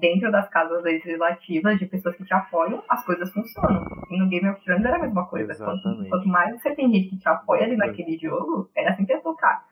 dentro 0.00 0.30
das 0.30 0.48
casas 0.48 0.82
legislativas 0.82 1.78
de 1.78 1.86
pessoas 1.86 2.16
que 2.16 2.24
te 2.24 2.32
apoiam, 2.32 2.82
as 2.88 3.04
coisas 3.04 3.30
funcionam. 3.32 3.84
E 4.10 4.18
no 4.18 4.28
Game 4.28 4.48
of 4.48 4.62
Thrones 4.64 4.84
era 4.84 4.96
a 4.96 5.02
mesma 5.02 5.26
coisa. 5.26 5.54
Quanto, 5.54 6.08
quanto 6.08 6.28
mais 6.28 6.60
você 6.60 6.74
tem 6.74 6.92
gente 6.92 7.10
que 7.10 7.18
te 7.18 7.28
apoia 7.28 7.64
ali 7.64 7.76
naquele 7.76 8.16
jogo, 8.18 8.70
era 8.74 8.92
assim 8.92 9.04
que 9.04 9.12
ia 9.12 9.20
tocar. 9.20 9.64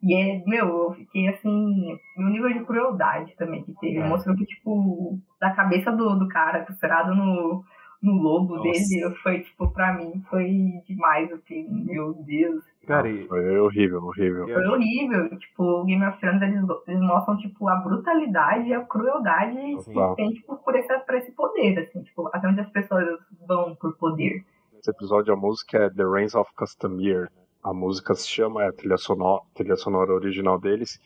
E 0.00 0.14
é, 0.14 0.42
meu, 0.46 0.66
eu 0.66 0.92
fiquei 0.92 1.28
assim, 1.28 1.98
no 2.16 2.30
nível 2.30 2.52
de 2.52 2.64
crueldade 2.64 3.34
também 3.36 3.64
que 3.64 3.74
teve. 3.80 3.98
É. 3.98 4.06
Mostrou 4.06 4.36
que, 4.36 4.46
tipo, 4.46 5.18
da 5.40 5.50
cabeça 5.50 5.90
do, 5.90 6.16
do 6.16 6.28
cara 6.28 6.64
costurado 6.64 7.14
no, 7.14 7.64
no 8.02 8.12
lobo 8.12 8.56
Nossa. 8.56 8.70
dele, 8.70 9.14
foi, 9.22 9.40
tipo, 9.40 9.70
pra 9.72 9.92
mim, 9.94 10.22
foi 10.30 10.46
demais. 10.86 11.30
Fiquei, 11.30 11.68
meu 11.68 12.14
Deus. 12.14 12.64
Cara, 12.86 13.08
Foi 13.26 13.58
horrível, 13.58 14.02
horrível. 14.02 14.46
Foi 14.46 14.66
horrível. 14.66 15.38
Tipo, 15.38 15.62
o 15.62 15.84
Game 15.84 16.04
of 16.06 16.18
Thrones, 16.20 16.40
eles, 16.40 16.64
eles 16.86 17.00
mostram, 17.00 17.36
tipo, 17.36 17.68
a 17.68 17.76
brutalidade 17.76 18.68
e 18.68 18.72
a 18.72 18.80
crueldade 18.84 19.56
que 19.56 19.84
Total. 19.92 20.14
tem, 20.14 20.30
tipo, 20.30 20.56
por 20.56 20.74
esse, 20.74 20.98
por 21.00 21.14
esse 21.16 21.32
poder, 21.32 21.78
assim. 21.80 22.02
Tipo, 22.02 22.28
até 22.32 22.48
onde 22.48 22.60
as 22.60 22.70
pessoas 22.70 23.18
vão 23.46 23.74
por 23.76 23.94
poder. 23.98 24.42
Esse 24.78 24.90
episódio, 24.90 25.34
a 25.34 25.36
música 25.36 25.76
é 25.78 25.90
The 25.90 26.04
Reigns 26.04 26.34
of 26.34 26.50
Castamere. 26.56 27.28
A 27.62 27.74
música 27.74 28.14
se 28.14 28.28
chama, 28.28 28.62
é 28.62 28.68
a 28.68 28.72
trilha 28.72 28.96
sonora, 28.96 29.42
trilha 29.54 29.76
sonora 29.76 30.14
original 30.14 30.58
deles. 30.58 30.98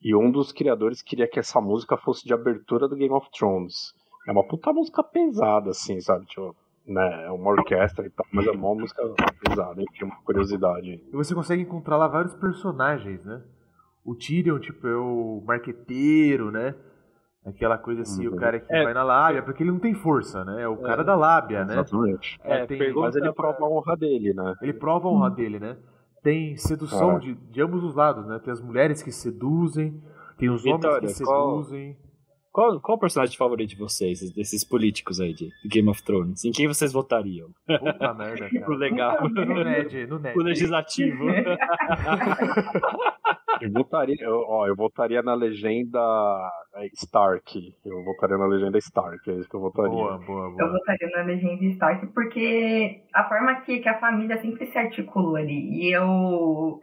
E 0.00 0.14
um 0.14 0.30
dos 0.30 0.52
criadores 0.52 1.02
queria 1.02 1.28
que 1.28 1.38
essa 1.38 1.60
música 1.60 1.96
fosse 1.96 2.24
de 2.24 2.32
abertura 2.32 2.88
do 2.88 2.96
Game 2.96 3.12
of 3.12 3.28
Thrones. 3.36 3.92
É 4.26 4.32
uma 4.32 4.44
puta 4.44 4.72
música 4.72 5.02
pesada, 5.02 5.70
assim, 5.70 6.00
sabe? 6.00 6.26
Tipo, 6.26 6.54
né? 6.86 7.26
É 7.26 7.30
uma 7.30 7.50
orquestra 7.50 8.06
e 8.06 8.10
tal, 8.10 8.26
mas 8.32 8.46
é 8.46 8.50
uma 8.50 8.74
música 8.74 9.02
pesada, 9.46 9.82
enfim, 9.82 10.04
uma 10.04 10.16
curiosidade. 10.24 11.02
e 11.12 11.16
você 11.16 11.34
consegue 11.34 11.62
encontrar 11.62 11.96
lá 11.96 12.08
vários 12.08 12.34
personagens, 12.34 13.24
né? 13.24 13.42
O 14.04 14.14
Tyrion, 14.14 14.58
tipo, 14.60 14.86
é 14.86 14.96
o 14.96 15.42
marqueteiro, 15.46 16.50
né? 16.50 16.74
Aquela 17.44 17.78
coisa 17.78 18.02
assim, 18.02 18.26
o 18.26 18.32
Uhum. 18.32 18.36
cara 18.36 18.58
que 18.58 18.72
É. 18.72 18.82
vai 18.84 18.92
na 18.94 19.04
lábia, 19.04 19.42
porque 19.42 19.62
ele 19.62 19.70
não 19.70 19.78
tem 19.78 19.94
força, 19.94 20.44
né? 20.44 20.62
É 20.62 20.68
o 20.68 20.76
cara 20.78 21.04
da 21.04 21.14
lábia, 21.14 21.64
né? 21.64 21.74
Exatamente. 21.74 22.38
É, 22.42 22.66
tem- 22.66 22.78
pergunta 22.78 23.06
Mas 23.06 23.16
ele 23.16 23.32
prova 23.32 23.64
a 23.64 23.68
honra 23.68 23.96
dele, 23.96 24.34
né? 24.34 24.54
Ele 24.60 24.72
prova 24.72 25.08
a 25.08 25.12
honra 25.12 25.30
dele, 25.30 25.60
né? 25.60 25.76
Tem 26.22 26.56
sedução 26.56 27.16
É. 27.16 27.18
de, 27.20 27.34
de 27.34 27.62
ambos 27.62 27.84
os 27.84 27.94
lados, 27.94 28.26
né? 28.26 28.40
Tem 28.40 28.52
as 28.52 28.60
mulheres 28.60 29.00
que 29.00 29.12
seduzem, 29.12 30.02
tem 30.38 30.50
os 30.50 30.64
homens 30.64 30.82
Vitória, 30.82 31.08
que 31.08 31.24
qual- 31.24 31.62
seduzem. 31.62 31.94
Qual, 31.94 32.06
qual 32.80 32.96
o 32.96 32.98
personagem 33.00 33.36
favorito 33.36 33.70
de 33.70 33.76
vocês, 33.76 34.32
desses 34.32 34.64
políticos 34.64 35.20
aí 35.20 35.34
de 35.34 35.50
Game 35.66 35.88
of 35.88 36.02
Thrones? 36.02 36.44
Em 36.44 36.50
quem 36.52 36.66
vocês 36.66 36.92
votariam? 36.92 37.48
Puta 37.66 38.14
merda, 38.14 38.46
O 38.56 38.60
cara. 38.60 38.76
legal. 38.76 39.28
No 39.28 39.64
Ned, 39.64 40.06
no 40.06 40.18
Ned. 40.18 40.38
O 40.38 40.42
legislativo. 40.42 41.24
Eu 43.58 43.72
votaria, 43.72 44.16
eu, 44.20 44.44
ó, 44.46 44.66
eu 44.66 44.76
votaria 44.76 45.22
na 45.22 45.32
legenda 45.34 45.98
Stark. 46.92 47.74
Eu 47.86 48.04
votaria 48.04 48.36
na 48.36 48.46
legenda 48.46 48.76
Stark, 48.76 49.30
é 49.30 49.34
isso 49.34 49.48
que 49.48 49.56
eu 49.56 49.60
votaria. 49.60 49.90
Boa, 49.90 50.18
boa, 50.18 50.48
Eu 50.50 50.56
boa. 50.56 50.72
votaria 50.72 51.08
na 51.16 51.22
Legenda 51.22 51.64
Stark 51.64 52.06
porque 52.08 53.00
a 53.14 53.24
forma 53.26 53.54
que, 53.62 53.78
que 53.78 53.88
a 53.88 53.98
família 53.98 54.36
sempre 54.42 54.66
se 54.66 54.76
articulou 54.76 55.36
ali. 55.36 55.70
E 55.72 55.90
eu. 55.96 56.78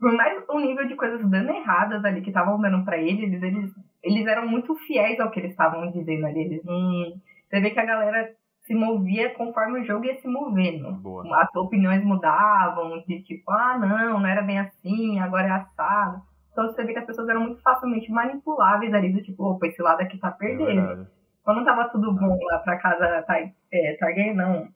Por 0.00 0.12
mais 0.14 0.42
o 0.48 0.58
nível 0.60 0.86
de 0.88 0.96
coisas 0.96 1.20
dando 1.28 1.50
erradas 1.50 2.02
ali 2.06 2.22
que 2.22 2.30
estavam 2.30 2.58
dando 2.58 2.82
pra 2.86 2.96
eles, 2.96 3.42
eles, 3.42 3.70
eles 4.02 4.26
eram 4.26 4.46
muito 4.46 4.74
fiéis 4.86 5.18
ao 5.20 5.30
que 5.30 5.40
eles 5.40 5.52
estavam 5.52 5.90
dizendo 5.90 6.26
ali. 6.26 6.40
Eles 6.40 6.64
não. 6.64 7.14
Você 7.48 7.60
vê 7.60 7.70
que 7.70 7.80
a 7.80 7.84
galera 7.86 8.30
se 8.62 8.74
movia 8.74 9.30
conforme 9.34 9.80
o 9.80 9.84
jogo 9.84 10.04
ia 10.04 10.20
se 10.20 10.28
movendo. 10.28 10.92
Boa. 10.94 11.24
As 11.42 11.54
opiniões 11.56 12.02
mudavam, 12.04 13.02
de 13.06 13.20
tipo, 13.22 13.50
ah, 13.50 13.76
não, 13.78 14.20
não 14.20 14.26
era 14.26 14.42
bem 14.42 14.58
assim, 14.60 15.18
agora 15.20 15.46
é 15.48 15.50
assado. 15.50 16.22
Então 16.52 16.66
você 16.66 16.84
vê 16.84 16.92
que 16.92 16.98
as 16.98 17.06
pessoas 17.06 17.28
eram 17.28 17.40
muito 17.40 17.62
facilmente 17.62 18.10
manipuláveis 18.12 18.92
ali, 18.94 19.12
do 19.12 19.22
tipo, 19.22 19.42
opa, 19.44 19.66
esse 19.66 19.80
lado 19.82 20.00
aqui 20.02 20.18
tá 20.18 20.28
É 20.28 20.32
perdendo. 20.32 20.86
verdade. 20.86 21.08
Quando 21.42 21.64
tava 21.64 21.88
tudo 21.88 22.12
bom 22.14 22.38
lá 22.44 22.58
pra 22.58 22.78
casa 22.78 23.22
Tar- 23.22 23.50
é, 23.72 23.96
Targaryen, 23.98 24.34
não. 24.34 24.68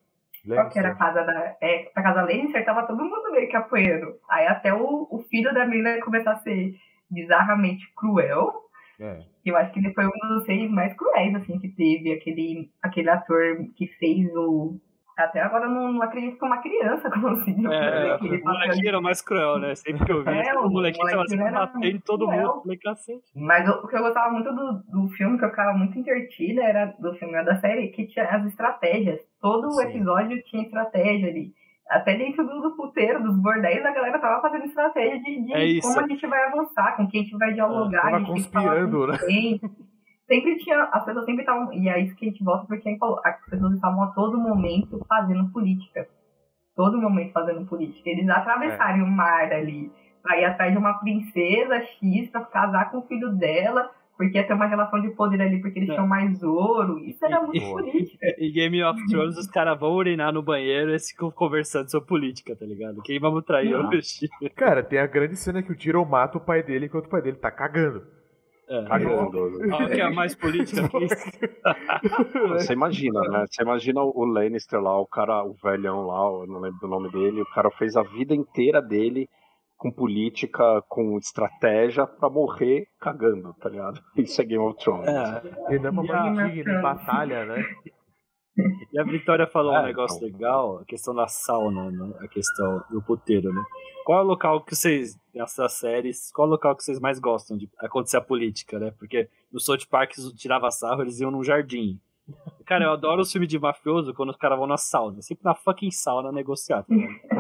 Qual 0.47 0.69
que 0.71 0.79
era 0.79 0.89
a 0.89 0.93
Lannister. 0.93 0.97
casa 0.99 1.23
da. 1.25 1.57
É, 1.61 1.91
pra 1.95 2.03
casa 2.03 2.23
Lannister, 2.23 2.65
tava 2.65 2.87
todo 2.87 3.05
mundo 3.05 3.31
meio 3.33 3.49
que 3.49 3.57
apoiando. 3.57 4.15
Aí 4.29 4.47
até 4.47 4.73
o, 4.75 5.07
o 5.11 5.19
filho 5.31 5.53
da 5.55 5.65
menina 5.67 6.01
começar 6.01 6.33
a 6.33 6.37
ser 6.39 6.75
bizarramente 7.11 7.85
cruel. 7.97 8.53
É. 9.01 9.19
Eu 9.45 9.57
acho 9.57 9.73
que 9.73 9.79
ele 9.81 9.93
foi 9.95 10.07
um 10.07 10.29
dos 10.29 10.47
reis 10.47 10.71
mais 10.71 10.95
cruéis, 10.95 11.35
assim, 11.35 11.59
que 11.59 11.69
teve. 11.69 12.13
Aquele, 12.13 12.71
aquele 12.83 13.11
ator 13.11 13.57
que 13.77 13.87
fez 13.99 14.29
o. 14.35 14.79
Até 15.19 15.41
agora 15.41 15.65
eu 15.65 15.71
não, 15.71 15.93
não 15.95 16.03
acredito 16.03 16.39
que 16.39 16.45
uma 16.45 16.59
criança 16.61 17.09
conseguiu 17.21 17.71
fazer 17.71 17.85
É, 17.87 18.13
aquele 18.13 18.37
o 18.37 18.43
papel 18.43 18.53
de 18.61 18.67
molequinho 18.67 18.89
era 18.89 18.99
o 18.99 19.03
mais 19.03 19.23
cruel, 19.23 19.59
né? 19.59 19.75
Sempre 19.75 20.05
que 20.05 20.13
eu 20.13 20.23
vi, 20.23 20.31
É, 20.31 20.55
o 20.59 20.67
o 20.67 20.71
molequinho 20.71 21.09
tava 21.09 21.27
sempre 21.27 21.51
batendo 21.51 22.01
todo 22.03 22.27
cruel. 22.27 22.47
mundo. 22.49 22.63
Falei, 22.65 22.77
cacete. 22.79 23.25
Mas 23.35 23.67
o, 23.67 23.73
o 23.85 23.89
que 23.89 23.97
eu 23.97 24.03
gostava 24.03 24.31
muito 24.31 24.53
do, 24.55 24.73
do 24.91 25.09
filme, 25.11 25.39
que 25.39 25.45
eu 25.47 25.51
ficava 25.51 25.73
muito 25.77 25.99
entretida, 25.99 26.63
era 26.63 26.87
do 26.99 27.15
filme 27.15 27.33
era 27.35 27.45
da 27.45 27.57
série, 27.57 27.89
que 27.89 28.07
tinha 28.07 28.27
as 28.27 28.45
estratégias. 28.47 29.21
Todo 29.41 29.69
o 29.69 29.71
Sim. 29.73 29.89
episódio 29.89 30.43
tinha 30.45 30.63
estratégia 30.65 31.29
ali. 31.31 31.53
Até 31.89 32.17
dentro 32.17 32.45
do, 32.45 32.77
puteiro, 32.77 33.23
dos 33.23 33.37
bordéis, 33.41 33.85
a 33.85 33.93
galera 33.93 34.19
tava 34.19 34.43
fazendo 34.43 34.65
estratégia 34.65 35.21
de, 35.21 35.45
de 35.45 35.53
É 35.53 35.81
como 35.81 36.01
a 36.01 36.09
gente 36.09 36.27
vai 36.27 36.45
avançar, 36.45 36.97
com 36.97 37.07
quem 37.07 37.21
a 37.21 37.25
gente 37.25 37.39
vai 37.39 37.53
dialogar, 37.53 38.03
Tava 38.03 38.17
a 38.17 38.19
gente 38.19 38.29
conspirando, 38.33 39.07
né? 39.07 39.19
quem. 39.25 39.61
Sempre 40.27 40.57
tinha, 40.57 40.83
as 40.93 41.05
pessoas 41.05 41.25
sempre 41.25 41.43
estavam, 41.43 41.73
e 41.73 41.89
é 41.89 42.01
isso 42.01 42.17
que 42.17 42.27
a 42.27 42.29
gente 42.29 42.43
volta 42.43 42.67
porque 42.67 42.89
a 42.89 42.91
gente 42.91 42.99
falou, 42.99 43.21
as 43.25 43.45
pessoas 43.49 43.75
estavam 43.75 44.03
a 44.03 44.09
todo 44.09 44.37
momento 44.37 45.01
fazendo 45.09 45.49
política. 45.53 46.09
Todo 46.75 47.01
momento 47.01 47.33
fazendo 47.33 47.65
política. 47.65 48.11
Eles 48.11 48.29
atravessaram 48.29 49.05
o 49.05 49.11
mar 49.11 49.53
ali 49.53 49.91
pra 50.21 50.37
ir 50.37 50.45
atrás 50.45 50.73
de 50.73 50.79
uma 50.79 50.95
princesa 50.95 51.81
X 51.81 52.29
pra 52.31 52.45
casar 52.45 52.91
com 52.91 52.99
o 52.99 53.07
filho 53.07 53.33
dela, 53.37 53.89
porque 54.17 54.39
ia 54.39 54.47
ter 54.47 54.55
uma 54.55 54.67
relação 54.67 55.01
de 55.01 55.11
poder 55.11 55.41
ali, 55.41 55.61
porque 55.61 55.79
eles 55.79 55.89
Não. 55.89 55.97
tinham 55.97 56.09
mais 56.09 56.43
ouro. 56.43 56.99
Isso 57.01 57.25
era 57.25 57.43
muito 57.43 57.61
política. 57.61 58.27
Em 58.39 58.51
Game 58.53 58.83
of 58.83 59.07
Thrones, 59.09 59.37
os 59.37 59.47
caras 59.47 59.79
vão 59.79 59.93
urinar 59.93 60.33
no 60.33 60.43
banheiro 60.43 60.95
e 60.95 60.99
ficam 60.99 61.31
conversando 61.31 61.91
sobre 61.91 62.09
política, 62.09 62.57
tá 62.57 62.65
ligado? 62.65 63.03
Quem 63.03 63.21
vamos 63.21 63.45
trair 63.45 63.73
Não. 63.73 63.89
hoje? 63.89 64.29
Cara, 64.57 64.83
tem 64.83 64.99
a 64.99 65.07
grande 65.07 65.37
cena 65.37 65.63
que 65.63 65.71
o 65.71 65.77
Tyrion 65.77 66.05
mata 66.05 66.39
o 66.39 66.41
pai 66.41 66.63
dele 66.63 66.87
enquanto 66.87 67.07
o 67.07 67.11
pai 67.11 67.21
dele 67.21 67.37
tá 67.37 67.51
cagando. 67.51 68.03
É. 68.69 68.83
Cagando. 68.85 69.69
Qual 69.69 69.87
que 69.87 70.01
é 70.01 70.03
a 70.03 70.11
mais 70.11 70.35
política 70.35 70.89
que 70.89 71.05
isso? 71.05 71.15
Você 72.59 72.73
imagina, 72.73 73.21
né? 73.21 73.45
Você 73.49 73.63
imagina 73.63 74.03
o 74.03 74.25
Lannister 74.25 74.81
lá, 74.81 74.99
o 74.99 75.07
cara, 75.07 75.45
o 75.45 75.55
velhão 75.63 76.07
lá, 76.07 76.25
eu 76.43 76.47
não 76.49 76.59
lembro 76.59 76.81
do 76.81 76.89
nome 76.89 77.09
dele, 77.11 77.43
o 77.43 77.47
cara 77.55 77.71
fez 77.71 77.97
a 77.97 78.03
vida 78.03 78.35
inteira 78.35 78.83
dele 78.83 79.29
com 79.77 79.91
política, 79.93 80.83
com 80.89 81.19
estratégia 81.19 82.07
pra 82.07 82.31
morrer 82.31 82.87
cagando, 83.01 83.53
tá 83.61 83.69
ligado? 83.69 84.01
Isso 84.17 84.41
é 84.41 84.45
Game 84.45 84.65
of 84.65 84.79
Thrones. 84.79 85.07
É. 85.09 85.75
Ele 85.75 85.87
é 85.87 85.91
uma 85.91 86.05
E 86.05 86.11
a- 86.11 86.25
mãe 86.31 86.51
digna 86.53 86.79
em 86.79 86.83
batalha, 86.83 87.45
né? 87.45 87.63
E 88.91 88.99
a 88.99 89.05
Vitória 89.05 89.47
falou 89.47 89.75
É, 89.75 89.81
um 89.81 89.85
negócio 89.85 90.17
então. 90.17 90.29
legal, 90.31 90.79
a 90.79 90.85
questão 90.87 91.15
da 91.15 91.29
sauna, 91.29 91.91
né? 91.91 92.15
A 92.21 92.27
questão 92.27 92.83
do 92.91 93.03
puteiro, 93.03 93.53
né? 93.53 93.63
Qual 94.07 94.19
é 94.19 94.23
o 94.23 94.27
local 94.27 94.63
que 94.65 94.75
vocês, 94.75 95.15
nessas 95.35 95.75
séries, 95.75 96.33
qual 96.33 96.47
é 96.47 96.49
o 96.49 96.53
local 96.53 96.75
que 96.75 96.83
vocês 96.83 96.99
mais 96.99 97.19
gostam 97.19 97.55
de 97.59 97.69
acontecer 97.79 98.17
a 98.17 98.21
política, 98.23 98.79
né? 98.79 98.95
Porque 98.99 99.29
no 99.53 99.61
South 99.61 99.87
Park 99.91 100.13
eles 100.17 100.33
tirava 100.33 100.71
sarro, 100.71 101.03
eles 101.03 101.21
iam 101.21 101.31
num 101.31 101.45
jardim. 101.45 102.01
Cara, 102.65 102.87
eu 102.87 102.93
adoro 102.93 103.21
os 103.21 103.31
filmes 103.31 103.51
de 103.51 103.59
mafioso 103.59 104.15
quando 104.15 104.31
os 104.31 104.37
caras 104.39 104.57
vão 104.59 104.67
na 104.67 104.79
sauna. 104.79 105.21
Sempre 105.21 105.45
na 105.45 105.55
fucking 105.55 105.91
sauna 105.91 106.33
negociar, 106.33 106.83
tá 106.83 106.95
ligado? 106.95 107.36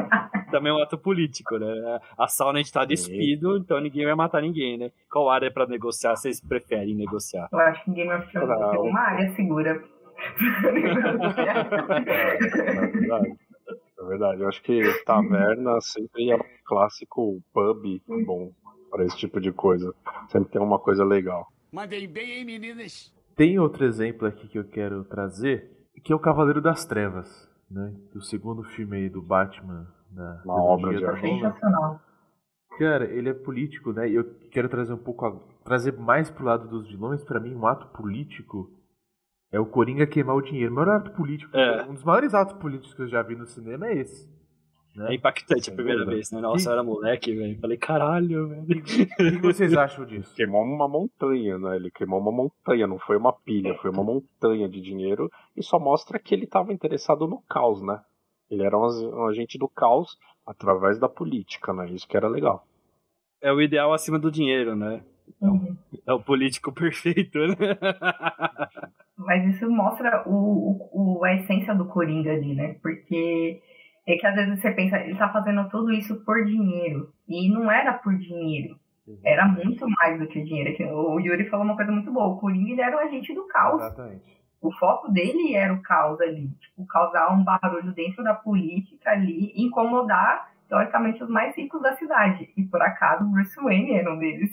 Também 0.50 0.72
é 0.72 0.74
um 0.74 0.82
ato 0.82 0.98
político, 0.98 1.58
né? 1.58 2.00
A 2.16 2.28
sauna 2.28 2.58
a 2.58 2.62
gente 2.62 2.72
tá 2.72 2.84
despido, 2.84 3.56
então 3.56 3.80
ninguém 3.80 4.04
vai 4.04 4.14
matar 4.14 4.42
ninguém, 4.42 4.78
né? 4.78 4.90
Qual 5.10 5.28
área 5.28 5.50
pra 5.50 5.66
negociar 5.66 6.14
vocês 6.16 6.40
preferem 6.40 6.94
negociar? 6.94 7.48
Eu 7.52 7.58
acho 7.58 7.84
que 7.84 7.90
Game 7.92 8.12
of 8.12 8.30
Thrones 8.30 8.80
uma 8.80 9.00
área 9.00 9.34
segura. 9.34 9.82
É 10.64 10.72
verdade. 12.86 13.36
É 13.98 14.04
verdade. 14.04 14.42
Eu 14.42 14.48
acho 14.48 14.62
que 14.62 14.80
taverna 15.04 15.80
sempre 15.80 16.30
é 16.30 16.36
um 16.36 16.40
clássico 16.64 17.42
pub 17.52 18.00
bom 18.24 18.52
para 18.90 19.04
esse 19.04 19.16
tipo 19.16 19.40
de 19.40 19.52
coisa. 19.52 19.94
Sempre 20.28 20.52
tem 20.52 20.60
uma 20.60 20.78
coisa 20.78 21.04
legal. 21.04 21.48
Mandei 21.72 22.06
bem, 22.06 22.38
hein, 22.38 22.44
meninas? 22.44 23.12
Tem 23.34 23.58
outro 23.58 23.84
exemplo 23.84 24.26
aqui 24.26 24.48
que 24.48 24.58
eu 24.58 24.64
quero 24.64 25.04
trazer, 25.04 25.70
que 26.02 26.12
é 26.12 26.16
o 26.16 26.20
Cavaleiro 26.20 26.62
das 26.62 26.86
Trevas, 26.86 27.50
né? 27.70 27.92
O 28.14 28.22
segundo 28.22 28.62
filme 28.62 28.96
aí 28.96 29.08
do 29.10 29.20
Batman 29.20 29.86
da 30.10 30.42
Uma 30.44 30.62
obra 30.62 30.94
de. 30.94 31.20
Sensacional. 31.20 32.00
Cara, 32.78 33.04
ele 33.06 33.30
é 33.30 33.34
político, 33.34 33.92
né? 33.92 34.08
E 34.08 34.14
eu 34.14 34.24
quero 34.50 34.68
trazer 34.68 34.92
um 34.92 34.98
pouco, 34.98 35.24
a- 35.24 35.40
trazer 35.64 35.96
mais 35.96 36.30
pro 36.30 36.44
lado 36.44 36.68
dos 36.68 36.88
vilões. 36.88 37.24
Pra 37.24 37.40
mim, 37.40 37.54
um 37.54 37.66
ato 37.66 37.86
político 37.88 38.70
é 39.50 39.58
o 39.58 39.64
Coringa 39.66 40.06
queimar 40.06 40.36
o 40.36 40.42
dinheiro. 40.42 40.72
O 40.72 40.74
maior 40.76 40.96
ato 40.96 41.10
político, 41.12 41.56
É. 41.56 41.84
um 41.84 41.94
dos 41.94 42.04
maiores 42.04 42.34
atos 42.34 42.54
políticos 42.58 42.92
que 42.94 43.02
eu 43.02 43.08
já 43.08 43.22
vi 43.22 43.34
no 43.34 43.46
cinema 43.46 43.86
é 43.86 43.96
esse. 43.98 44.36
É 44.94 45.00
Né? 45.00 45.14
impactante 45.14 45.70
a 45.70 45.74
primeira 45.74 46.04
vez, 46.06 46.30
né? 46.32 46.40
Nossa, 46.40 46.68
eu 46.68 46.72
era 46.72 46.82
moleque, 46.82 47.34
velho. 47.34 47.58
Falei, 47.60 47.76
caralho, 47.76 48.48
velho. 48.48 48.62
O 48.62 48.66
que 48.82 49.06
que 49.06 49.38
vocês 49.42 49.74
acham 49.76 50.04
disso? 50.06 50.34
Queimou 50.34 50.62
uma 50.62 50.88
montanha, 50.88 51.58
né? 51.58 51.76
Ele 51.76 51.90
queimou 51.90 52.18
uma 52.20 52.32
montanha, 52.32 52.86
não 52.86 52.98
foi 52.98 53.16
uma 53.18 53.32
pilha, 53.32 53.74
foi 53.76 53.90
uma 53.90 54.02
montanha 54.02 54.68
de 54.68 54.80
dinheiro 54.80 55.30
e 55.56 55.62
só 55.62 55.78
mostra 55.78 56.18
que 56.18 56.34
ele 56.34 56.44
estava 56.44 56.72
interessado 56.72 57.26
no 57.26 57.42
caos, 57.48 57.82
né? 57.82 58.00
Ele 58.50 58.62
era 58.64 58.76
um, 58.78 58.82
um 59.22 59.26
agente 59.28 59.58
do 59.58 59.68
caos 59.68 60.16
através 60.46 60.98
da 60.98 61.08
política, 61.08 61.72
né? 61.72 61.88
Isso 61.90 62.06
que 62.06 62.16
era 62.16 62.28
legal. 62.28 62.66
É 63.40 63.52
o 63.52 63.60
ideal 63.60 63.92
acima 63.92 64.18
do 64.18 64.30
dinheiro, 64.30 64.74
né? 64.76 65.02
Uhum. 65.40 65.76
É 66.06 66.12
o 66.12 66.20
político 66.22 66.70
perfeito, 66.72 67.38
né? 67.38 67.56
Mas 69.16 69.54
isso 69.54 69.68
mostra 69.70 70.22
o, 70.28 70.30
o, 70.92 71.18
o- 71.18 71.24
a 71.24 71.34
essência 71.34 71.74
do 71.74 71.86
Coringa 71.86 72.32
ali, 72.32 72.54
né? 72.54 72.76
Porque 72.82 73.60
é 74.06 74.16
que 74.16 74.26
às 74.26 74.34
vezes 74.34 74.60
você 74.60 74.70
pensa, 74.72 74.98
ele 74.98 75.16
tá 75.18 75.32
fazendo 75.32 75.68
tudo 75.68 75.92
isso 75.92 76.16
por 76.24 76.44
dinheiro. 76.44 77.12
E 77.28 77.48
não 77.48 77.70
era 77.70 77.94
por 77.94 78.14
dinheiro. 78.16 78.78
Era 79.24 79.46
muito 79.46 79.88
mais 79.88 80.18
do 80.18 80.26
que 80.26 80.42
dinheiro. 80.42 80.76
Que 80.76 80.84
O 80.84 81.18
Yuri 81.18 81.48
falou 81.48 81.64
uma 81.64 81.76
coisa 81.76 81.90
muito 81.92 82.12
boa. 82.12 82.26
O 82.28 82.38
Coringa 82.38 82.70
ele 82.72 82.80
era 82.80 82.96
o 82.96 83.00
agente 83.00 83.32
do 83.34 83.44
caos. 83.48 83.80
Exatamente. 83.82 84.36
O 84.60 84.72
foco 84.72 85.10
dele 85.12 85.54
era 85.54 85.72
o 85.72 85.82
caos 85.82 86.20
ali. 86.20 86.48
Tipo, 86.60 86.86
causar 86.86 87.32
um 87.32 87.44
barulho 87.44 87.92
dentro 87.92 88.24
da 88.24 88.34
política 88.34 89.10
ali, 89.10 89.52
incomodar, 89.54 90.50
teoricamente, 90.68 91.22
os 91.22 91.28
mais 91.30 91.56
ricos 91.56 91.80
da 91.82 91.94
cidade. 91.96 92.50
E 92.56 92.64
por 92.64 92.82
acaso, 92.82 93.24
o 93.24 93.28
Bruce 93.28 93.54
Wayne 93.62 93.92
era 93.94 94.12
um 94.12 94.18
deles. 94.18 94.50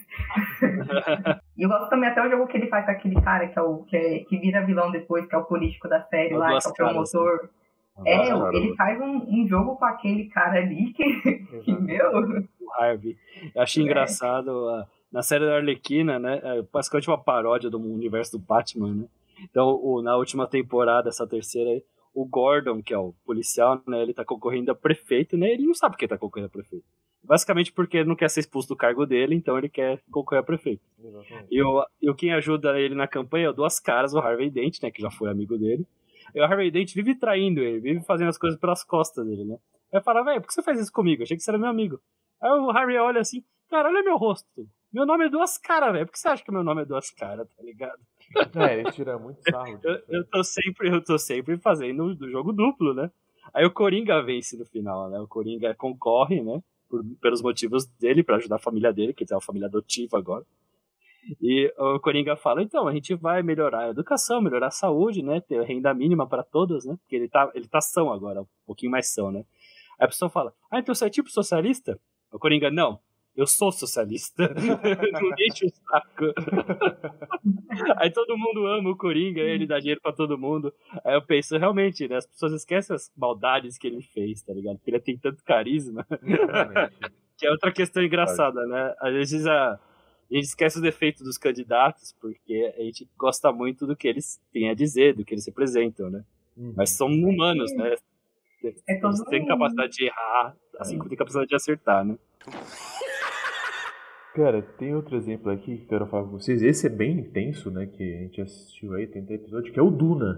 e 1.58 1.64
eu 1.64 1.70
gosto 1.70 1.90
também 1.90 2.10
até 2.10 2.26
o 2.26 2.30
jogo 2.30 2.48
que 2.48 2.58
ele 2.58 2.68
faz 2.68 2.86
com 2.86 2.92
aquele 2.92 3.20
cara 3.22 3.48
que, 3.48 3.58
é 3.58 3.62
o, 3.62 3.84
que, 3.84 3.98
é- 3.98 4.20
que 4.26 4.38
vira 4.38 4.66
vilão 4.66 4.92
depois, 4.92 5.26
que 5.26 5.34
é 5.34 5.38
o 5.38 5.46
político 5.46 5.88
da 5.88 6.02
série 6.04 6.36
lá, 6.36 6.50
que 6.60 6.68
é 6.68 6.70
o 6.70 6.74
promotor. 6.74 7.50
É, 8.06 8.30
Nossa, 8.32 8.58
ele 8.58 8.76
faz 8.76 9.00
um, 9.00 9.18
um 9.42 9.48
jogo 9.48 9.76
com 9.76 9.86
aquele 9.86 10.26
cara 10.26 10.58
ali 10.60 10.92
que, 10.94 11.22
que 11.64 11.72
meu. 11.80 12.10
o 12.60 12.74
Harvey. 12.82 13.16
Eu 13.54 13.62
achei 13.62 13.84
É. 13.84 13.86
engraçado 13.86 14.68
ah, 14.70 14.88
na 15.12 15.22
série 15.22 15.46
da 15.46 15.58
Arlequina, 15.58 16.18
né? 16.18 16.40
É 16.44 16.62
basicamente 16.74 17.08
uma 17.10 17.20
paródia 17.20 17.70
do 17.70 17.80
universo 17.80 18.32
do 18.38 18.44
Batman, 18.44 18.94
né? 18.96 19.06
Então, 19.42 19.80
o- 19.82 20.02
na 20.02 20.16
última 20.18 20.48
temporada, 20.48 21.10
essa 21.10 21.28
terceira 21.28 21.70
aí, 21.72 21.84
o 22.14 22.26
Gordon, 22.26 22.82
que 22.84 22.94
é 22.94 22.98
o 22.98 23.14
policial, 23.26 23.82
né? 23.88 24.02
Ele 24.02 24.14
tá 24.14 24.24
concorrendo 24.24 24.72
a 24.72 24.76
prefeito, 24.76 25.36
né? 25.38 25.52
Ele 25.52 25.66
não 25.66 25.74
sabe 25.74 25.94
porque 25.94 26.08
tá 26.08 26.18
concorrendo 26.18 26.48
a 26.48 26.52
prefeito. 26.52 26.86
Basicamente 27.24 27.72
porque 27.72 27.98
ele 27.98 28.10
não 28.10 28.16
quer 28.16 28.30
ser 28.30 28.42
expulso 28.42 28.68
do 28.68 28.76
cargo 28.76 29.06
dele, 29.06 29.34
então 29.34 29.58
ele 29.58 29.70
quer 29.70 30.02
concorrer 30.12 30.42
a 30.42 30.46
prefeito. 30.46 30.82
Exatamente. 31.04 31.48
E 31.50 31.64
o, 31.64 31.86
e 32.02 32.14
quem 32.14 32.34
ajuda 32.34 32.78
ele 32.80 32.94
na 32.96 33.08
campanha 33.08 33.46
é 33.48 33.50
o 33.50 33.54
Duas 33.54 33.80
Caras, 33.80 34.14
o 34.14 34.20
Harvey 34.20 34.50
Dent, 34.50 34.82
né? 34.84 34.92
Que 34.92 35.02
já 35.02 35.10
foi 35.10 35.30
amigo 35.30 35.58
dele. 35.58 35.88
E 36.36 36.40
o 36.40 36.44
Harvey 36.44 36.70
Dent 36.70 36.94
vive 36.94 37.16
traindo 37.16 37.62
ele, 37.62 37.80
vive 37.80 38.02
fazendo 38.04 38.28
as 38.30 38.38
coisas 38.38 38.60
pelas 38.60 38.84
costas 38.84 39.26
dele, 39.26 39.46
né? 39.46 39.58
Aí 39.94 40.02
fala, 40.02 40.24
velho, 40.24 40.42
por 40.42 40.48
que 40.48 40.54
você 40.54 40.62
faz 40.64 40.80
isso 40.80 40.92
comigo? 40.92 41.24
Achei 41.24 41.38
que 41.38 41.44
você 41.44 41.50
era 41.52 41.58
meu 41.58 41.70
amigo. 41.70 42.00
Aí 42.42 42.52
o 42.52 42.70
Harvey 42.72 42.98
olha 42.98 43.22
assim, 43.22 43.44
cara, 43.70 43.88
olha 43.90 44.04
meu 44.04 44.18
rosto. 44.18 44.68
Meu 44.92 45.06
nome 45.06 45.26
é 45.26 45.30
Duas 45.30 45.58
Caras, 45.58 45.94
velho. 45.94 46.06
Por 46.06 46.12
que 46.12 46.20
você 46.20 46.28
acha 46.28 46.44
que 46.44 46.52
meu 46.52 46.64
nome 46.64 46.82
é 46.82 46.86
Duas 46.86 47.10
Caras, 47.12 47.48
tá 47.56 47.64
ligado? 47.64 48.00
É, 48.56 48.80
ele 48.80 48.92
tira 48.92 49.18
muito 49.18 49.40
sarro. 49.50 49.80
Eu, 49.84 50.02
eu 50.10 50.28
tô 50.28 50.44
sempre, 50.44 50.90
eu 50.90 51.04
tô 51.04 51.18
sempre 51.18 51.58
fazendo 51.58 52.06
o 52.06 52.30
jogo 52.30 52.52
duplo, 52.52 52.94
né? 52.94 53.12
Aí 53.54 53.66
o 53.66 53.72
Coringa 53.72 54.22
vence 54.22 54.58
no 54.58 54.66
final, 54.66 55.10
né? 55.10 55.20
O 55.20 55.28
Coringa 55.28 55.74
concorre, 55.76 56.42
né? 56.42 56.62
Por, 56.90 57.04
pelos 57.22 57.42
motivos 57.42 57.86
dele, 58.00 58.24
pra 58.24 58.38
ajudar 58.38 58.56
a 58.56 58.60
família 58.60 58.94
dele, 58.94 59.14
que 59.14 59.26
tem 59.26 59.36
uma 59.36 59.42
família 59.42 59.68
adotiva 59.68 60.18
agora. 60.18 60.46
E 61.42 61.74
o 61.78 62.00
Coringa 62.00 62.36
fala, 62.36 62.62
então, 62.62 62.88
a 62.88 62.94
gente 62.94 63.16
vai 63.16 63.42
melhorar 63.42 63.86
a 63.86 63.90
educação, 63.90 64.42
melhorar 64.42 64.68
a 64.68 64.72
saúde, 64.72 65.24
né? 65.24 65.42
Ter 65.42 65.62
renda 65.64 65.94
mínima 65.94 66.28
para 66.28 66.44
todos, 66.44 66.86
né? 66.86 66.98
Porque 67.02 67.16
ele 67.16 67.30
tá, 67.30 67.52
ele 67.54 67.68
tá 67.68 67.80
são 67.80 68.12
agora, 68.12 68.42
um 68.42 68.48
pouquinho 68.66 68.92
mais 68.92 69.14
são, 69.14 69.32
né? 69.32 69.46
Aí 70.00 70.06
a 70.06 70.08
pessoa 70.08 70.30
fala, 70.30 70.54
ah, 70.70 70.80
então 70.80 70.94
você 70.94 71.06
é 71.06 71.10
tipo 71.10 71.30
socialista? 71.30 72.00
O 72.32 72.40
Coringa, 72.40 72.70
não, 72.70 73.00
eu 73.36 73.48
sou 73.48 73.72
socialista. 73.72 74.48
não 75.22 75.30
deixa 75.36 75.66
o 75.66 75.70
saco. 75.70 76.34
Aí 77.98 78.12
todo 78.12 78.38
mundo 78.38 78.68
ama 78.68 78.92
o 78.92 78.98
Coringa, 78.98 79.42
ele 79.42 79.66
dá 79.66 79.80
dinheiro 79.80 80.02
pra 80.02 80.14
todo 80.14 80.38
mundo. 80.38 80.74
Aí 81.04 81.16
eu 81.16 81.22
penso, 81.22 81.58
realmente, 81.58 82.08
né? 82.08 82.18
As 82.18 82.28
pessoas 82.28 82.54
esquecem 82.54 82.96
as 82.96 83.12
maldades 83.18 83.78
que 83.78 83.88
ele 83.88 84.02
fez, 84.02 84.44
tá 84.44 84.54
ligado? 84.54 84.78
Porque 84.78 84.92
ele 84.92 85.00
tem 85.00 85.18
tanto 85.18 85.44
carisma. 85.44 86.06
Que 87.36 87.48
é 87.48 87.52
outra 87.52 87.72
questão 87.72 88.04
engraçada, 88.04 88.64
né? 88.68 88.94
Às 89.02 89.12
vezes 89.12 89.48
a, 89.48 89.72
a 89.74 89.80
gente 90.30 90.46
esquece 90.46 90.76
os 90.78 90.84
defeitos 90.84 91.24
dos 91.24 91.36
candidatos, 91.36 92.16
porque 92.22 92.72
a 92.78 92.82
gente 92.84 93.10
gosta 93.18 93.52
muito 93.52 93.88
do 93.88 93.96
que 93.96 94.08
eles 94.08 94.40
têm 94.54 94.70
a 94.70 94.76
dizer, 94.76 95.16
do 95.16 95.26
que 95.26 95.34
eles 95.34 95.46
representam, 95.48 96.12
né? 96.12 96.24
Uhum. 96.56 96.74
Mas 96.78 96.92
são 96.92 97.08
humanos, 97.08 97.74
né? 97.74 97.96
É 98.88 99.00
todo 99.00 99.16
Eles 99.16 99.26
têm 99.26 99.46
capacidade 99.48 99.94
de 99.94 100.06
errar, 100.06 100.56
assim 100.80 100.98
como 100.98 101.10
tem 101.10 101.18
capacidade 101.18 101.50
de 101.50 101.56
acertar, 101.56 102.06
né? 102.06 102.18
Cara, 104.36 104.62
tem 104.62 104.96
outro 104.96 105.16
exemplo 105.16 105.52
aqui 105.52 105.78
que 105.78 105.84
eu 105.84 105.88
quero 105.90 106.08
falar 106.08 106.24
com 106.24 106.32
vocês. 106.32 106.62
Esse 106.64 106.88
é 106.88 106.90
bem 106.90 107.20
intenso, 107.20 107.70
né? 107.70 107.86
Que 107.86 108.04
a 108.04 108.22
gente 108.24 108.42
assistiu 108.42 108.94
aí, 108.94 109.06
tem 109.08 109.24
até 109.24 109.36
episódio, 109.36 109.72
que 109.72 109.80
é 109.80 109.84
o 109.84 109.92
Duna. 109.92 110.34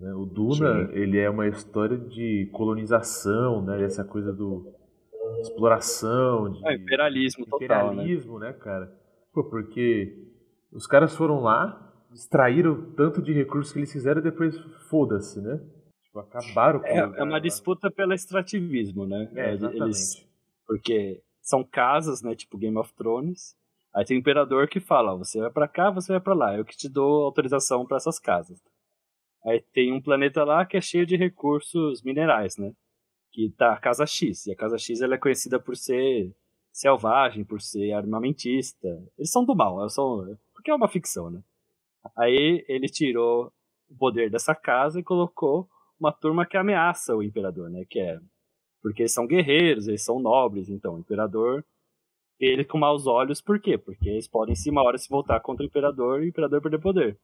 né? 0.00 0.12
O 0.14 0.26
Duna, 0.26 0.90
ele 0.92 1.18
é 1.18 1.30
uma 1.30 1.46
história 1.46 1.96
de 1.96 2.48
colonização, 2.52 3.64
né? 3.64 3.82
Essa 3.84 4.04
coisa 4.04 4.32
do 4.32 4.72
exploração, 5.40 6.50
de 6.52 6.66
É, 6.68 6.74
imperialismo 6.74 7.46
total, 7.46 7.86
né? 7.94 8.02
imperialismo, 8.02 8.38
né, 8.38 8.52
cara? 8.52 8.92
Pô, 9.32 9.44
porque 9.44 10.12
os 10.72 10.86
caras 10.86 11.14
foram 11.16 11.40
lá, 11.40 11.92
extraíram 12.12 12.92
tanto 12.96 13.22
de 13.22 13.32
recursos 13.32 13.72
que 13.72 13.78
eles 13.78 13.92
fizeram 13.92 14.20
e 14.20 14.24
depois 14.24 14.56
foda-se, 14.90 15.40
né? 15.40 15.60
Tipo, 16.04 16.18
acabaram 16.18 16.80
com 16.80 16.86
É, 16.86 16.98
é 16.98 17.22
uma 17.22 17.32
lá. 17.34 17.38
disputa 17.38 17.90
pelo 17.90 18.12
extrativismo, 18.12 19.06
né? 19.06 19.30
É, 19.34 19.52
exatamente. 19.54 19.84
Eles, 19.84 20.28
porque 20.66 21.20
são 21.42 21.64
casas, 21.64 22.22
né? 22.22 22.34
Tipo 22.34 22.56
Game 22.56 22.78
of 22.78 22.94
Thrones. 22.94 23.56
Aí 23.92 24.04
tem 24.04 24.16
o 24.16 24.20
imperador 24.20 24.68
que 24.68 24.80
fala: 24.80 25.16
você 25.16 25.40
vai 25.40 25.50
pra 25.50 25.68
cá, 25.68 25.90
você 25.90 26.12
vai 26.12 26.20
pra 26.20 26.34
lá. 26.34 26.56
Eu 26.56 26.64
que 26.64 26.76
te 26.76 26.88
dou 26.88 27.24
autorização 27.24 27.84
pra 27.84 27.98
essas 27.98 28.18
casas. 28.18 28.62
Aí 29.44 29.60
tem 29.72 29.92
um 29.92 30.00
planeta 30.00 30.44
lá 30.44 30.64
que 30.64 30.76
é 30.76 30.80
cheio 30.80 31.04
de 31.04 31.16
recursos 31.16 32.02
minerais, 32.02 32.56
né? 32.56 32.72
Que 33.32 33.50
tá 33.50 33.72
a 33.72 33.78
Casa 33.78 34.06
X. 34.06 34.46
E 34.46 34.52
a 34.52 34.56
Casa 34.56 34.78
X 34.78 35.00
ela 35.00 35.16
é 35.16 35.18
conhecida 35.18 35.58
por 35.58 35.76
ser 35.76 36.32
selvagem, 36.72 37.44
por 37.44 37.60
ser 37.60 37.92
armamentista. 37.92 38.88
Eles 39.18 39.30
são 39.30 39.44
do 39.44 39.54
mal. 39.54 39.80
Eles 39.80 39.94
são, 39.94 40.38
porque 40.54 40.70
é 40.70 40.74
uma 40.74 40.88
ficção, 40.88 41.28
né? 41.28 41.42
Aí 42.16 42.64
ele 42.68 42.88
tirou 42.88 43.52
o 43.90 43.96
poder 43.96 44.30
dessa 44.30 44.54
casa 44.54 45.00
e 45.00 45.04
colocou 45.04 45.68
uma 45.98 46.12
turma 46.12 46.46
que 46.46 46.56
ameaça 46.56 47.14
o 47.14 47.22
imperador, 47.22 47.68
né? 47.68 47.84
Que 47.88 48.00
é 48.00 48.20
porque 48.82 49.02
eles 49.02 49.12
são 49.12 49.26
guerreiros, 49.26 49.88
eles 49.88 50.02
são 50.02 50.20
nobres, 50.20 50.68
então 50.68 50.94
o 50.94 50.98
imperador 50.98 51.64
ele 52.40 52.64
com 52.64 52.76
maus 52.76 53.06
olhos, 53.06 53.40
por 53.40 53.60
quê? 53.60 53.78
Porque 53.78 54.08
eles 54.08 54.26
podem 54.26 54.54
se 54.54 54.68
uma 54.68 54.82
hora 54.82 54.98
se 54.98 55.08
voltar 55.08 55.38
contra 55.40 55.62
o 55.62 55.66
imperador 55.66 56.20
e 56.20 56.26
o 56.26 56.28
imperador 56.28 56.60
perder 56.60 56.80
poder. 56.80 57.18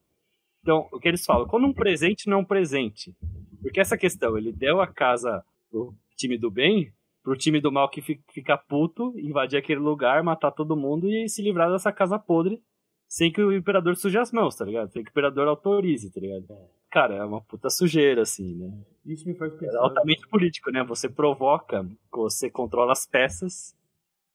Então, 0.61 0.87
o 0.91 0.99
que 0.99 1.07
eles 1.07 1.25
falam, 1.25 1.47
quando 1.47 1.67
um 1.67 1.73
presente 1.73 2.29
não 2.29 2.37
é 2.37 2.41
um 2.41 2.45
presente. 2.45 3.13
Porque 3.61 3.79
essa 3.79 3.97
questão, 3.97 4.37
ele 4.37 4.51
deu 4.51 4.79
a 4.79 4.87
casa 4.87 5.43
pro 5.69 5.93
time 6.15 6.37
do 6.37 6.49
bem, 6.49 6.93
pro 7.21 7.35
time 7.35 7.59
do 7.59 7.71
mal 7.71 7.89
que 7.89 8.01
fica 8.01 8.57
puto, 8.57 9.13
invadir 9.17 9.57
aquele 9.57 9.79
lugar, 9.79 10.23
matar 10.23 10.51
todo 10.51 10.75
mundo 10.75 11.09
e 11.09 11.27
se 11.27 11.41
livrar 11.41 11.69
dessa 11.69 11.91
casa 11.91 12.17
podre 12.17 12.61
sem 13.09 13.31
que 13.31 13.41
o 13.41 13.51
imperador 13.51 13.95
suje 13.95 14.19
as 14.19 14.31
mãos, 14.31 14.55
tá 14.55 14.63
ligado? 14.63 14.91
Sem 14.91 15.03
que 15.03 15.09
o 15.09 15.11
imperador 15.11 15.47
autorize, 15.47 16.11
tá 16.11 16.21
ligado? 16.21 16.45
Cara, 16.91 17.15
é 17.15 17.23
uma 17.23 17.41
puta 17.41 17.67
sujeira, 17.69 18.21
assim, 18.21 18.53
né? 18.53 18.71
Isso 19.05 19.27
me 19.27 19.35
faz 19.35 19.53
pensar. 19.53 19.77
É 19.77 19.81
altamente 19.81 20.27
político, 20.27 20.71
né? 20.71 20.83
Você 20.83 21.09
provoca, 21.09 21.85
você 22.11 22.49
controla 22.49 22.91
as 22.91 23.05
peças, 23.05 23.75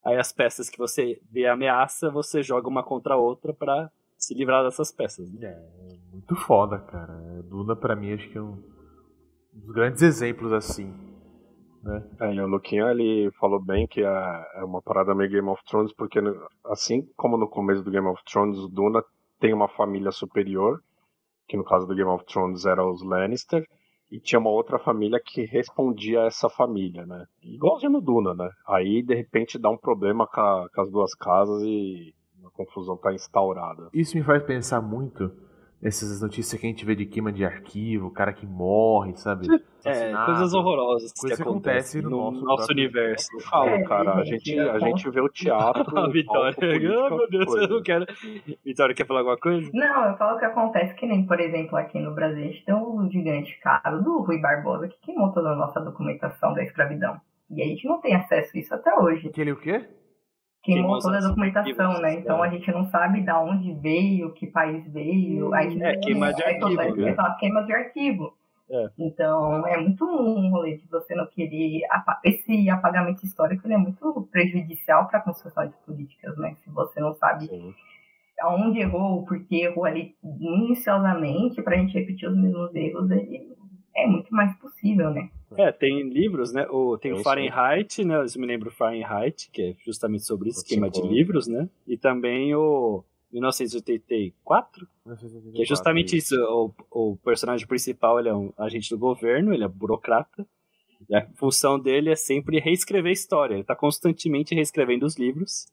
aí 0.04 0.16
as 0.16 0.32
peças 0.32 0.68
que 0.68 0.78
você 0.78 1.20
vê 1.30 1.46
ameaça, 1.46 2.10
você 2.10 2.42
joga 2.42 2.68
uma 2.68 2.82
contra 2.82 3.14
a 3.14 3.18
outra 3.18 3.52
pra 3.52 3.90
se 4.16 4.34
livrar 4.34 4.64
dessas 4.64 4.90
peças. 4.90 5.30
Né? 5.32 5.46
É, 5.46 5.96
muito 6.12 6.34
foda, 6.36 6.78
cara. 6.78 7.14
Duna, 7.44 7.76
pra 7.76 7.94
mim, 7.94 8.12
acho 8.12 8.28
que 8.30 8.38
é 8.38 8.42
um 8.42 8.62
dos 9.52 9.70
grandes 9.72 10.02
exemplos 10.02 10.52
assim. 10.52 10.92
Né? 11.82 12.02
É, 12.18 12.42
o 12.42 12.46
Luquinha 12.46 12.90
ele 12.90 13.30
falou 13.38 13.60
bem 13.60 13.86
que 13.86 14.02
é, 14.02 14.46
é 14.56 14.64
uma 14.64 14.80
parada 14.80 15.14
meio 15.14 15.30
Game 15.30 15.48
of 15.48 15.62
Thrones, 15.66 15.92
porque 15.92 16.18
assim 16.64 17.06
como 17.14 17.36
no 17.36 17.46
começo 17.46 17.82
do 17.82 17.90
Game 17.90 18.06
of 18.06 18.22
Thrones, 18.24 18.58
o 18.58 18.68
Duna 18.68 19.04
tem 19.38 19.52
uma 19.52 19.68
família 19.68 20.10
superior, 20.10 20.82
que 21.46 21.56
no 21.56 21.64
caso 21.64 21.86
do 21.86 21.94
Game 21.94 22.08
of 22.08 22.24
Thrones 22.24 22.64
era 22.64 22.84
os 22.84 23.02
Lannister, 23.02 23.68
e 24.14 24.20
tinha 24.20 24.38
uma 24.38 24.50
outra 24.50 24.78
família 24.78 25.20
que 25.22 25.44
respondia 25.44 26.22
a 26.22 26.26
essa 26.26 26.48
família, 26.48 27.04
né? 27.04 27.24
Igualzinho 27.42 27.90
no 27.90 28.00
Duna, 28.00 28.32
né? 28.32 28.48
Aí 28.64 29.02
de 29.02 29.12
repente 29.12 29.58
dá 29.58 29.68
um 29.68 29.76
problema 29.76 30.24
com, 30.24 30.40
a, 30.40 30.68
com 30.72 30.80
as 30.82 30.88
duas 30.88 31.12
casas 31.16 31.60
e 31.64 32.14
a 32.46 32.50
confusão 32.50 32.96
tá 32.96 33.12
instaurada. 33.12 33.88
Isso 33.92 34.16
me 34.16 34.22
faz 34.22 34.40
pensar 34.44 34.80
muito 34.80 35.32
essas 35.84 36.22
notícias 36.22 36.58
que 36.58 36.66
a 36.66 36.70
gente 36.70 36.84
vê 36.84 36.94
de 36.94 37.04
queima 37.04 37.30
de 37.30 37.44
arquivo, 37.44 38.10
cara 38.10 38.32
que 38.32 38.46
morre, 38.46 39.14
sabe? 39.16 39.46
É, 39.86 40.14
coisas 40.24 40.54
horrorosas 40.54 41.12
coisas 41.12 41.36
que, 41.36 41.42
acontecem 41.46 42.00
no, 42.00 42.08
no, 42.08 42.30
nosso, 42.30 42.44
nosso 42.46 42.72
universo. 42.72 43.28
Eu 43.34 43.40
falo, 43.40 43.68
é, 43.68 43.82
cara, 43.82 44.14
a 44.14 44.24
gente, 44.24 44.58
a 44.58 44.78
gente 44.78 45.10
vê 45.10 45.20
o 45.20 45.28
teatro. 45.28 45.98
a 45.98 46.08
Vitória, 46.08 46.56
oh, 46.58 47.16
meu 47.16 47.28
Deus, 47.28 47.44
coisa. 47.44 47.64
eu 47.64 47.68
não 47.68 47.82
quero. 47.82 48.06
Vitória, 48.64 48.94
quer 48.94 49.06
falar 49.06 49.20
alguma 49.20 49.36
coisa? 49.36 49.70
Não, 49.74 50.06
eu 50.06 50.16
falo 50.16 50.38
que 50.38 50.46
acontece 50.46 50.94
que 50.94 51.06
nem, 51.06 51.26
por 51.26 51.38
exemplo, 51.38 51.76
aqui 51.76 51.98
no 51.98 52.14
Brasil, 52.14 52.44
a 52.44 52.46
gente 52.46 52.64
tem 52.64 52.74
o 52.74 53.10
gigante 53.10 53.60
caro 53.60 54.02
do 54.02 54.22
Rui 54.22 54.40
Barbosa 54.40 54.88
que 54.88 54.96
queimou 55.02 55.30
toda 55.34 55.50
a 55.50 55.54
nossa 55.54 55.78
documentação 55.82 56.54
da 56.54 56.62
escravidão. 56.62 57.20
E 57.50 57.62
a 57.62 57.66
gente 57.66 57.86
não 57.86 58.00
tem 58.00 58.14
acesso 58.14 58.56
a 58.56 58.58
isso 58.58 58.74
até 58.74 58.98
hoje. 58.98 59.28
Que 59.28 59.42
ele 59.42 59.52
o 59.52 59.56
quê? 59.60 59.86
Queimou 60.64 60.98
toda 60.98 61.18
a 61.18 61.20
documentação, 61.20 62.00
né? 62.00 62.14
Então 62.14 62.42
a 62.42 62.48
gente 62.48 62.70
não 62.72 62.86
sabe 62.86 63.20
de 63.20 63.30
onde 63.30 63.72
veio, 63.74 64.32
que 64.32 64.46
país 64.46 64.84
veio. 64.90 65.54
A 65.54 65.62
gente 65.62 65.82
é, 65.82 65.96
queima 65.98 66.32
de 66.32 66.42
arquivo. 66.42 66.80
É, 66.80 66.92
né? 66.92 67.36
queimas 67.38 67.66
de 67.66 67.72
arquivo. 67.72 68.34
É. 68.70 68.90
Então 68.98 69.66
é 69.66 69.76
muito 69.78 70.06
um 70.06 70.48
rolê 70.50 70.78
de 70.78 70.86
você 70.88 71.14
não 71.14 71.26
querer. 71.26 71.82
Esse 72.24 72.68
apagamento 72.70 73.24
histórico 73.24 73.70
é 73.70 73.76
muito 73.76 74.26
prejudicial 74.32 75.06
para 75.06 75.18
a 75.18 75.22
construção 75.22 75.66
de 75.66 75.74
políticas, 75.86 76.36
né? 76.38 76.56
Se 76.64 76.70
você 76.70 76.98
não 76.98 77.14
sabe 77.14 77.46
Sim. 77.46 77.74
aonde 78.40 78.80
errou, 78.80 79.24
por 79.26 79.38
que 79.44 79.60
errou 79.60 79.84
ali 79.84 80.16
minuciosamente, 80.22 81.60
para 81.60 81.74
a 81.76 81.78
gente 81.78 81.92
repetir 81.92 82.26
os 82.26 82.36
mesmos 82.36 82.74
erros, 82.74 83.10
ele 83.10 83.53
é 83.96 84.06
muito 84.06 84.32
mais 84.34 84.56
possível, 84.58 85.10
né? 85.10 85.30
É, 85.56 85.70
tem 85.70 86.02
livros, 86.08 86.52
né? 86.52 86.66
O, 86.68 86.98
tem 86.98 87.12
o 87.12 87.22
Fahrenheit, 87.22 88.04
né? 88.04 88.16
Eu 88.16 88.40
me 88.40 88.46
lembro 88.46 88.70
Fahrenheit, 88.70 89.48
que 89.52 89.62
é 89.62 89.74
justamente 89.84 90.24
sobre 90.24 90.48
esquema 90.48 90.90
de 90.90 91.00
livros, 91.02 91.46
né? 91.46 91.68
E 91.86 91.96
também 91.96 92.54
o 92.54 93.04
1984, 93.32 94.86
1984 95.04 95.52
que 95.52 95.62
é 95.62 95.64
justamente 95.64 96.16
isso. 96.16 96.34
O, 96.90 97.12
o 97.12 97.16
personagem 97.18 97.66
principal 97.66 98.18
ele 98.18 98.28
é 98.28 98.34
um 98.34 98.52
agente 98.58 98.90
do 98.90 98.98
governo, 98.98 99.54
ele 99.54 99.64
é 99.64 99.68
burocrata. 99.68 100.46
E 101.08 101.14
a 101.14 101.26
função 101.34 101.78
dele 101.78 102.10
é 102.10 102.16
sempre 102.16 102.58
reescrever 102.58 103.10
a 103.10 103.12
história. 103.12 103.54
Ele 103.54 103.60
está 103.60 103.76
constantemente 103.76 104.54
reescrevendo 104.54 105.04
os 105.04 105.16
livros 105.16 105.66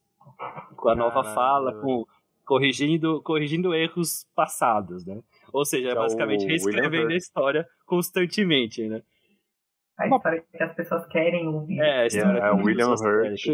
com 0.75 0.89
a 0.89 0.95
nova 0.95 1.23
Caralho. 1.23 1.35
fala, 1.35 1.81
com 1.81 2.05
corrigindo, 2.45 3.21
corrigindo 3.21 3.73
erros 3.73 4.25
passados, 4.35 5.05
né? 5.05 5.21
Ou 5.53 5.65
seja, 5.65 5.89
é 5.89 5.95
basicamente 5.95 6.45
reescrevendo 6.45 7.11
a 7.11 7.15
história 7.15 7.67
constantemente, 7.85 8.87
né? 8.87 9.01
A 9.97 10.07
história 10.07 10.43
que 10.51 10.63
as 10.63 10.73
pessoas 10.73 11.05
querem 11.07 11.47
ouvir. 11.47 11.79
É, 11.79 12.01
a 12.01 12.07
história 12.07 12.39
é, 12.39 12.47
é 12.47 12.51
o 12.51 12.63
William 12.63 12.89
Hurt, 12.89 13.45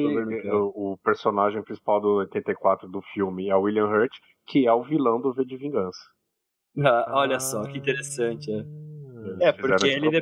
o, 0.46 0.94
o, 0.94 0.98
personagem 1.00 1.62
principal 1.62 2.00
do 2.00 2.16
84 2.18 2.88
do 2.88 3.02
filme 3.02 3.50
é 3.50 3.56
o 3.56 3.62
William 3.62 3.88
Hurt, 3.88 4.12
que 4.46 4.66
é 4.66 4.74
o 4.74 4.84
vilão 4.84 5.20
do 5.20 5.34
V 5.34 5.44
de 5.44 5.58
Vingança. 5.58 6.00
Ah, 6.80 7.12
olha 7.18 7.40
só, 7.40 7.64
que 7.64 7.80
interessante. 7.80 8.52
É, 8.52 9.50
é 9.50 9.52
porque 9.52 9.88
ele 9.88 10.10
né? 10.12 10.20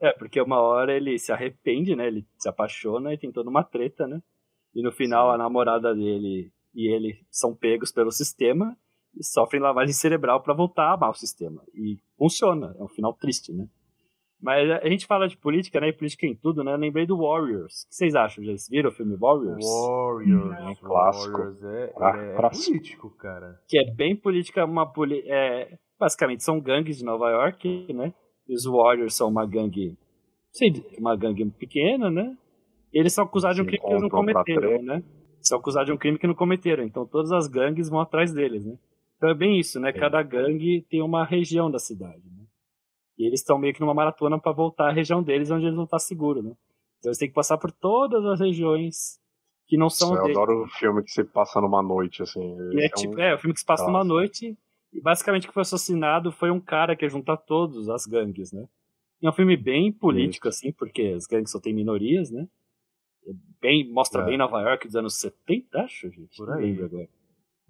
é 0.00 0.12
porque 0.12 0.40
uma 0.40 0.60
hora 0.60 0.92
ele 0.92 1.18
se 1.18 1.32
arrepende, 1.32 1.96
né? 1.96 2.08
Ele 2.08 2.26
se 2.36 2.48
apaixona 2.48 3.14
e 3.14 3.18
tem 3.18 3.32
toda 3.32 3.48
uma 3.48 3.64
treta, 3.64 4.06
né? 4.06 4.20
E 4.74 4.82
no 4.82 4.92
final 4.92 5.28
Sim. 5.28 5.34
a 5.34 5.38
namorada 5.38 5.94
dele 5.94 6.52
e 6.74 6.92
ele 6.92 7.24
são 7.30 7.54
pegos 7.54 7.92
pelo 7.92 8.10
sistema 8.10 8.76
e 9.16 9.24
sofrem 9.24 9.62
lavagem 9.62 9.94
cerebral 9.94 10.42
para 10.42 10.54
voltar 10.54 10.90
a 10.90 10.94
amar 10.94 11.10
o 11.10 11.14
sistema. 11.14 11.62
E 11.74 11.98
funciona, 12.18 12.74
é 12.78 12.82
um 12.82 12.88
final 12.88 13.12
triste, 13.12 13.52
né? 13.52 13.66
Mas 14.44 14.70
a 14.70 14.88
gente 14.88 15.06
fala 15.06 15.26
de 15.26 15.38
política, 15.38 15.80
né? 15.80 15.88
E 15.88 15.92
política 15.92 16.26
em 16.26 16.34
tudo, 16.34 16.62
né? 16.62 16.74
Eu 16.74 16.76
lembrei 16.76 17.06
do 17.06 17.16
Warriors. 17.16 17.84
O 17.84 17.88
que 17.88 17.94
vocês 17.94 18.14
acham? 18.14 18.44
Já 18.44 18.52
viram 18.70 18.90
o 18.90 18.92
filme 18.92 19.16
Warriors? 19.16 19.64
Warriors. 19.64 20.58
É 20.58 20.62
um 20.64 20.74
clássico. 20.74 21.38
Warriors 21.38 21.64
é, 21.64 21.92
é, 21.96 22.36
é 22.36 22.50
político, 22.50 23.10
cara. 23.16 23.58
Que 23.66 23.78
é 23.78 23.90
bem 23.90 24.14
política, 24.14 24.66
uma 24.66 24.84
poli 24.84 25.22
é, 25.26 25.78
basicamente 25.98 26.44
são 26.44 26.60
gangues 26.60 26.98
de 26.98 27.04
Nova 27.04 27.30
York, 27.30 27.90
né? 27.94 28.12
E 28.46 28.54
os 28.54 28.66
Warriors 28.66 29.14
são 29.14 29.30
uma 29.30 29.46
gangue, 29.46 29.96
sei, 30.52 30.70
uma 30.98 31.16
gangue 31.16 31.50
pequena, 31.52 32.10
né? 32.10 32.36
Eles 32.92 33.14
são 33.14 33.24
acusados 33.24 33.56
de 33.56 33.62
um 33.62 33.64
crime 33.64 33.80
que 33.80 33.86
eles 33.86 34.02
não 34.02 34.10
cometeram, 34.10 34.82
né? 34.82 35.02
São 35.40 35.58
acusados 35.58 35.86
de 35.86 35.92
um 35.92 35.96
crime 35.96 36.18
que 36.18 36.26
não 36.26 36.34
cometeram. 36.34 36.84
Então 36.84 37.06
todas 37.06 37.32
as 37.32 37.48
gangues 37.48 37.88
vão 37.88 38.00
atrás 38.00 38.32
deles, 38.32 38.66
né? 38.66 38.76
Então 39.16 39.30
é 39.30 39.34
bem 39.34 39.58
isso, 39.58 39.80
né? 39.80 39.92
Cada 39.92 40.22
gangue 40.22 40.82
tem 40.88 41.02
uma 41.02 41.24
região 41.24 41.70
da 41.70 41.78
cidade, 41.78 42.22
né? 42.30 42.44
E 43.16 43.26
eles 43.26 43.40
estão 43.40 43.58
meio 43.58 43.72
que 43.72 43.80
numa 43.80 43.94
maratona 43.94 44.38
para 44.38 44.52
voltar 44.52 44.88
à 44.88 44.92
região 44.92 45.22
deles 45.22 45.50
onde 45.50 45.64
eles 45.66 45.76
vão 45.76 45.84
estar 45.84 45.98
seguros, 45.98 46.44
né? 46.44 46.52
Então 46.98 47.10
eles 47.10 47.18
têm 47.18 47.28
que 47.28 47.34
passar 47.34 47.58
por 47.58 47.70
todas 47.70 48.24
as 48.24 48.40
regiões 48.40 49.20
que 49.66 49.76
não 49.76 49.88
são 49.88 50.14
Eu 50.14 50.22
deles. 50.22 50.36
adoro 50.36 50.64
o 50.64 50.68
filme 50.68 51.02
que 51.02 51.10
se 51.10 51.24
passa 51.24 51.60
numa 51.60 51.82
noite, 51.82 52.22
assim. 52.22 52.56
É, 52.78 52.86
é, 52.86 52.88
tipo, 52.88 53.16
um... 53.16 53.20
é, 53.20 53.34
o 53.34 53.38
filme 53.38 53.54
que 53.54 53.60
se 53.60 53.66
passa 53.66 53.84
Nossa. 53.84 53.92
numa 53.92 54.04
noite 54.04 54.56
e 54.92 55.00
basicamente 55.00 55.44
o 55.44 55.48
que 55.48 55.54
foi 55.54 55.62
assassinado 55.62 56.30
foi 56.32 56.50
um 56.50 56.60
cara 56.60 56.96
que 56.96 57.08
junta 57.08 57.36
todos 57.36 57.88
as 57.88 58.06
gangues, 58.06 58.52
né? 58.52 58.66
E 59.22 59.26
é 59.26 59.30
um 59.30 59.32
filme 59.32 59.56
bem 59.56 59.92
político, 59.92 60.48
Isso. 60.48 60.58
assim, 60.58 60.72
porque 60.72 61.14
as 61.16 61.26
gangues 61.26 61.50
só 61.50 61.60
tem 61.60 61.74
minorias, 61.74 62.30
né? 62.30 62.46
É 63.26 63.32
bem, 63.60 63.90
mostra 63.90 64.22
é. 64.22 64.24
bem 64.26 64.38
Nova 64.38 64.60
York 64.60 64.86
dos 64.86 64.96
anos 64.96 65.18
70, 65.18 65.78
acho, 65.80 66.10
gente. 66.10 66.36
Por 66.36 66.50
aí. 66.52 66.82
agora. 66.82 67.08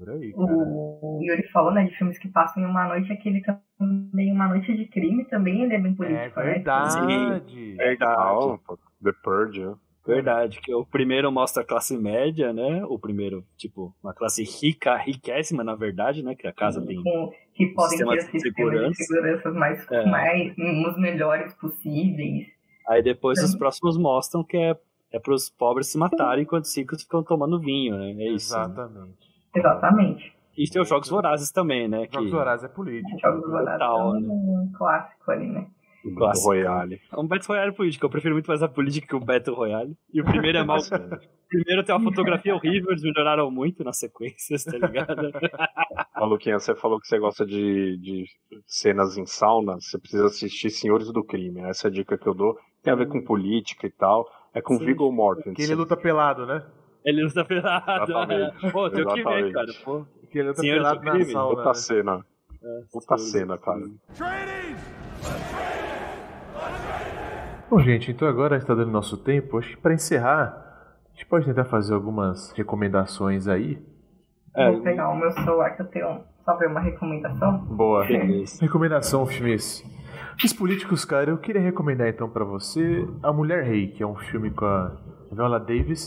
Por 0.05 0.15
aí, 0.15 0.33
cara. 0.33 0.53
O 0.53 1.21
Yuri 1.23 1.49
falou, 1.49 1.73
né, 1.73 1.85
de 1.85 1.97
filmes 1.97 2.19
que 2.19 2.29
passam 2.29 2.63
em 2.63 2.67
uma 2.67 2.87
noite, 2.87 3.13
aquele 3.13 3.43
também, 3.79 4.33
Uma 4.33 4.49
Noite 4.49 4.77
de 4.77 4.87
Crime, 4.87 5.25
também 5.25 5.63
ele 5.63 5.75
é 5.75 5.81
bem 5.81 5.95
político, 5.95 6.41
é 6.41 6.45
verdade. 6.45 7.07
né? 7.07 7.43
Sim, 7.49 7.77
verdade. 7.77 8.61
The 9.03 9.13
Purge, 9.23 9.65
né? 9.65 9.75
Verdade, 10.07 10.61
que 10.61 10.75
o 10.75 10.85
primeiro 10.85 11.33
mostra 11.33 11.63
a 11.63 11.67
classe 11.67 11.97
média, 11.97 12.53
né? 12.53 12.85
O 12.85 12.99
primeiro, 12.99 13.43
tipo, 13.57 13.95
uma 14.03 14.13
classe 14.13 14.45
rica, 14.45 14.95
riquíssima, 14.97 15.65
na 15.65 15.75
verdade, 15.75 16.23
né? 16.23 16.35
Que 16.35 16.47
a 16.47 16.53
casa 16.53 16.85
tem. 16.85 17.03
Com, 17.03 17.33
que 17.55 17.69
podem 17.69 17.99
ter 17.99 18.05
sistemas 18.05 18.33
de 18.33 18.41
segurança, 18.41 18.91
de 18.91 19.05
segurança 19.05 19.51
mais, 19.53 19.91
é. 19.91 20.05
mais, 20.05 20.55
os 20.59 20.99
melhores 20.99 21.55
possíveis. 21.55 22.49
Aí 22.87 23.03
depois 23.03 23.43
os 23.43 23.57
próximos 23.57 23.97
mostram 23.97 24.45
que 24.45 24.59
é, 24.59 24.77
é 25.11 25.19
para 25.19 25.33
os 25.33 25.49
pobres 25.49 25.91
se 25.91 25.97
matarem 25.97 26.45
enquanto 26.45 26.65
os 26.65 26.77
ricos 26.77 27.03
ficam 27.03 27.23
tomando 27.23 27.59
vinho, 27.59 27.97
né? 27.97 28.11
É 28.11 28.29
isso. 28.29 28.55
Exatamente. 28.55 29.09
Né? 29.09 29.34
Exatamente. 29.55 30.35
E 30.57 30.69
tem 30.71 30.81
os 30.81 30.89
Jogos 30.89 31.09
Vorazes 31.09 31.51
também, 31.51 31.89
né? 31.89 32.07
Jogos 32.13 32.31
que... 32.31 32.37
Vorazes 32.37 32.65
é 32.65 32.69
político. 32.69 33.19
Jogos 33.19 33.51
Vorazes 33.51 33.81
é 33.81 33.89
um 33.89 34.21
né? 34.21 34.71
clássico 34.77 35.31
ali, 35.31 35.47
né? 35.49 35.67
O 36.05 36.15
Battle 36.15 36.45
Royale. 36.45 37.01
É 37.11 37.19
um 37.19 37.27
Battle 37.27 37.49
Royale 37.49 37.73
político. 37.73 38.05
Eu 38.05 38.11
prefiro 38.11 38.35
muito 38.35 38.47
mais 38.47 38.63
a 38.63 38.69
política 38.69 39.07
que 39.07 39.17
o 39.17 39.21
Battle 39.21 39.57
Royale. 39.57 39.97
E 40.13 40.21
o 40.21 40.25
primeiro 40.25 40.59
é 40.59 40.65
mal. 40.65 40.79
primeiro 41.49 41.83
tem 41.83 41.95
uma 41.95 42.05
fotografia 42.05 42.55
horrível, 42.55 42.91
eles 42.91 43.03
melhoraram 43.03 43.51
muito 43.51 43.83
nas 43.83 43.99
sequências, 43.99 44.65
tá 44.65 44.77
ligado? 44.77 45.33
Maluquinha, 46.15 46.59
você 46.59 46.75
falou 46.75 47.01
que 47.01 47.07
você 47.07 47.19
gosta 47.19 47.47
de, 47.47 47.97
de 47.97 48.27
cenas 48.67 49.17
em 49.17 49.25
sauna. 49.25 49.77
Você 49.81 49.99
precisa 49.99 50.27
assistir 50.27 50.71
Senhores 50.71 51.11
do 51.11 51.25
Crime. 51.25 51.63
Essa 51.63 51.89
é 51.89 51.91
a 51.91 51.93
dica 51.93 52.19
que 52.19 52.27
eu 52.27 52.35
dou. 52.35 52.59
Tem 52.83 52.93
a 52.93 52.97
ver 52.97 53.09
com 53.09 53.25
política 53.25 53.87
e 53.87 53.91
tal. 53.91 54.29
É 54.53 54.61
com 54.61 54.77
Sim. 54.77 54.85
Viggo 54.85 55.11
Mortensen. 55.11 55.55
Que 55.55 55.63
ele 55.63 55.75
luta 55.75 55.97
pelado, 55.97 56.45
né? 56.45 56.65
Ele 57.05 57.25
luta 57.25 57.45
pelado. 57.45 58.03
Exatamente. 58.03 58.73
Pô, 58.73 58.91
tem 58.91 59.07
que 59.07 59.23
ver, 59.23 59.53
cara. 59.53 59.73
Pô. 59.85 60.07
Que 60.31 60.39
ele 60.39 60.55
tá 60.55 60.61
Senhor 60.61 60.77
do 60.77 61.01
pelado 61.01 61.19
na 61.19 61.25
sauna. 61.25 61.57
Puta 61.57 61.69
né? 61.69 61.75
cena. 61.75 62.27
É, 62.63 62.81
Puta 62.91 63.19
sim. 63.19 63.31
cena, 63.31 63.59
cara. 63.59 63.83
Bom, 67.71 67.79
gente, 67.81 68.11
então 68.11 68.27
agora 68.27 68.57
está 68.57 68.75
dando 68.75 68.91
nosso 68.91 69.17
tempo. 69.17 69.59
Acho 69.59 69.71
que 69.71 69.77
para 69.77 69.93
encerrar, 69.93 70.65
a 71.07 71.13
gente 71.13 71.27
pode 71.27 71.45
tentar 71.45 71.65
fazer 71.67 71.93
algumas 71.95 72.53
recomendações 72.53 73.49
aí. 73.49 73.79
É, 74.57 74.71
Vou 74.71 74.83
pegar 74.83 75.11
o 75.11 75.17
meu 75.17 75.31
celular 75.33 75.71
que 75.77 75.83
eu 75.83 75.87
tenho 75.87 76.25
só 76.45 76.57
ver 76.57 76.69
uma 76.69 76.81
recomendação. 76.81 77.59
Boa. 77.59 78.05
Recomendação, 78.61 79.27
filmes. 79.27 79.85
Os 80.43 80.53
políticos, 80.53 81.05
cara, 81.05 81.31
eu 81.31 81.39
queria 81.39 81.61
recomendar 81.61 82.09
então 82.09 82.29
pra 82.29 82.45
você 82.45 83.07
A 83.23 83.33
Mulher 83.33 83.65
Rei, 83.65 83.89
que 83.89 84.03
é 84.03 84.07
um 84.07 84.17
filme 84.17 84.51
com 84.51 84.65
a 84.65 84.97
Viola 85.31 85.61
Davis. 85.61 86.07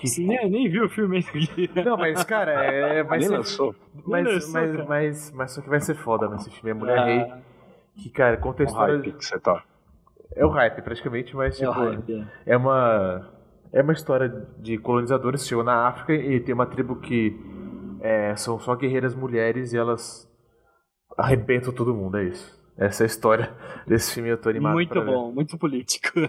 Que... 0.00 0.08
Sim, 0.08 0.26
nem, 0.26 0.48
nem 0.50 0.68
viu 0.68 0.86
o 0.86 0.88
filme 0.88 1.22
ainda. 1.34 1.84
Não, 1.90 1.96
mas 1.96 2.24
cara, 2.24 2.52
é, 2.52 3.02
vai 3.04 3.18
Nem 3.18 3.28
ser. 3.28 3.36
lançou. 3.36 3.74
Mas, 4.06 4.24
lançou, 4.26 4.52
mas, 4.52 4.72
cara. 4.72 4.84
mas, 4.88 5.32
mas 5.32 5.52
só 5.52 5.60
que 5.60 5.68
vai 5.68 5.80
ser 5.80 5.94
foda 5.94 6.26
nesse 6.28 6.50
filme. 6.50 6.70
A 6.70 6.74
Mulher 6.74 6.98
Ah, 6.98 7.04
Rei, 7.04 7.32
que, 7.98 8.08
cara, 8.10 8.36
conta 8.38 8.62
a 8.62 8.64
O 8.64 8.68
história. 8.68 8.94
hype 8.96 9.12
que 9.12 9.24
você 9.24 9.38
tá. 9.38 9.62
É 10.34 10.44
o 10.46 10.48
hype, 10.48 10.80
praticamente, 10.82 11.36
mas 11.36 11.60
é 11.60 11.68
o 11.68 11.72
tipo. 11.72 11.84
hype, 11.84 12.14
é. 12.46 12.52
É 12.52 12.56
uma 12.56 13.28
é 13.72 13.82
uma 13.82 13.92
história 13.92 14.28
de 14.58 14.78
colonizadores 14.78 15.42
que 15.42 15.48
chegam 15.50 15.62
na 15.64 15.86
África 15.86 16.12
e 16.14 16.40
tem 16.40 16.54
uma 16.54 16.66
tribo 16.66 16.96
que 16.96 17.38
é, 18.00 18.34
são 18.36 18.58
só 18.58 18.74
guerreiras 18.74 19.14
mulheres 19.14 19.72
e 19.72 19.76
elas 19.76 20.26
arrebentam 21.18 21.72
todo 21.72 21.94
mundo, 21.94 22.16
é 22.16 22.24
isso. 22.24 22.58
Essa 22.78 23.02
é 23.02 23.04
a 23.04 23.06
história 23.06 23.52
desse 23.86 24.14
filme, 24.14 24.30
eu 24.30 24.38
tô 24.38 24.48
animado 24.48 24.72
Muito 24.72 24.88
pra 24.88 25.02
ver. 25.02 25.12
bom, 25.12 25.30
muito 25.30 25.58
político. 25.58 26.08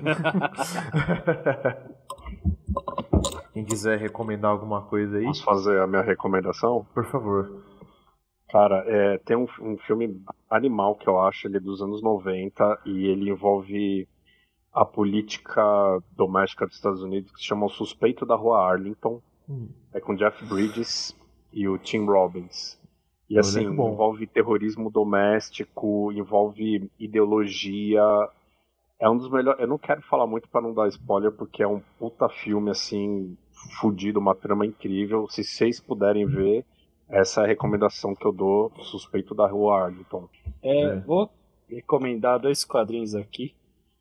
Quem 3.62 3.66
quiser 3.66 4.00
recomendar 4.00 4.52
alguma 4.52 4.82
coisa 4.82 5.18
aí, 5.18 5.26
Posso 5.26 5.44
fazer 5.44 5.80
a 5.80 5.88
minha 5.88 6.02
recomendação? 6.02 6.86
por 6.94 7.06
favor. 7.06 7.64
Cara, 8.50 8.84
é, 8.88 9.18
tem 9.20 9.38
um, 9.38 9.48
um 9.62 9.78
filme 9.78 10.22
animal 10.50 10.96
que 10.96 11.08
eu 11.08 11.20
acho, 11.20 11.48
ele 11.48 11.58
é 11.58 11.60
dos 11.60 11.82
anos 11.82 12.02
90 12.02 12.82
e 12.86 13.06
ele 13.06 13.30
envolve 13.30 14.08
a 14.74 14.84
política 14.84 15.62
doméstica 16.12 16.66
dos 16.66 16.76
Estados 16.76 17.02
Unidos 17.02 17.32
que 17.32 17.40
se 17.40 17.46
chama 17.46 17.66
O 17.66 17.70
Suspeito 17.70 18.26
da 18.26 18.36
Rua 18.36 18.60
Arlington. 18.60 19.22
Hum. 19.50 19.70
É 19.94 20.00
com 20.00 20.16
Jeff 20.16 20.44
Bridges 20.46 21.16
e 21.54 21.68
o 21.68 21.78
Tim 21.78 22.06
Robbins. 22.06 22.80
E 23.30 23.40
assim, 23.40 23.64
envolve 23.64 24.28
terrorismo 24.28 24.92
doméstico, 24.92 26.12
envolve 26.12 26.92
ideologia. 27.00 28.02
É 29.00 29.10
um 29.10 29.18
dos 29.18 29.32
melhores. 29.32 29.62
Eu 29.62 29.68
não 29.68 29.78
quero 29.78 30.02
falar 30.02 30.28
muito 30.28 30.50
pra 30.50 30.62
não 30.62 30.74
dar 30.74 30.90
spoiler, 30.90 31.32
porque 31.32 31.64
é 31.64 31.68
um 31.68 31.82
puta 31.98 32.28
filme 32.28 32.70
assim, 32.70 33.38
fudido, 33.80 34.20
uma 34.20 34.36
trama 34.36 34.66
incrível. 34.66 35.28
Se 35.30 35.44
vocês 35.44 35.80
puderem 35.80 36.26
ver, 36.26 36.66
essa 37.10 37.42
é 37.42 37.44
a 37.44 37.48
recomendação 37.48 38.16
que 38.16 38.26
eu 38.26 38.32
dou, 38.32 38.72
Suspeito 38.84 39.36
da 39.36 39.48
Rua 39.48 39.84
Arlington. 39.84 40.30
É, 40.64 40.82
É. 40.84 41.00
Vou 41.00 41.30
recomendar 41.70 42.40
dois 42.40 42.64
quadrinhos 42.64 43.16
aqui. 43.16 43.54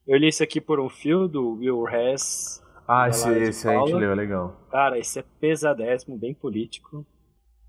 Eu 0.06 0.18
li 0.18 0.28
esse 0.28 0.42
aqui 0.42 0.60
por 0.60 0.80
um 0.80 0.88
fio 0.88 1.28
do 1.28 1.54
Will 1.54 1.88
Hess. 1.88 2.62
Ah, 2.86 3.08
esse, 3.08 3.28
esse 3.30 3.68
aí 3.68 3.76
a 3.76 3.80
gente 3.80 3.94
leu, 3.94 4.10
é 4.10 4.14
legal. 4.14 4.56
Cara, 4.70 4.98
esse 4.98 5.18
é 5.20 5.24
pesadésimo, 5.40 6.18
bem 6.18 6.34
político. 6.34 7.06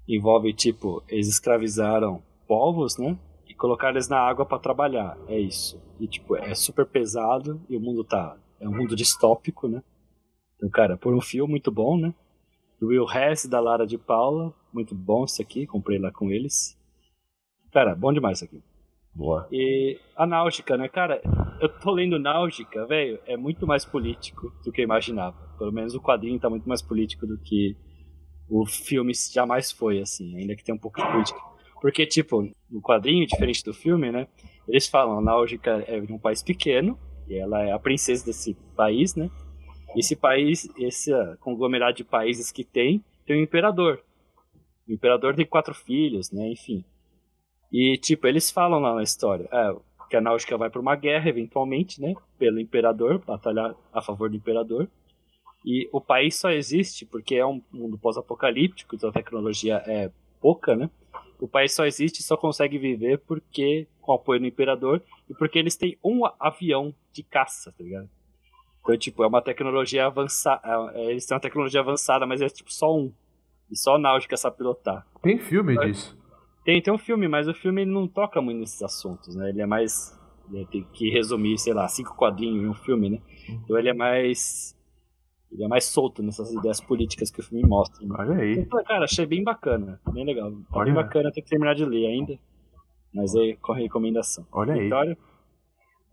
Envolve, 0.07 0.51
tipo, 0.53 1.03
eles 1.07 1.27
escravizaram 1.27 2.23
povos, 2.47 2.97
né? 2.97 3.17
E 3.47 3.53
colocaram 3.53 3.93
eles 3.93 4.09
na 4.09 4.17
água 4.19 4.45
pra 4.45 4.57
trabalhar. 4.57 5.15
É 5.27 5.39
isso. 5.39 5.79
E, 5.99 6.07
tipo, 6.07 6.35
é 6.35 6.55
super 6.55 6.85
pesado 6.85 7.61
e 7.69 7.77
o 7.77 7.79
mundo 7.79 8.03
tá. 8.03 8.35
É 8.59 8.67
um 8.67 8.75
mundo 8.75 8.95
distópico, 8.95 9.67
né? 9.67 9.83
Então, 10.61 10.69
cara, 10.69 10.95
por 10.95 11.11
um 11.15 11.19
fio 11.19 11.47
muito 11.47 11.71
bom, 11.71 11.97
né? 11.97 12.13
Do 12.79 12.89
Will 12.89 13.07
Hess 13.09 13.47
da 13.47 13.59
Lara 13.59 13.87
de 13.87 13.97
Paula. 13.97 14.53
Muito 14.71 14.93
bom 14.93 15.25
esse 15.25 15.41
aqui, 15.41 15.65
comprei 15.65 15.97
lá 15.97 16.11
com 16.11 16.29
eles. 16.29 16.77
Cara, 17.73 17.95
bom 17.95 18.13
demais 18.13 18.37
isso 18.37 18.45
aqui. 18.45 18.61
Boa. 19.11 19.47
E 19.51 19.99
a 20.15 20.27
Náutica, 20.27 20.77
né, 20.77 20.87
cara? 20.87 21.19
Eu 21.59 21.67
tô 21.67 21.91
lendo 21.91 22.19
Náutica, 22.19 22.85
velho, 22.85 23.19
é 23.25 23.35
muito 23.35 23.65
mais 23.65 23.83
político 23.83 24.53
do 24.63 24.71
que 24.71 24.81
eu 24.81 24.85
imaginava. 24.85 25.35
Pelo 25.57 25.71
menos 25.71 25.95
o 25.95 26.01
quadrinho 26.01 26.39
tá 26.39 26.47
muito 26.47 26.69
mais 26.69 26.81
político 26.81 27.25
do 27.25 27.39
que 27.39 27.75
o 28.47 28.63
filme 28.67 29.13
jamais 29.33 29.71
foi, 29.71 29.99
assim, 29.99 30.37
ainda 30.37 30.55
que 30.55 30.63
tenha 30.63 30.75
um 30.75 30.79
pouco 30.79 31.01
de 31.01 31.11
política. 31.11 31.39
Porque, 31.81 32.05
tipo, 32.05 32.43
no 32.69 32.81
quadrinho, 32.81 33.25
diferente 33.25 33.63
do 33.65 33.73
filme, 33.73 34.11
né? 34.11 34.27
Eles 34.67 34.87
falam, 34.87 35.17
a 35.17 35.21
Náutica 35.21 35.83
é 35.87 35.99
de 35.99 36.13
um 36.13 36.19
país 36.19 36.43
pequeno, 36.43 36.99
e 37.27 37.35
ela 37.35 37.63
é 37.63 37.71
a 37.71 37.79
princesa 37.79 38.23
desse 38.23 38.53
país, 38.75 39.15
né? 39.15 39.31
Esse 39.95 40.15
país, 40.15 40.69
esse 40.77 41.13
ah, 41.13 41.37
conglomerado 41.39 41.97
de 41.97 42.03
países 42.03 42.51
que 42.51 42.63
tem, 42.63 43.03
tem 43.25 43.39
um 43.39 43.43
imperador. 43.43 44.01
O 44.87 44.91
imperador 44.91 45.35
tem 45.35 45.45
quatro 45.45 45.73
filhos, 45.73 46.31
né? 46.31 46.49
Enfim. 46.49 46.83
E, 47.71 47.97
tipo, 47.97 48.27
eles 48.27 48.51
falam 48.51 48.79
lá 48.79 48.95
na 48.95 49.03
história 49.03 49.47
é, 49.51 49.75
que 50.09 50.17
a 50.17 50.21
Náutica 50.21 50.57
vai 50.57 50.69
para 50.69 50.81
uma 50.81 50.95
guerra, 50.95 51.29
eventualmente, 51.29 52.01
né? 52.01 52.13
Pelo 52.37 52.59
imperador, 52.59 53.19
batalhar 53.19 53.75
a 53.93 54.01
favor 54.01 54.29
do 54.29 54.35
imperador. 54.35 54.89
E 55.65 55.87
o 55.91 56.01
país 56.01 56.35
só 56.35 56.49
existe 56.49 57.05
porque 57.05 57.35
é 57.35 57.45
um 57.45 57.61
mundo 57.71 57.97
pós-apocalíptico, 57.97 58.95
então 58.95 59.09
a 59.09 59.13
tecnologia 59.13 59.81
é 59.85 60.11
pouca, 60.41 60.75
né? 60.75 60.89
O 61.39 61.47
país 61.47 61.73
só 61.73 61.85
existe 61.85 62.19
e 62.19 62.23
só 62.23 62.35
consegue 62.35 62.77
viver 62.77 63.19
porque 63.19 63.87
com 63.99 64.11
o 64.11 64.15
apoio 64.15 64.39
do 64.39 64.47
imperador 64.47 65.01
e 65.29 65.33
porque 65.33 65.57
eles 65.57 65.75
têm 65.75 65.97
um 66.03 66.21
avião 66.39 66.93
de 67.13 67.23
caça, 67.23 67.71
tá 67.71 67.83
ligado? 67.83 68.09
Então, 68.83 68.97
tipo, 68.97 69.23
é 69.23 69.27
uma 69.27 69.41
tecnologia 69.41 70.05
avançada. 70.07 70.61
Eles 70.95 71.25
têm 71.25 71.35
uma 71.35 71.41
tecnologia 71.41 71.79
avançada, 71.81 72.25
mas 72.25 72.41
é 72.41 72.49
tipo 72.49 72.71
só 72.71 72.95
um. 72.95 73.11
E 73.69 73.77
só 73.77 73.95
a 73.95 73.99
Náutica 73.99 74.35
sabe 74.35 74.57
pilotar. 74.57 75.05
Tem 75.21 75.37
filme 75.37 75.75
É. 75.77 75.85
disso. 75.85 76.17
Tem, 76.65 76.81
tem 76.81 76.93
um 76.93 76.97
filme, 76.97 77.27
mas 77.27 77.47
o 77.47 77.53
filme 77.53 77.85
não 77.85 78.07
toca 78.07 78.41
muito 78.41 78.59
nesses 78.59 78.81
assuntos, 78.83 79.35
né? 79.35 79.49
Ele 79.49 79.61
é 79.61 79.65
mais. 79.65 80.19
Ele 80.51 80.65
tem 80.65 80.83
que 80.93 81.09
resumir, 81.09 81.57
sei 81.57 81.73
lá, 81.73 81.87
cinco 81.87 82.15
quadrinhos 82.15 82.63
em 82.63 82.67
um 82.67 82.73
filme, 82.73 83.09
né? 83.09 83.19
Então 83.49 83.77
ele 83.77 83.89
é 83.89 83.93
mais. 83.93 84.77
Ele 85.51 85.63
é 85.63 85.67
mais 85.67 85.85
solto 85.85 86.23
nessas 86.23 86.51
ideias 86.53 86.79
políticas 86.79 87.29
que 87.29 87.39
o 87.39 87.43
filme 87.43 87.67
mostra. 87.67 88.05
Né? 88.05 88.15
Olha 88.17 88.35
aí. 88.35 88.59
Então, 88.59 88.81
cara, 88.83 89.03
achei 89.05 89.25
bem 89.25 89.43
bacana, 89.43 89.99
bem 90.11 90.23
legal. 90.25 90.51
Tá 90.51 90.57
Olha. 90.71 90.85
bem 90.85 90.93
bacana, 90.93 91.31
tem 91.31 91.43
que 91.43 91.49
terminar 91.49 91.73
de 91.75 91.83
ler 91.85 92.05
ainda. 92.07 92.37
Mas 93.13 93.35
aí 93.35 93.57
corre 93.57 93.81
a 93.81 93.83
recomendação. 93.83 94.45
Olha 94.51 94.73
aí. 94.73 94.89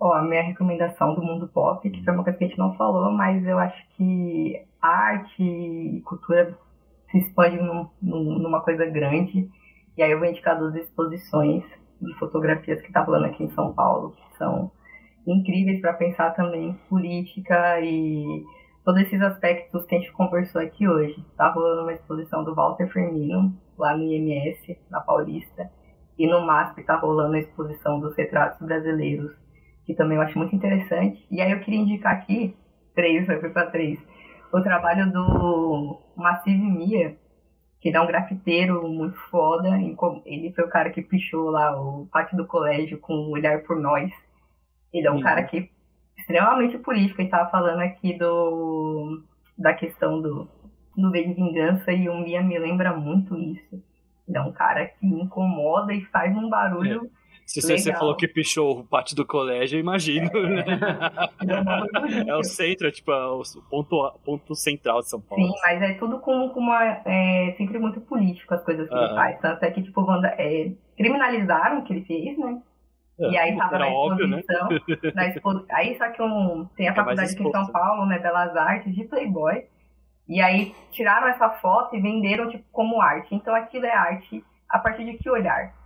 Ó, 0.01 0.13
a 0.13 0.23
minha 0.23 0.43
recomendação 0.43 1.15
do 1.15 1.23
mundo 1.23 1.49
pop, 1.49 1.89
que 1.91 2.05
foi 2.05 2.15
uma 2.15 2.23
coisa 2.23 2.39
que 2.39 2.45
a 2.45 2.49
gente 2.49 2.59
não 2.59 2.75
falou, 2.75 3.11
mas 3.11 3.45
eu 3.45 3.59
acho 3.59 3.85
que 3.97 4.65
arte 4.81 5.43
e 5.43 6.01
cultura 6.03 6.57
se 7.11 7.19
expandem 7.19 7.61
num- 7.63 7.89
num- 8.01 8.39
numa 8.39 8.61
coisa 8.61 8.87
grande. 8.87 9.49
E 9.97 10.03
aí 10.03 10.13
eu 10.13 10.19
vou 10.19 10.29
indicar 10.29 10.57
duas 10.57 10.75
exposições 10.77 11.65
de 12.01 12.15
fotografias 12.15 12.81
que 12.81 12.93
tá 12.93 13.03
rolando 13.03 13.27
aqui 13.27 13.43
em 13.43 13.51
São 13.51 13.73
Paulo, 13.73 14.13
que 14.13 14.37
são 14.37 14.71
incríveis 15.27 15.81
para 15.81 15.93
pensar 15.95 16.31
também 16.31 16.79
política 16.89 17.81
e 17.81 18.45
todos 18.85 19.03
esses 19.03 19.21
aspectos 19.21 19.85
que 19.85 19.97
a 19.97 19.99
gente 19.99 20.13
conversou 20.13 20.61
aqui 20.63 20.89
hoje. 20.89 21.21
Tá 21.37 21.51
rolando 21.51 21.83
uma 21.83 21.93
exposição 21.93 22.45
do 22.45 22.55
Walter 22.55 22.87
Firmino, 22.93 23.53
lá 23.77 23.97
no 23.97 24.05
IMS, 24.05 24.79
na 24.89 25.01
Paulista. 25.01 25.69
E 26.17 26.27
no 26.27 26.41
MASP 26.47 26.85
tá 26.85 26.97
rolando 26.97 27.35
a 27.35 27.39
exposição 27.41 27.99
dos 27.99 28.17
retratos 28.17 28.65
brasileiros, 28.65 29.33
que 29.89 29.97
também 29.97 30.19
eu 30.19 30.23
acho 30.23 30.39
muito 30.39 30.55
interessante. 30.55 31.27
E 31.33 31.43
aí 31.43 31.51
eu 31.53 31.61
queria 31.63 31.81
indicar 31.81 32.15
aqui, 32.15 32.55
três, 32.95 33.27
vai 33.27 33.39
para 33.41 33.73
três, 33.73 33.99
o 34.53 34.63
trabalho 34.63 35.13
do 35.13 36.01
Massive 36.17 36.59
Mia, 36.63 37.17
que 37.81 37.89
ele 37.89 37.97
é 37.99 38.03
um 38.03 38.07
grafiteiro 38.07 38.89
muito 38.89 39.19
foda. 39.31 39.71
Ele 40.27 40.53
foi 40.55 40.65
o 40.65 40.71
cara 40.71 40.91
que 40.91 41.03
pichou 41.03 41.51
lá 41.51 41.81
o 41.81 42.07
pátio 42.13 42.37
do 42.37 42.47
colégio 42.47 43.01
com 43.01 43.15
o 43.15 43.31
Olhar 43.33 43.63
por 43.65 43.81
Nós. 43.81 44.13
Ele 44.93 45.07
é 45.07 45.13
um 45.13 45.17
Uhum. 45.17 45.21
cara 45.21 45.45
que 45.45 45.71
extremamente 46.19 46.79
político. 46.79 47.21
A 47.21 47.25
gente 47.25 47.31
tava 47.33 47.51
falando 47.51 47.81
aqui 47.81 48.19
do 48.19 49.23
da 49.59 49.75
questão 49.75 50.21
do, 50.23 50.49
do 50.97 51.11
V 51.11 51.25
de 51.25 51.35
Vingança 51.35 51.93
e 51.93 52.09
o 52.09 52.19
Mia 52.19 52.43
me 52.43 52.59
lembra 52.59 52.97
muito 52.97 53.37
isso. 53.39 53.83
Ele 54.29 54.39
é 54.39 54.43
um 54.43 54.53
cara 54.53 54.87
que 54.87 55.07
incomoda 55.07 55.95
e 55.95 56.05
faz 56.07 56.37
um 56.37 56.49
barulho. 56.51 57.11
Se 57.49 57.63
você, 57.63 57.93
falou 57.95 58.15
que 58.15 58.29
pichou 58.29 58.81
o 58.81 58.85
pátio 58.85 59.17
do 59.17 59.27
colégio, 59.27 59.77
eu 59.77 59.81
imagino. 59.81 60.31
né? 60.31 60.65
Ele 61.41 61.53
é 61.53 61.65
bonito. 61.65 62.29
É 62.29 62.37
o 62.37 62.45
centro, 62.45 62.87
é 62.87 62.91
tipo 62.91 63.11
é 63.11 63.27
o 63.27 63.43
ponto, 63.71 64.21
ponto 64.23 64.55
central 64.55 65.01
de 65.01 65.09
São 65.09 65.19
Paulo. 65.19 65.43
Sim, 65.43 65.55
mas 65.63 65.81
é 65.81 65.95
tudo 65.95 66.21
com, 66.21 66.51
com 66.51 66.61
uma. 66.61 66.85
É, 67.07 67.55
sempre 67.57 67.79
muito 67.79 68.03
político 68.03 68.53
as 68.53 68.63
coisas 68.63 68.87
que 68.87 68.95
ele 68.95 69.03
Aham. 69.03 69.15
faz. 69.15 69.41
Tanto 69.41 69.63
é 69.65 69.71
que, 69.71 69.83
tipo, 69.83 70.03
Wanda, 70.03 70.29
é, 70.39 70.73
criminalizaram 70.95 71.79
o 71.79 71.85
que 71.85 71.95
ele 71.95 72.05
fez, 72.05 72.39
né? 72.39 72.61
E 73.19 73.37
aí 73.39 73.57
tava 73.57 73.77
Era 73.77 73.87
na 73.87 73.93
óbvio, 73.93 74.29
né? 74.29 74.41
exposição. 74.41 75.13
na 75.15 75.27
expo... 75.27 75.65
Aí 75.71 75.97
só 75.97 76.11
que 76.11 76.23
um, 76.23 76.69
tem 76.77 76.87
a 76.87 76.95
faculdade 76.95 77.33
aqui 77.33 77.43
em 77.43 77.51
São 77.51 77.67
Paulo, 77.69 78.05
né? 78.05 78.19
Belas 78.19 78.55
Artes, 78.57 78.95
de 78.95 79.05
Playboy. 79.05 79.65
E 80.29 80.43
aí 80.43 80.75
tiraram 80.93 81.29
essa 81.29 81.49
foto 81.49 81.97
e 81.97 82.01
venderam, 82.03 82.51
tipo, 82.51 82.65
como 82.71 83.01
arte. 83.01 83.35
Então 83.35 83.55
aquilo 83.55 83.87
é 83.87 83.95
arte 83.95 84.45
a 84.69 84.79
partir 84.79 85.07
de 85.07 85.17
que 85.17 85.31
olhar? 85.31 85.78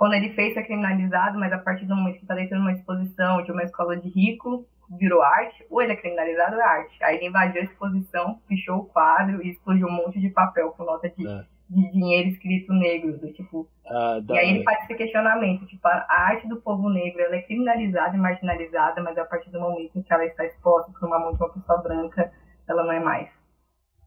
Quando 0.00 0.14
ele 0.14 0.30
fez 0.30 0.54
foi 0.54 0.62
criminalizado, 0.62 1.38
mas 1.38 1.52
a 1.52 1.58
partir 1.58 1.84
do 1.84 1.94
momento 1.94 2.16
que 2.16 2.22
está 2.22 2.34
dentro 2.34 2.56
de 2.56 2.62
uma 2.62 2.72
exposição 2.72 3.42
de 3.42 3.52
uma 3.52 3.62
escola 3.62 3.98
de 3.98 4.08
rico, 4.08 4.66
virou 4.98 5.20
arte, 5.20 5.62
ou 5.68 5.82
ele 5.82 5.92
é 5.92 5.96
criminalizado 5.96 6.56
ou 6.56 6.62
é 6.62 6.64
arte. 6.64 7.04
Aí 7.04 7.16
ele 7.16 7.26
invadiu 7.26 7.60
a 7.60 7.64
exposição, 7.66 8.40
pichou 8.48 8.78
o 8.78 8.86
quadro 8.86 9.44
e 9.44 9.50
explodiu 9.50 9.86
um 9.86 9.92
monte 9.92 10.18
de 10.18 10.30
papel 10.30 10.70
com 10.70 10.84
nota 10.84 11.06
de 11.10 11.28
É. 11.28 11.44
de 11.68 11.92
dinheiro 11.92 12.30
escrito 12.30 12.72
negro, 12.72 13.18
do 13.18 13.30
tipo. 13.30 13.68
Ah, 13.86 14.18
E 14.30 14.38
aí 14.38 14.48
ele 14.48 14.64
faz 14.64 14.84
esse 14.84 14.94
questionamento, 14.94 15.66
tipo, 15.66 15.86
a 15.86 16.06
arte 16.08 16.48
do 16.48 16.56
povo 16.62 16.88
negro 16.88 17.20
ela 17.20 17.36
é 17.36 17.42
criminalizada 17.42 18.16
e 18.16 18.18
marginalizada, 18.18 19.02
mas 19.02 19.18
a 19.18 19.24
partir 19.26 19.50
do 19.50 19.60
momento 19.60 19.98
em 19.98 20.02
que 20.02 20.12
ela 20.14 20.24
está 20.24 20.46
exposta 20.46 20.90
por 20.98 21.06
uma 21.06 21.18
mão 21.18 21.34
de 21.34 21.42
uma 21.42 21.52
pessoa 21.52 21.78
branca, 21.82 22.32
ela 22.66 22.84
não 22.84 22.92
é 22.92 23.00
mais. 23.00 23.28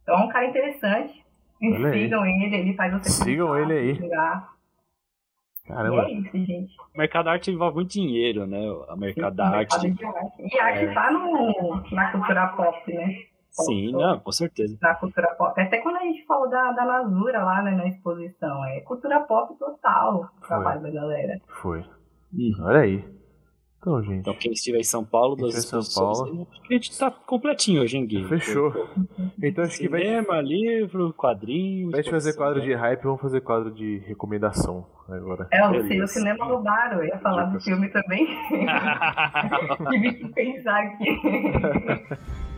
Então 0.01 0.15
é 0.15 0.23
um 0.25 0.29
cara 0.29 0.47
interessante. 0.47 1.23
Sigam 1.61 2.25
ele, 2.25 2.55
ele 2.55 2.73
faz 2.73 2.91
você 2.93 3.09
Sigam 3.11 3.55
ele 3.55 3.73
aí. 3.73 4.09
Xingar. 5.65 5.73
E 5.73 5.73
Caramba. 5.75 6.03
é 6.03 6.11
isso, 6.11 6.37
gente. 6.45 6.75
O 6.93 6.97
mercado 6.97 7.25
da 7.25 7.31
arte 7.31 7.51
envolve 7.51 7.75
muito 7.75 7.91
dinheiro, 7.91 8.45
né? 8.45 8.59
O 8.71 8.95
mercado 8.97 9.35
da 9.35 9.47
arte. 9.47 9.75
Arte. 9.75 9.87
E 10.39 10.59
arte 10.59 10.85
É. 10.85 10.93
tá 10.93 11.11
no, 11.11 11.83
na 11.91 12.11
cultura 12.11 12.47
pop, 12.49 12.93
né? 12.93 13.15
Sim, 13.49 13.91
não, 13.91 14.19
com 14.19 14.31
certeza. 14.31 14.75
Na 14.81 14.95
cultura 14.95 15.27
pop. 15.35 15.59
Até 15.61 15.77
quando 15.77 15.97
a 15.97 16.03
gente 16.03 16.25
falou 16.25 16.49
da, 16.49 16.71
da 16.71 16.85
Nasura 16.85 17.43
lá 17.43 17.61
né, 17.61 17.71
na 17.71 17.87
exposição. 17.87 18.65
É 18.65 18.79
cultura 18.81 19.19
pop 19.21 19.53
total 19.59 20.31
o 20.41 20.45
trabalho 20.47 20.81
da 20.81 20.89
galera. 20.89 21.39
Foi. 21.47 21.85
Olha 22.61 22.79
aí. 22.79 23.12
Então, 23.83 24.01
gente. 24.01 24.19
Então, 24.19 24.33
quem 24.33 24.53
estiver 24.53 24.79
em 24.79 24.83
São 24.83 25.03
Paulo, 25.03 25.35
das 25.35 25.49
em 25.49 25.61
São 25.61 25.81
exposições, 25.81 26.19
Paulo. 26.19 26.47
a 26.69 26.73
gente 26.73 26.97
tá 26.97 27.11
completinho 27.11 27.81
hoje 27.81 27.97
em 27.97 28.05
game. 28.05 28.29
Fechou. 28.29 28.73
Então 29.41 29.65
acho 29.65 29.77
que 29.77 29.89
vai. 29.89 29.99
Cinema, 29.99 30.39
livro, 30.39 31.13
quadrinho. 31.13 31.87
Ao 31.87 31.89
invés 31.89 32.05
de 32.05 32.11
fazer 32.11 32.33
quadro 32.33 32.61
de 32.61 32.73
hype, 32.73 33.03
vamos 33.03 33.21
fazer 33.21 33.41
quadro 33.41 33.71
de 33.71 33.97
recomendação 34.07 34.85
agora. 35.09 35.49
É, 35.51 35.67
o, 35.67 36.07
cinema 36.07 36.45
roubaram. 36.45 36.99
Eu 36.99 37.07
ia 37.07 37.19
falar 37.19 37.45
do 37.45 37.59
filme 37.59 37.89
também. 37.89 38.25
Tive 39.91 40.13
que 40.13 40.27
pensar 40.29 40.79
aqui. 40.79 41.19